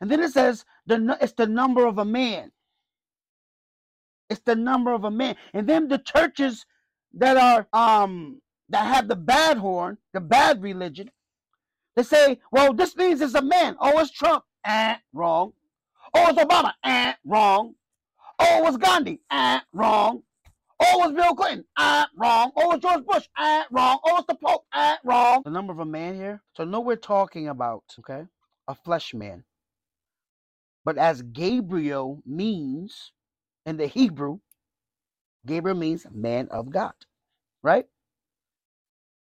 And 0.00 0.10
then 0.10 0.20
it 0.20 0.32
says 0.32 0.64
the 0.86 1.16
it's 1.20 1.32
the 1.34 1.46
number 1.46 1.86
of 1.86 1.98
a 1.98 2.04
man. 2.04 2.50
It's 4.30 4.40
the 4.40 4.56
number 4.56 4.92
of 4.92 5.04
a 5.04 5.10
man. 5.10 5.36
And 5.52 5.68
then 5.68 5.88
the 5.88 5.98
churches 5.98 6.66
that 7.14 7.36
are 7.36 7.68
um 7.72 8.40
that 8.70 8.86
have 8.86 9.08
the 9.08 9.16
bad 9.16 9.58
horn, 9.58 9.98
the 10.12 10.20
bad 10.20 10.62
religion, 10.62 11.10
they 11.96 12.02
say, 12.02 12.40
well, 12.50 12.72
this 12.72 12.96
means 12.96 13.20
it's 13.20 13.34
a 13.34 13.42
man. 13.42 13.76
Oh, 13.80 13.98
it's 14.00 14.10
Trump. 14.10 14.44
Eh, 14.66 14.96
wrong. 15.12 15.52
Oh, 16.14 16.28
it's 16.28 16.38
Obama. 16.38 16.72
Eh, 16.84 17.12
wrong. 17.24 17.74
Oh, 18.38 18.58
it 18.58 18.64
was 18.64 18.76
Gandhi. 18.76 19.20
Eh, 19.30 19.60
wrong. 19.72 20.22
Oh, 20.80 21.04
it's 21.04 21.14
Bill 21.14 21.34
Clinton. 21.34 21.64
Ah, 21.76 22.08
wrong. 22.16 22.50
Oh, 22.56 22.72
it's 22.72 22.82
George 22.82 23.04
Bush. 23.06 23.28
Ah, 23.36 23.66
wrong. 23.70 23.98
Oh, 24.04 24.24
the 24.26 24.34
Pope. 24.34 24.64
Ah, 24.72 24.98
wrong. 25.04 25.42
The 25.44 25.50
number 25.50 25.72
of 25.72 25.78
a 25.78 25.84
man 25.84 26.14
here. 26.14 26.42
So 26.56 26.64
no, 26.64 26.80
we're 26.80 26.96
talking 26.96 27.48
about 27.48 27.84
okay, 28.00 28.24
a 28.68 28.74
flesh 28.74 29.14
man. 29.14 29.44
But 30.84 30.98
as 30.98 31.22
Gabriel 31.22 32.22
means 32.26 33.12
in 33.64 33.76
the 33.76 33.86
Hebrew, 33.86 34.40
Gabriel 35.46 35.76
means 35.76 36.06
man 36.12 36.48
of 36.50 36.70
God, 36.70 36.94
right? 37.62 37.86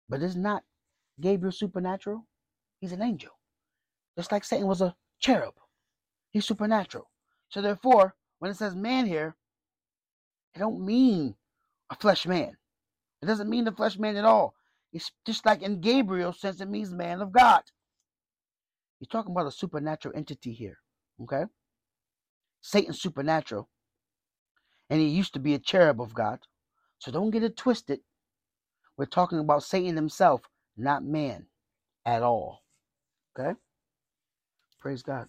But 0.09 0.23
it's 0.23 0.37
not 0.37 0.63
Gabriel 1.21 1.53
supernatural. 1.53 2.27
He's 2.81 2.93
an 2.93 3.03
angel. 3.03 3.33
Just 4.17 4.33
like 4.33 4.45
Satan 4.45 4.67
was 4.67 4.81
a 4.81 4.95
cherub. 5.19 5.55
He's 6.31 6.47
supernatural. 6.47 7.11
So 7.49 7.61
therefore, 7.61 8.15
when 8.39 8.51
it 8.51 8.57
says 8.57 8.75
man 8.75 9.07
here, 9.07 9.37
it 10.55 10.59
don't 10.59 10.85
mean 10.85 11.35
a 11.91 11.97
flesh 11.97 12.27
man. 12.27 12.57
It 13.23 13.27
doesn't 13.27 13.49
mean 13.49 13.65
the 13.65 13.73
flesh 13.73 13.99
man 13.99 14.17
at 14.17 14.25
all. 14.25 14.55
It's 14.93 15.11
just 15.27 15.45
like 15.45 15.63
in 15.63 15.81
Gabriel 15.81 16.33
sense 16.33 16.61
it 16.61 16.69
means 16.71 16.93
man 16.93 17.21
of 17.21 17.33
God. 17.33 17.63
He's 18.99 19.09
talking 19.09 19.33
about 19.33 19.47
a 19.47 19.51
supernatural 19.51 20.17
entity 20.17 20.53
here. 20.53 20.79
Okay? 21.23 21.45
Satan's 22.61 23.01
supernatural. 23.01 23.69
And 24.89 25.01
he 25.01 25.09
used 25.09 25.35
to 25.35 25.41
be 25.41 25.55
a 25.55 25.59
cherub 25.59 26.01
of 26.01 26.15
God. 26.15 26.41
So 26.99 27.11
don't 27.11 27.31
get 27.31 27.43
it 27.43 27.57
twisted. 27.57 28.01
We're 28.97 29.07
talking 29.07 29.41
about 29.41 29.65
Satan 29.65 29.97
himself, 29.97 30.43
not 30.77 31.05
man 31.05 31.47
at 32.07 32.23
all. 32.23 32.63
Okay? 33.37 33.59
Praise 34.81 35.03
God. 35.03 35.27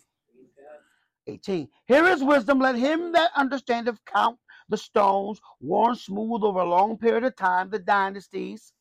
18. 1.28 1.68
Here 1.88 2.06
is 2.06 2.24
wisdom. 2.24 2.60
Let 2.60 2.76
him 2.76 3.14
that 3.14 3.32
understandeth 3.36 4.00
count 4.06 4.38
the 4.70 4.78
stones, 4.78 5.40
worn 5.60 5.96
smooth 5.96 6.44
over 6.44 6.60
a 6.60 6.70
long 6.70 6.98
period 6.98 7.24
of 7.24 7.36
time, 7.36 7.70
the 7.70 7.80
dynasties. 7.80 8.74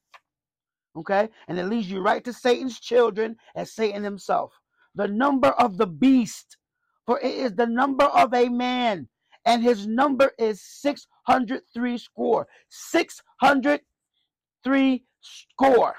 Okay? 0.96 1.28
And 1.48 1.58
it 1.58 1.66
leads 1.66 1.90
you 1.90 2.00
right 2.00 2.24
to 2.24 2.32
Satan's 2.32 2.80
children 2.80 3.36
as 3.54 3.72
Satan 3.72 4.04
himself. 4.04 4.58
The 4.94 5.08
number 5.08 5.48
of 5.48 5.76
the 5.76 5.86
beast, 5.86 6.56
for 7.04 7.20
it 7.20 7.34
is 7.34 7.54
the 7.54 7.66
number 7.66 8.04
of 8.04 8.32
a 8.32 8.48
man, 8.48 9.08
and 9.44 9.62
his 9.62 9.86
number 9.86 10.32
is 10.38 10.62
603 10.62 11.98
score. 11.98 12.46
603 12.70 15.04
score. 15.20 15.96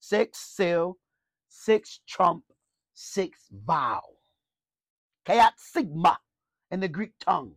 Six 0.00 0.38
seal, 0.38 0.96
six 1.48 2.00
trump, 2.06 2.44
six 2.94 3.40
vow. 3.50 4.00
Kayat 5.28 5.52
sigma 5.58 6.18
in 6.70 6.80
the 6.80 6.88
Greek 6.88 7.12
tongue. 7.20 7.56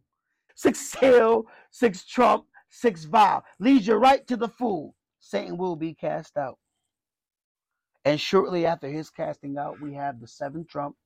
Six 0.60 0.78
seal, 0.78 1.46
six 1.72 2.04
trump, 2.04 2.44
six 2.70 3.06
vow. 3.06 3.44
Leads 3.60 3.88
you 3.88 3.96
right 3.96 4.28
to 4.28 4.36
the 4.36 4.50
fool. 4.50 4.94
Satan 5.22 5.56
will 5.56 5.78
be 5.78 5.94
cast 5.94 6.36
out. 6.36 6.58
And 8.04 8.20
shortly 8.20 8.66
after 8.66 8.90
his 8.90 9.10
casting 9.10 9.58
out, 9.58 9.80
we 9.80 9.94
have 9.94 10.20
the 10.20 10.28
seventh 10.28 10.68
trump, 10.68 10.98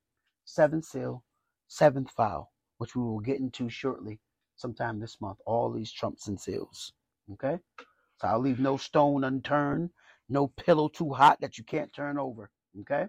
seventh 0.44 0.86
seal, 0.86 1.24
seventh 1.68 2.10
vow, 2.18 2.50
which 2.80 2.96
we 2.96 3.04
will 3.04 3.20
get 3.20 3.40
into 3.40 3.70
shortly, 3.70 4.20
sometime 4.56 5.00
this 5.00 5.22
month. 5.22 5.38
All 5.46 5.72
these 5.72 5.92
trumps 5.92 6.28
and 6.28 6.40
seals. 6.40 6.92
Okay? 7.34 7.60
So 8.20 8.30
I'll 8.30 8.40
leave 8.40 8.60
no 8.60 8.78
stone 8.78 9.24
unturned, 9.24 9.92
no 10.30 10.48
pillow 10.48 10.88
too 10.88 11.14
hot 11.14 11.42
that 11.42 11.60
you 11.60 11.64
can't 11.64 11.94
turn 11.94 12.18
over. 12.18 12.50
Okay? 12.82 13.06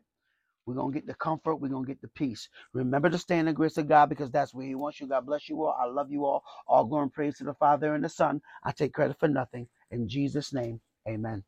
We're 0.67 0.75
going 0.75 0.93
to 0.93 0.99
get 0.99 1.07
the 1.07 1.15
comfort. 1.15 1.57
We're 1.57 1.69
going 1.69 1.85
to 1.85 1.89
get 1.89 2.01
the 2.01 2.09
peace. 2.09 2.49
Remember 2.73 3.11
to 3.11 3.19
stand 3.19 3.41
in 3.41 3.47
the 3.47 3.53
grace 3.53 3.77
of 3.77 3.89
God 3.89 4.09
because 4.09 4.31
that's 4.31 4.55
where 4.55 4.67
He 4.67 4.75
wants 4.75 5.01
you. 5.01 5.07
God 5.07 5.27
bless 5.27 5.49
you 5.49 5.63
all. 5.63 5.77
I 5.79 5.87
love 5.87 6.11
you 6.11 6.25
all. 6.25 6.43
All 6.67 6.85
glory 6.85 7.05
and 7.05 7.13
praise 7.13 7.39
to 7.39 7.45
the 7.45 7.55
Father 7.55 7.95
and 7.95 8.05
the 8.05 8.09
Son. 8.09 8.41
I 8.65 8.73
take 8.73 8.93
credit 8.95 9.19
for 9.19 9.29
nothing. 9.29 9.69
In 9.91 10.09
Jesus' 10.09 10.53
name, 10.53 10.81
amen. 11.09 11.45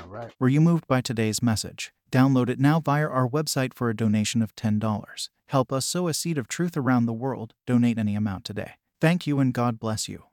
All 0.00 0.08
right. 0.08 0.30
Were 0.38 0.48
you 0.48 0.60
moved 0.60 0.86
by 0.86 1.00
today's 1.00 1.42
message? 1.42 1.92
Download 2.10 2.48
it 2.48 2.58
now 2.58 2.80
via 2.80 3.06
our 3.06 3.28
website 3.28 3.74
for 3.74 3.90
a 3.90 3.96
donation 3.96 4.42
of 4.42 4.54
$10. 4.56 5.28
Help 5.46 5.72
us 5.72 5.86
sow 5.86 6.08
a 6.08 6.14
seed 6.14 6.38
of 6.38 6.48
truth 6.48 6.76
around 6.76 7.06
the 7.06 7.12
world. 7.12 7.54
Donate 7.66 7.98
any 7.98 8.14
amount 8.14 8.44
today. 8.44 8.72
Thank 9.00 9.26
you 9.26 9.38
and 9.40 9.52
God 9.52 9.78
bless 9.78 10.08
you. 10.08 10.27